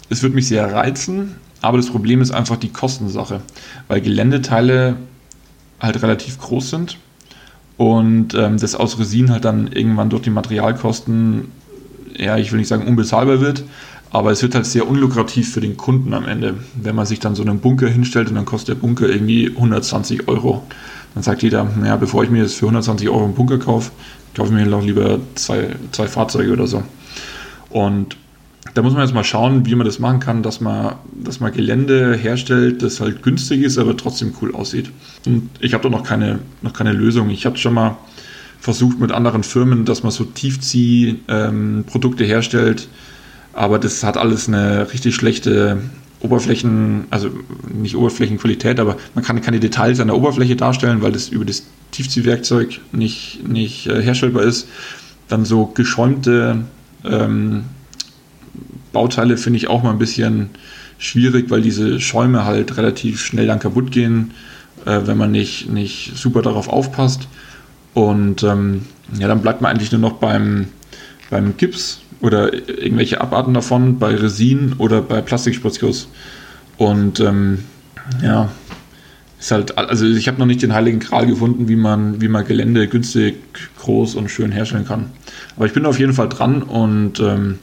es 0.08 0.22
wird 0.22 0.34
mich 0.34 0.46
sehr 0.46 0.72
reizen, 0.72 1.34
aber 1.62 1.78
das 1.78 1.90
Problem 1.90 2.20
ist 2.20 2.30
einfach 2.30 2.56
die 2.56 2.68
Kostensache, 2.68 3.40
weil 3.88 4.00
Geländeteile 4.00 4.96
halt 5.80 6.00
relativ 6.02 6.38
groß 6.38 6.70
sind 6.70 6.98
und 7.76 8.34
ähm, 8.34 8.58
das 8.58 8.76
aus 8.76 8.98
Resin 9.00 9.32
halt 9.32 9.44
dann 9.44 9.72
irgendwann 9.72 10.10
durch 10.10 10.22
die 10.22 10.30
Materialkosten 10.30 11.48
ja, 12.16 12.36
ich 12.36 12.52
will 12.52 12.58
nicht 12.58 12.68
sagen 12.68 12.86
unbezahlbar 12.86 13.40
wird, 13.40 13.64
aber 14.14 14.30
es 14.30 14.42
wird 14.42 14.54
halt 14.54 14.64
sehr 14.64 14.88
unlukrativ 14.88 15.52
für 15.52 15.60
den 15.60 15.76
Kunden 15.76 16.14
am 16.14 16.28
Ende. 16.28 16.54
Wenn 16.80 16.94
man 16.94 17.04
sich 17.04 17.18
dann 17.18 17.34
so 17.34 17.42
einen 17.42 17.58
Bunker 17.58 17.88
hinstellt 17.88 18.28
und 18.28 18.36
dann 18.36 18.44
kostet 18.44 18.76
der 18.76 18.80
Bunker 18.80 19.08
irgendwie 19.08 19.48
120 19.48 20.28
Euro. 20.28 20.62
Dann 21.14 21.24
sagt 21.24 21.42
jeder, 21.42 21.64
naja, 21.64 21.96
bevor 21.96 22.22
ich 22.22 22.30
mir 22.30 22.42
jetzt 22.42 22.54
für 22.54 22.66
120 22.66 23.08
Euro 23.08 23.24
einen 23.24 23.34
Bunker 23.34 23.58
kaufe, 23.58 23.90
kaufe 24.36 24.50
ich 24.50 24.54
mir 24.54 24.66
noch 24.66 24.84
lieber 24.84 25.18
zwei, 25.34 25.70
zwei 25.90 26.06
Fahrzeuge 26.06 26.52
oder 26.52 26.68
so. 26.68 26.84
Und 27.70 28.16
da 28.74 28.82
muss 28.82 28.92
man 28.92 29.02
jetzt 29.02 29.14
mal 29.14 29.24
schauen, 29.24 29.66
wie 29.66 29.74
man 29.74 29.84
das 29.84 29.98
machen 29.98 30.20
kann, 30.20 30.44
dass 30.44 30.60
man, 30.60 30.94
dass 31.12 31.40
man 31.40 31.52
Gelände 31.52 32.14
herstellt, 32.14 32.84
das 32.84 33.00
halt 33.00 33.24
günstig 33.24 33.62
ist, 33.62 33.78
aber 33.78 33.96
trotzdem 33.96 34.32
cool 34.40 34.54
aussieht. 34.54 34.92
Und 35.26 35.50
ich 35.58 35.74
habe 35.74 35.82
da 35.82 35.88
noch 35.88 36.04
keine, 36.04 36.38
noch 36.62 36.72
keine 36.72 36.92
Lösung. 36.92 37.30
Ich 37.30 37.46
habe 37.46 37.58
schon 37.58 37.74
mal 37.74 37.96
versucht 38.60 39.00
mit 39.00 39.10
anderen 39.10 39.42
Firmen, 39.42 39.84
dass 39.84 40.04
man 40.04 40.12
so 40.12 40.22
Tiefzieh-Produkte 40.22 42.22
ähm, 42.22 42.28
herstellt, 42.28 42.86
aber 43.54 43.78
das 43.78 44.02
hat 44.02 44.16
alles 44.16 44.48
eine 44.48 44.92
richtig 44.92 45.14
schlechte 45.14 45.78
Oberflächen, 46.20 47.04
also 47.10 47.30
nicht 47.72 47.96
Oberflächenqualität, 47.96 48.80
aber 48.80 48.96
man 49.14 49.24
kann 49.24 49.40
keine 49.42 49.60
Details 49.60 50.00
an 50.00 50.08
der 50.08 50.16
Oberfläche 50.16 50.56
darstellen, 50.56 51.02
weil 51.02 51.12
das 51.12 51.28
über 51.28 51.44
das 51.44 51.64
Tiefziehwerkzeug 51.90 52.80
nicht, 52.92 53.46
nicht 53.46 53.86
äh, 53.86 54.02
herstellbar 54.02 54.42
ist. 54.42 54.68
Dann 55.28 55.44
so 55.44 55.66
geschäumte 55.66 56.62
ähm, 57.04 57.64
Bauteile 58.92 59.36
finde 59.36 59.58
ich 59.58 59.68
auch 59.68 59.82
mal 59.82 59.90
ein 59.90 59.98
bisschen 59.98 60.50
schwierig, 60.98 61.50
weil 61.50 61.60
diese 61.60 62.00
Schäume 62.00 62.44
halt 62.44 62.76
relativ 62.76 63.20
schnell 63.20 63.46
dann 63.46 63.58
kaputt 63.58 63.90
gehen, 63.90 64.32
äh, 64.86 65.00
wenn 65.04 65.18
man 65.18 65.30
nicht, 65.30 65.68
nicht 65.70 66.16
super 66.16 66.42
darauf 66.42 66.68
aufpasst. 66.68 67.28
Und 67.92 68.42
ähm, 68.42 68.86
ja, 69.18 69.28
dann 69.28 69.42
bleibt 69.42 69.60
man 69.60 69.70
eigentlich 69.70 69.92
nur 69.92 70.00
noch 70.00 70.14
beim, 70.14 70.68
beim 71.30 71.56
Gips 71.56 72.00
oder 72.24 72.54
irgendwelche 72.54 73.20
Abarten 73.20 73.52
davon, 73.52 73.98
bei 73.98 74.14
Resin 74.14 74.74
oder 74.78 75.02
bei 75.02 75.20
Plastikspritzguss. 75.20 76.08
Und 76.78 77.20
ähm, 77.20 77.64
ja, 78.22 78.48
ist 79.38 79.50
halt, 79.50 79.76
also 79.76 80.06
ich 80.06 80.26
habe 80.26 80.38
noch 80.38 80.46
nicht 80.46 80.62
den 80.62 80.72
heiligen 80.72 81.00
Gral 81.00 81.26
gefunden, 81.26 81.68
wie 81.68 81.76
man, 81.76 82.22
wie 82.22 82.28
man 82.28 82.46
Gelände 82.46 82.88
günstig, 82.88 83.36
groß 83.78 84.14
und 84.14 84.30
schön 84.30 84.50
herstellen 84.50 84.86
kann. 84.86 85.10
Aber 85.56 85.66
ich 85.66 85.74
bin 85.74 85.84
auf 85.84 85.98
jeden 85.98 86.14
Fall 86.14 86.30
dran 86.30 86.62
und 86.62 87.20
ähm, 87.20 87.58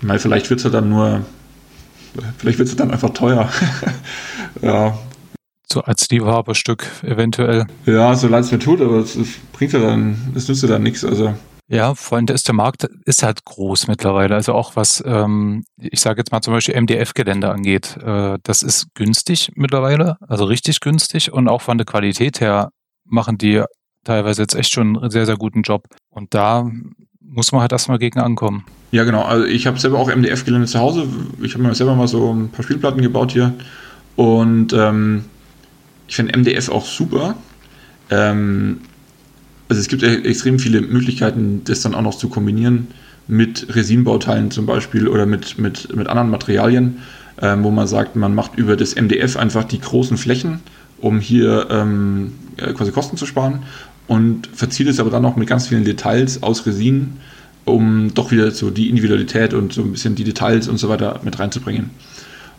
mal 0.00 0.18
vielleicht 0.18 0.50
wird 0.50 0.58
es 0.58 0.64
ja 0.64 0.70
dann 0.70 0.88
nur, 0.88 1.24
vielleicht 2.38 2.58
wird 2.58 2.68
es 2.68 2.74
dann 2.74 2.90
einfach 2.90 3.10
teuer. 3.10 3.48
ja, 4.62 4.98
so 5.72 5.80
als 5.80 6.10
Liebhaberstück 6.10 6.86
eventuell. 7.02 7.66
Ja, 7.86 8.14
so 8.16 8.26
leid 8.26 8.44
es 8.44 8.52
mir 8.52 8.58
tut, 8.58 8.80
aber 8.80 8.96
es, 8.96 9.14
es 9.14 9.28
bringt 9.52 9.72
ja 9.72 9.78
dann, 9.78 10.16
es 10.34 10.48
nützt 10.48 10.62
ja 10.64 10.68
dann 10.68 10.82
nichts. 10.82 11.04
Also. 11.04 11.34
Ja, 11.68 11.94
allem 12.10 12.26
ist 12.26 12.48
der 12.48 12.54
Markt 12.54 12.88
ist 13.04 13.22
halt 13.22 13.44
groß 13.44 13.88
mittlerweile. 13.88 14.34
Also 14.34 14.52
auch 14.52 14.76
was, 14.76 15.02
ähm, 15.06 15.64
ich 15.78 16.00
sage 16.00 16.20
jetzt 16.20 16.30
mal 16.32 16.42
zum 16.42 16.52
Beispiel 16.52 16.74
MDF-Gelände 16.74 17.50
angeht, 17.50 17.96
äh, 17.96 18.38
das 18.42 18.62
ist 18.62 18.88
günstig 18.94 19.52
mittlerweile, 19.54 20.16
also 20.20 20.44
richtig 20.44 20.80
günstig 20.80 21.32
und 21.32 21.48
auch 21.48 21.62
von 21.62 21.78
der 21.78 21.86
Qualität 21.86 22.40
her 22.40 22.70
machen 23.04 23.38
die 23.38 23.62
teilweise 24.04 24.42
jetzt 24.42 24.54
echt 24.54 24.72
schon 24.72 24.98
einen 24.98 25.10
sehr, 25.10 25.26
sehr 25.26 25.36
guten 25.36 25.62
Job. 25.62 25.86
Und 26.10 26.34
da 26.34 26.70
muss 27.20 27.52
man 27.52 27.62
halt 27.62 27.72
erstmal 27.72 27.98
gegen 27.98 28.20
ankommen. 28.20 28.64
Ja, 28.90 29.04
genau. 29.04 29.22
Also 29.22 29.46
ich 29.46 29.66
habe 29.66 29.78
selber 29.78 29.98
auch 29.98 30.14
MDF-Gelände 30.14 30.66
zu 30.66 30.78
Hause. 30.78 31.06
Ich 31.40 31.54
habe 31.54 31.64
mir 31.64 31.74
selber 31.74 31.94
mal 31.94 32.08
so 32.08 32.32
ein 32.32 32.50
paar 32.50 32.64
Spielplatten 32.64 33.00
gebaut 33.00 33.32
hier. 33.32 33.54
Und 34.16 34.72
ähm, 34.74 35.24
ich 36.08 36.16
finde 36.16 36.38
MDF 36.38 36.68
auch 36.68 36.84
super. 36.84 37.36
Ähm, 38.10 38.80
also 39.68 39.80
es 39.80 39.88
gibt 39.88 40.02
e- 40.02 40.22
extrem 40.22 40.58
viele 40.58 40.80
Möglichkeiten, 40.80 41.62
das 41.64 41.82
dann 41.82 41.94
auch 41.94 42.02
noch 42.02 42.16
zu 42.16 42.28
kombinieren 42.28 42.88
mit 43.28 43.74
Resinbauteilen 43.74 44.50
zum 44.50 44.66
Beispiel 44.66 45.08
oder 45.08 45.26
mit, 45.26 45.58
mit, 45.58 45.94
mit 45.94 46.08
anderen 46.08 46.30
Materialien, 46.30 46.98
ähm, 47.40 47.62
wo 47.64 47.70
man 47.70 47.86
sagt, 47.86 48.16
man 48.16 48.34
macht 48.34 48.56
über 48.56 48.76
das 48.76 48.94
MDF 48.96 49.36
einfach 49.36 49.64
die 49.64 49.80
großen 49.80 50.16
Flächen, 50.16 50.60
um 50.98 51.20
hier 51.20 51.68
ähm, 51.70 52.32
quasi 52.74 52.92
Kosten 52.92 53.16
zu 53.16 53.26
sparen 53.26 53.62
und 54.06 54.48
verzieht 54.52 54.88
es 54.88 55.00
aber 55.00 55.10
dann 55.10 55.22
noch 55.22 55.36
mit 55.36 55.48
ganz 55.48 55.68
vielen 55.68 55.84
Details 55.84 56.42
aus 56.42 56.66
Resin, 56.66 57.18
um 57.64 58.12
doch 58.14 58.30
wieder 58.30 58.50
so 58.50 58.70
die 58.70 58.88
Individualität 58.88 59.54
und 59.54 59.72
so 59.72 59.82
ein 59.82 59.92
bisschen 59.92 60.14
die 60.14 60.24
Details 60.24 60.68
und 60.68 60.78
so 60.78 60.88
weiter 60.88 61.20
mit 61.22 61.38
reinzubringen. 61.38 61.90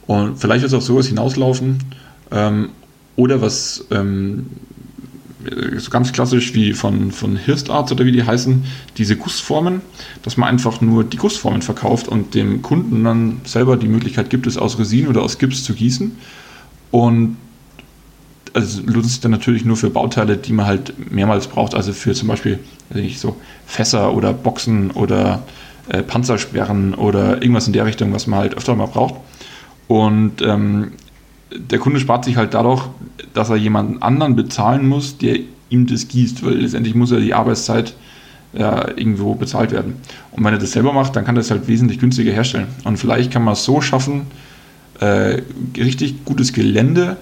Und 0.07 0.37
vielleicht 0.37 0.61
wird 0.61 0.71
es 0.71 0.77
auch 0.77 0.81
sowas 0.81 1.07
hinauslaufen. 1.07 1.79
Ähm, 2.31 2.69
oder 3.15 3.41
was 3.41 3.85
ähm, 3.91 4.47
so 5.77 5.89
ganz 5.89 6.11
klassisch 6.11 6.53
wie 6.53 6.73
von, 6.73 7.11
von 7.11 7.35
Hirstarts 7.35 7.91
oder 7.91 8.05
wie 8.05 8.11
die 8.11 8.23
heißen, 8.23 8.63
diese 8.97 9.15
Gussformen, 9.15 9.81
dass 10.23 10.37
man 10.37 10.49
einfach 10.49 10.81
nur 10.81 11.03
die 11.03 11.17
Gussformen 11.17 11.61
verkauft 11.61 12.07
und 12.07 12.35
dem 12.35 12.61
Kunden 12.61 13.03
dann 13.03 13.41
selber 13.43 13.77
die 13.77 13.87
Möglichkeit 13.87 14.29
gibt, 14.29 14.47
es 14.47 14.57
aus 14.57 14.79
Resin 14.79 15.07
oder 15.07 15.21
aus 15.21 15.37
Gips 15.37 15.63
zu 15.63 15.73
gießen. 15.73 16.15
Und 16.91 17.37
also 18.53 18.81
lohnt 18.85 19.05
sich 19.05 19.19
dann 19.19 19.31
natürlich 19.31 19.65
nur 19.65 19.77
für 19.77 19.89
Bauteile, 19.89 20.37
die 20.37 20.53
man 20.53 20.67
halt 20.67 21.11
mehrmals 21.11 21.47
braucht, 21.47 21.73
also 21.73 21.91
für 21.91 22.13
zum 22.13 22.27
Beispiel 22.27 22.59
nicht 22.93 23.19
so 23.19 23.35
Fässer 23.65 24.13
oder 24.13 24.31
Boxen 24.31 24.91
oder 24.91 25.43
äh, 25.89 26.03
Panzersperren 26.03 26.93
oder 26.93 27.41
irgendwas 27.41 27.67
in 27.67 27.73
der 27.73 27.85
Richtung, 27.85 28.13
was 28.13 28.27
man 28.27 28.39
halt 28.39 28.55
öfter 28.55 28.75
mal 28.75 28.85
braucht. 28.85 29.15
Und 29.87 30.41
ähm, 30.41 30.93
der 31.55 31.79
Kunde 31.79 31.99
spart 31.99 32.25
sich 32.25 32.37
halt 32.37 32.53
dadurch, 32.53 32.83
dass 33.33 33.49
er 33.49 33.55
jemanden 33.55 34.01
anderen 34.01 34.35
bezahlen 34.35 34.87
muss, 34.87 35.17
der 35.17 35.39
ihm 35.69 35.87
das 35.87 36.07
gießt, 36.07 36.45
weil 36.45 36.55
letztendlich 36.55 36.95
muss 36.95 37.11
er 37.11 37.19
die 37.19 37.33
Arbeitszeit 37.33 37.95
ja, 38.53 38.87
irgendwo 38.89 39.33
bezahlt 39.35 39.71
werden. 39.71 39.95
Und 40.31 40.43
wenn 40.43 40.53
er 40.53 40.59
das 40.59 40.71
selber 40.71 40.93
macht, 40.93 41.15
dann 41.15 41.25
kann 41.25 41.35
er 41.35 41.41
es 41.41 41.51
halt 41.51 41.67
wesentlich 41.67 41.99
günstiger 41.99 42.31
herstellen. 42.31 42.67
Und 42.83 42.97
vielleicht 42.97 43.31
kann 43.31 43.43
man 43.43 43.53
es 43.53 43.63
so 43.63 43.81
schaffen, 43.81 44.27
äh, 44.99 45.41
richtig 45.75 46.23
gutes 46.25 46.53
Gelände 46.53 47.17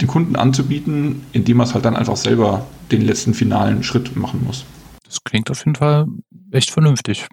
den 0.00 0.08
Kunden 0.08 0.36
anzubieten, 0.36 1.22
indem 1.32 1.58
man 1.58 1.66
es 1.66 1.74
halt 1.74 1.84
dann 1.84 1.96
einfach 1.96 2.16
selber 2.16 2.66
den 2.90 3.02
letzten 3.02 3.34
finalen 3.34 3.82
Schritt 3.82 4.16
machen 4.16 4.42
muss. 4.44 4.64
Das 5.04 5.22
klingt 5.22 5.50
auf 5.50 5.64
jeden 5.64 5.76
Fall 5.76 6.06
echt 6.50 6.70
vernünftig. 6.70 7.26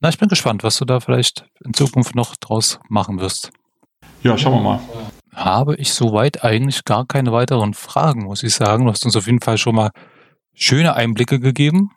Na, 0.00 0.08
ich 0.08 0.18
bin 0.18 0.28
gespannt, 0.28 0.64
was 0.64 0.78
du 0.78 0.84
da 0.84 0.98
vielleicht 0.98 1.44
in 1.64 1.72
Zukunft 1.72 2.16
noch 2.16 2.34
draus 2.36 2.80
machen 2.88 3.20
wirst. 3.20 3.52
Ja, 4.22 4.36
schauen 4.36 4.54
wir 4.54 4.60
mal 4.60 4.80
habe 5.34 5.76
ich 5.76 5.92
soweit 5.92 6.44
eigentlich 6.44 6.84
gar 6.84 7.06
keine 7.06 7.32
weiteren 7.32 7.74
Fragen, 7.74 8.24
muss 8.24 8.42
ich 8.42 8.54
sagen. 8.54 8.84
Du 8.84 8.90
hast 8.90 9.04
uns 9.04 9.16
auf 9.16 9.26
jeden 9.26 9.40
Fall 9.40 9.58
schon 9.58 9.74
mal 9.74 9.90
schöne 10.54 10.94
Einblicke 10.94 11.40
gegeben. 11.40 11.90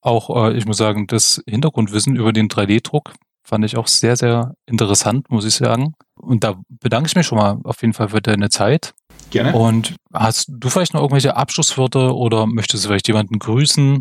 Auch, 0.00 0.30
äh, 0.30 0.56
ich 0.56 0.66
muss 0.66 0.76
sagen, 0.76 1.06
das 1.06 1.42
Hintergrundwissen 1.48 2.14
über 2.14 2.32
den 2.32 2.48
3D-Druck 2.48 3.14
fand 3.42 3.64
ich 3.64 3.76
auch 3.76 3.86
sehr, 3.86 4.16
sehr 4.16 4.54
interessant, 4.66 5.30
muss 5.30 5.44
ich 5.44 5.54
sagen. 5.54 5.94
Und 6.14 6.44
da 6.44 6.60
bedanke 6.68 7.08
ich 7.08 7.16
mich 7.16 7.26
schon 7.26 7.38
mal 7.38 7.58
auf 7.64 7.80
jeden 7.80 7.94
Fall 7.94 8.08
für 8.08 8.20
deine 8.20 8.48
Zeit. 8.50 8.94
Gerne. 9.30 9.54
Und 9.54 9.96
hast 10.12 10.46
du 10.48 10.68
vielleicht 10.68 10.94
noch 10.94 11.00
irgendwelche 11.00 11.36
Abschlussworte 11.36 12.14
oder 12.14 12.46
möchtest 12.46 12.84
du 12.84 12.88
vielleicht 12.88 13.08
jemanden 13.08 13.38
grüßen? 13.38 14.00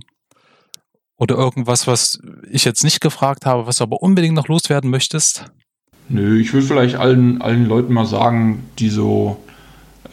Oder 1.17 1.35
irgendwas, 1.35 1.87
was 1.87 2.19
ich 2.49 2.65
jetzt 2.65 2.83
nicht 2.83 2.99
gefragt 3.01 3.45
habe, 3.45 3.67
was 3.67 3.77
du 3.77 3.83
aber 3.83 4.01
unbedingt 4.01 4.35
noch 4.35 4.47
loswerden 4.47 4.89
möchtest? 4.89 5.45
Nö, 6.07 6.39
ich 6.39 6.53
würde 6.53 6.67
vielleicht 6.67 6.95
allen, 6.95 7.41
allen 7.41 7.65
Leuten 7.65 7.93
mal 7.93 8.05
sagen, 8.05 8.63
die 8.79 8.89
so 8.89 9.37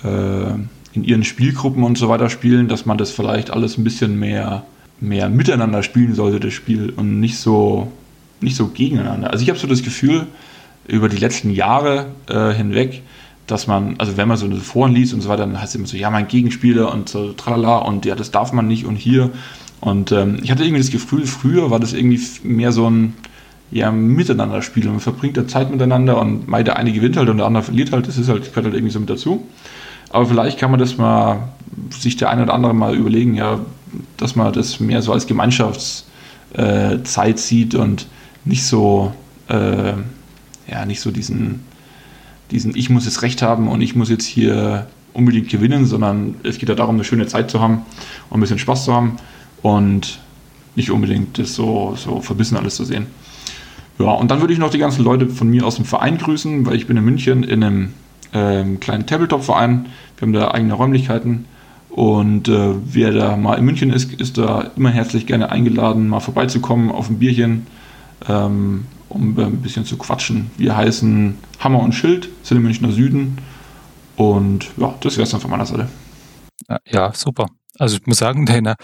äh, 0.02 0.52
in 0.94 1.05
ihren 1.05 1.24
Spielgruppen 1.24 1.83
und 1.85 1.98
so 1.98 2.09
weiter 2.09 2.31
spielen, 2.31 2.68
dass 2.68 2.87
man 2.87 2.98
das 2.98 3.11
vielleicht 3.11 3.50
alles 3.50 3.78
ein 3.78 3.85
bisschen 3.85 4.18
mehr, 4.18 4.64
mehr 5.00 5.28
miteinander 5.28 5.83
spielen 5.83 6.14
sollte, 6.14 6.40
das 6.40 6.55
Spiel, 6.55 6.92
und 6.96 7.21
nicht 7.21 7.38
so, 7.38 7.92
nicht 8.40 8.56
so 8.56 8.69
gegeneinander. 8.69 9.31
Also 9.31 9.42
ich 9.42 9.48
habe 9.48 9.58
so 9.58 9.67
das 9.67 9.83
Gefühl, 9.83 10.27
über 10.88 11.08
die 11.08 11.17
letzten 11.17 11.50
Jahre 11.50 12.06
äh, 12.29 12.52
hinweg, 12.52 13.02
dass 13.46 13.67
man, 13.67 13.96
also 13.98 14.17
wenn 14.17 14.29
man 14.29 14.37
so 14.37 14.46
eine 14.46 14.56
Foren 14.56 14.92
liest 14.92 15.14
und 15.14 15.21
so 15.21 15.29
weiter, 15.29 15.46
dann 15.46 15.60
heißt 15.60 15.71
es 15.71 15.75
immer 15.77 15.87
so, 15.87 15.96
ja, 15.96 16.10
mein 16.10 16.29
Gegenspieler 16.29 16.92
und 16.92 17.08
so 17.08 17.33
tralala 17.33 17.79
und 17.79 18.04
ja, 18.04 18.14
das 18.14 18.31
darf 18.31 18.52
man 18.52 18.67
nicht 18.67 18.85
und 18.85 18.96
hier. 18.96 19.31
Und 19.81 20.12
ähm, 20.12 20.38
ich 20.42 20.50
hatte 20.50 20.62
irgendwie 20.62 20.81
das 20.81 20.90
Gefühl, 20.90 21.27
früher 21.27 21.71
war 21.71 21.81
das 21.81 21.92
irgendwie 21.92 22.21
mehr 22.44 22.73
so 22.73 22.88
ein, 22.88 23.14
ja 23.73 23.90
miteinander 23.90 24.62
spielen. 24.62 24.90
Man 24.90 25.00
verbringt 25.00 25.37
da 25.37 25.48
Zeit 25.48 25.70
miteinander 25.70 26.20
und 26.20 26.46
mei, 26.46 26.62
der 26.62 26.77
eine 26.77 26.92
gewinnt 26.92 27.16
halt 27.16 27.29
und 27.29 27.38
der 27.38 27.46
andere 27.46 27.64
verliert 27.64 27.92
halt. 27.92 28.06
Das 28.06 28.18
ist 28.18 28.29
halt, 28.29 28.50
gehört 28.50 28.66
halt 28.66 28.75
irgendwie 28.75 28.92
so 28.92 29.00
mit 29.00 29.10
dazu. 29.10 29.46
Aber 30.10 30.27
vielleicht 30.27 30.58
kann 30.58 30.70
man 30.70 30.79
das 30.79 30.98
mal, 30.98 31.48
sich 31.90 32.16
der 32.16 32.31
eine 32.31 32.42
oder 32.42 32.54
andere 32.54 32.75
mal 32.75 32.94
überlegen, 32.94 33.35
ja, 33.35 33.60
dass 34.18 34.37
man 34.37 34.52
das 34.52 34.79
mehr 34.79 35.00
so 35.00 35.12
als 35.12 35.27
Gemeinschaftszeit 35.27 37.35
äh, 37.35 37.38
sieht 37.38 37.75
und 37.75 38.06
nicht 38.44 38.64
so, 38.64 39.12
äh, 39.48 39.94
ja, 40.70 40.87
nicht 40.87 41.00
so 41.00 41.10
diesen, 41.10 41.60
diesen, 42.50 42.77
ich 42.77 42.90
muss 42.90 43.06
jetzt 43.06 43.23
Recht 43.23 43.40
haben 43.40 43.68
und 43.68 43.81
ich 43.81 43.96
muss 43.96 44.10
jetzt 44.10 44.27
hier 44.27 44.87
unbedingt 45.14 45.48
gewinnen, 45.48 45.87
sondern 45.87 46.35
es 46.42 46.58
geht 46.58 46.68
ja 46.68 46.75
darum, 46.75 46.96
eine 46.96 47.04
schöne 47.04 47.27
Zeit 47.27 47.50
zu 47.50 47.60
haben 47.60 47.83
und 48.29 48.38
ein 48.38 48.40
bisschen 48.40 48.58
Spaß 48.58 48.85
zu 48.85 48.94
haben 48.94 49.16
und 49.62 50.20
nicht 50.75 50.90
unbedingt 50.90 51.38
das 51.38 51.54
so, 51.54 51.94
so 51.96 52.20
verbissen 52.20 52.56
alles 52.56 52.77
zu 52.77 52.85
sehen. 52.85 53.06
Ja, 53.99 54.11
und 54.13 54.31
dann 54.31 54.40
würde 54.40 54.53
ich 54.53 54.59
noch 54.59 54.71
die 54.71 54.79
ganzen 54.79 55.05
Leute 55.05 55.29
von 55.29 55.49
mir 55.49 55.67
aus 55.67 55.77
dem 55.77 55.85
Verein 55.85 56.19
grüßen, 56.19 56.67
weil 56.67 56.77
ich 56.77 56.87
bin 56.87 56.97
in 56.97 57.05
München 57.05 57.43
in 57.43 57.63
einem 57.63 57.95
ähm, 58.33 58.81
kleinen 58.81 59.07
Tabletop-Verein. 59.07 59.87
Wir 60.17 60.27
haben 60.27 60.33
da 60.33 60.51
eigene 60.51 60.75
Räumlichkeiten. 60.75 61.47
Und 61.90 62.49
äh, 62.49 62.75
wer 62.85 63.13
da 63.13 63.37
mal 63.37 63.59
in 63.59 63.65
München 63.67 63.90
ist, 63.90 64.15
ist 64.15 64.38
da 64.38 64.71
immer 64.77 64.90
herzlich 64.90 65.27
gerne 65.27 65.51
eingeladen, 65.51 66.09
mal 66.09 66.21
vorbeizukommen 66.21 66.90
auf 66.90 67.11
ein 67.11 67.19
Bierchen 67.19 67.67
ähm, 68.29 68.87
um 69.09 69.38
ein 69.38 69.61
bisschen 69.61 69.85
zu 69.85 69.97
quatschen. 69.99 70.51
Wir 70.57 70.77
heißen 70.77 71.37
Hammer 71.61 71.81
und 71.81 71.93
Schild, 71.93 72.29
sind 72.43 72.57
im 72.57 72.63
Münchner 72.63 72.93
Süden. 72.93 73.38
Und 74.17 74.71
ja, 74.77 74.95
das 75.01 75.17
wäre 75.17 75.25
es 75.25 75.31
dann 75.31 75.40
von 75.40 75.51
meiner 75.51 75.67
Seite. 75.67 75.88
Ja, 76.87 77.13
super. 77.15 77.47
Also 77.79 77.97
ich 77.97 78.07
muss 78.07 78.19
sagen, 78.19 78.47
deine 78.47 78.77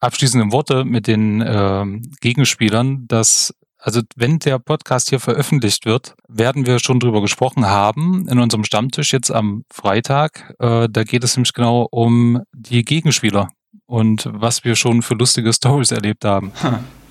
abschließenden 0.00 0.52
Worte 0.52 0.84
mit 0.84 1.06
den 1.06 1.42
ähm, 1.46 2.02
Gegenspielern, 2.20 3.06
dass 3.08 3.54
also 3.78 4.02
wenn 4.16 4.38
der 4.38 4.58
Podcast 4.58 5.10
hier 5.10 5.20
veröffentlicht 5.20 5.86
wird, 5.86 6.14
werden 6.28 6.66
wir 6.66 6.78
schon 6.78 7.00
drüber 7.00 7.20
gesprochen 7.20 7.66
haben 7.66 8.26
in 8.28 8.38
unserem 8.38 8.64
Stammtisch 8.64 9.12
jetzt 9.12 9.30
am 9.30 9.64
Freitag. 9.70 10.54
Äh, 10.58 10.88
da 10.90 11.04
geht 11.04 11.24
es 11.24 11.36
nämlich 11.36 11.52
genau 11.52 11.86
um 11.90 12.42
die 12.52 12.84
Gegenspieler 12.84 13.48
und 13.86 14.28
was 14.32 14.64
wir 14.64 14.74
schon 14.76 15.02
für 15.02 15.14
lustige 15.14 15.52
Stories 15.52 15.90
erlebt 15.90 16.24
haben. 16.24 16.52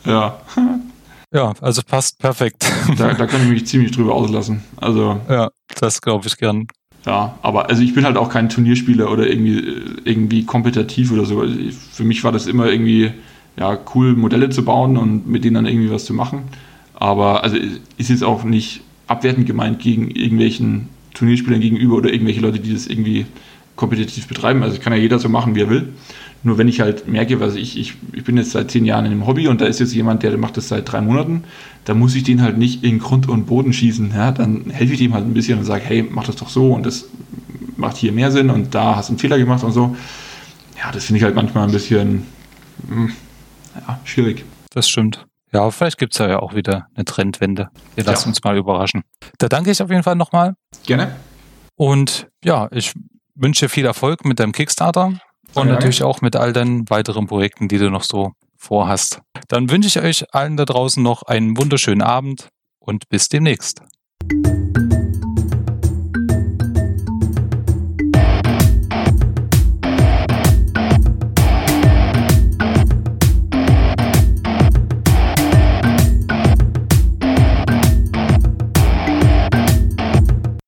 Ja. 0.05 0.39
Ja, 1.33 1.53
also 1.59 1.81
passt 1.85 2.19
perfekt. 2.19 2.65
Da, 2.97 3.13
da 3.13 3.27
kann 3.27 3.41
ich 3.41 3.49
mich 3.49 3.67
ziemlich 3.67 3.91
drüber 3.91 4.15
auslassen. 4.15 4.63
Also. 4.77 5.19
Ja, 5.27 5.49
das 5.79 5.99
glaube 6.01 6.25
ich 6.27 6.37
gern. 6.37 6.67
Ja, 7.05 7.37
aber 7.41 7.69
also 7.69 7.81
ich 7.81 7.93
bin 7.93 8.05
halt 8.05 8.15
auch 8.15 8.29
kein 8.29 8.47
Turnierspieler 8.47 9.11
oder 9.11 9.27
irgendwie, 9.27 9.59
irgendwie 10.05 10.45
kompetitiv 10.45 11.11
oder 11.11 11.25
so. 11.25 11.41
Also 11.41 11.55
für 11.91 12.05
mich 12.05 12.23
war 12.23 12.31
das 12.31 12.47
immer 12.47 12.67
irgendwie 12.67 13.11
ja, 13.59 13.77
cool, 13.95 14.15
Modelle 14.15 14.49
zu 14.49 14.63
bauen 14.63 14.97
und 14.97 15.27
mit 15.27 15.43
denen 15.43 15.55
dann 15.55 15.65
irgendwie 15.65 15.91
was 15.91 16.05
zu 16.05 16.13
machen. 16.13 16.43
Aber 16.93 17.43
also 17.43 17.57
ist 17.97 18.09
jetzt 18.09 18.23
auch 18.23 18.43
nicht 18.43 18.81
abwertend 19.07 19.45
gemeint 19.45 19.79
gegen 19.79 20.09
irgendwelchen 20.11 20.89
Turnierspielern 21.13 21.61
gegenüber 21.61 21.95
oder 21.95 22.11
irgendwelche 22.11 22.41
Leute, 22.41 22.59
die 22.59 22.73
das 22.73 22.87
irgendwie 22.87 23.25
kompetitiv 23.75 24.27
betreiben. 24.27 24.63
Also 24.63 24.79
kann 24.79 24.93
ja 24.93 24.99
jeder 24.99 25.19
so 25.19 25.29
machen, 25.29 25.55
wie 25.55 25.61
er 25.61 25.69
will. 25.69 25.89
Nur 26.43 26.57
wenn 26.57 26.67
ich 26.67 26.81
halt 26.81 27.07
merke, 27.07 27.39
was 27.39 27.55
ich, 27.55 27.77
ich, 27.79 27.95
ich 28.13 28.23
bin 28.23 28.37
jetzt 28.37 28.51
seit 28.51 28.69
zehn 28.69 28.85
Jahren 28.85 29.05
in 29.05 29.11
dem 29.11 29.25
Hobby 29.25 29.47
und 29.47 29.59
da 29.59 29.65
ist 29.65 29.79
jetzt 29.79 29.93
jemand, 29.93 30.23
der 30.23 30.37
macht 30.37 30.57
das 30.57 30.67
seit 30.67 30.91
drei 30.91 31.01
Monaten, 31.01 31.43
da 31.85 31.93
muss 31.93 32.15
ich 32.15 32.23
den 32.23 32.41
halt 32.41 32.57
nicht 32.57 32.83
in 32.83 32.99
Grund 32.99 33.27
und 33.27 33.47
Boden 33.47 33.73
schießen. 33.73 34.11
Ja? 34.13 34.31
Dann 34.31 34.69
helfe 34.69 34.93
ich 34.93 34.99
dem 34.99 35.13
halt 35.13 35.25
ein 35.25 35.33
bisschen 35.33 35.57
und 35.57 35.65
sage, 35.65 35.83
hey, 35.85 36.07
mach 36.09 36.25
das 36.25 36.35
doch 36.35 36.49
so 36.49 36.73
und 36.73 36.85
das 36.85 37.05
macht 37.75 37.97
hier 37.97 38.11
mehr 38.11 38.31
Sinn 38.31 38.49
und 38.49 38.75
da 38.75 38.95
hast 38.95 39.09
du 39.09 39.13
einen 39.13 39.19
Fehler 39.19 39.37
gemacht 39.37 39.63
und 39.63 39.71
so. 39.71 39.95
Ja, 40.77 40.91
das 40.91 41.05
finde 41.05 41.17
ich 41.17 41.23
halt 41.23 41.35
manchmal 41.35 41.65
ein 41.65 41.71
bisschen 41.71 42.23
hm, 42.87 43.11
ja, 43.87 43.99
schwierig. 44.03 44.45
Das 44.71 44.89
stimmt. 44.89 45.25
Ja, 45.53 45.69
vielleicht 45.71 45.97
gibt 45.97 46.13
es 46.13 46.19
ja 46.19 46.39
auch 46.39 46.53
wieder 46.53 46.87
eine 46.93 47.05
Trendwende. 47.05 47.69
Wir 47.95 48.03
lassen 48.03 48.25
ja. 48.25 48.29
uns 48.29 48.43
mal 48.43 48.57
überraschen. 48.57 49.03
Da 49.37 49.47
danke 49.47 49.71
ich 49.71 49.81
auf 49.81 49.89
jeden 49.89 50.03
Fall 50.03 50.15
nochmal. 50.15 50.55
Gerne. 50.85 51.15
Und 51.75 52.27
ja, 52.43 52.67
ich 52.71 52.93
wünsche 53.35 53.69
viel 53.69 53.85
Erfolg 53.85 54.25
mit 54.25 54.39
deinem 54.39 54.51
Kickstarter 54.51 55.13
und 55.53 55.67
natürlich 55.67 56.03
auch 56.03 56.21
mit 56.21 56.35
all 56.35 56.53
deinen 56.53 56.89
weiteren 56.89 57.27
Projekten, 57.27 57.67
die 57.67 57.77
du 57.77 57.89
noch 57.89 58.03
so 58.03 58.33
vorhast. 58.57 59.21
Dann 59.47 59.69
wünsche 59.69 59.87
ich 59.87 59.99
euch 59.99 60.33
allen 60.33 60.57
da 60.57 60.65
draußen 60.65 61.01
noch 61.01 61.23
einen 61.23 61.57
wunderschönen 61.57 62.01
Abend 62.01 62.49
und 62.79 63.07
bis 63.09 63.29
demnächst. 63.29 63.81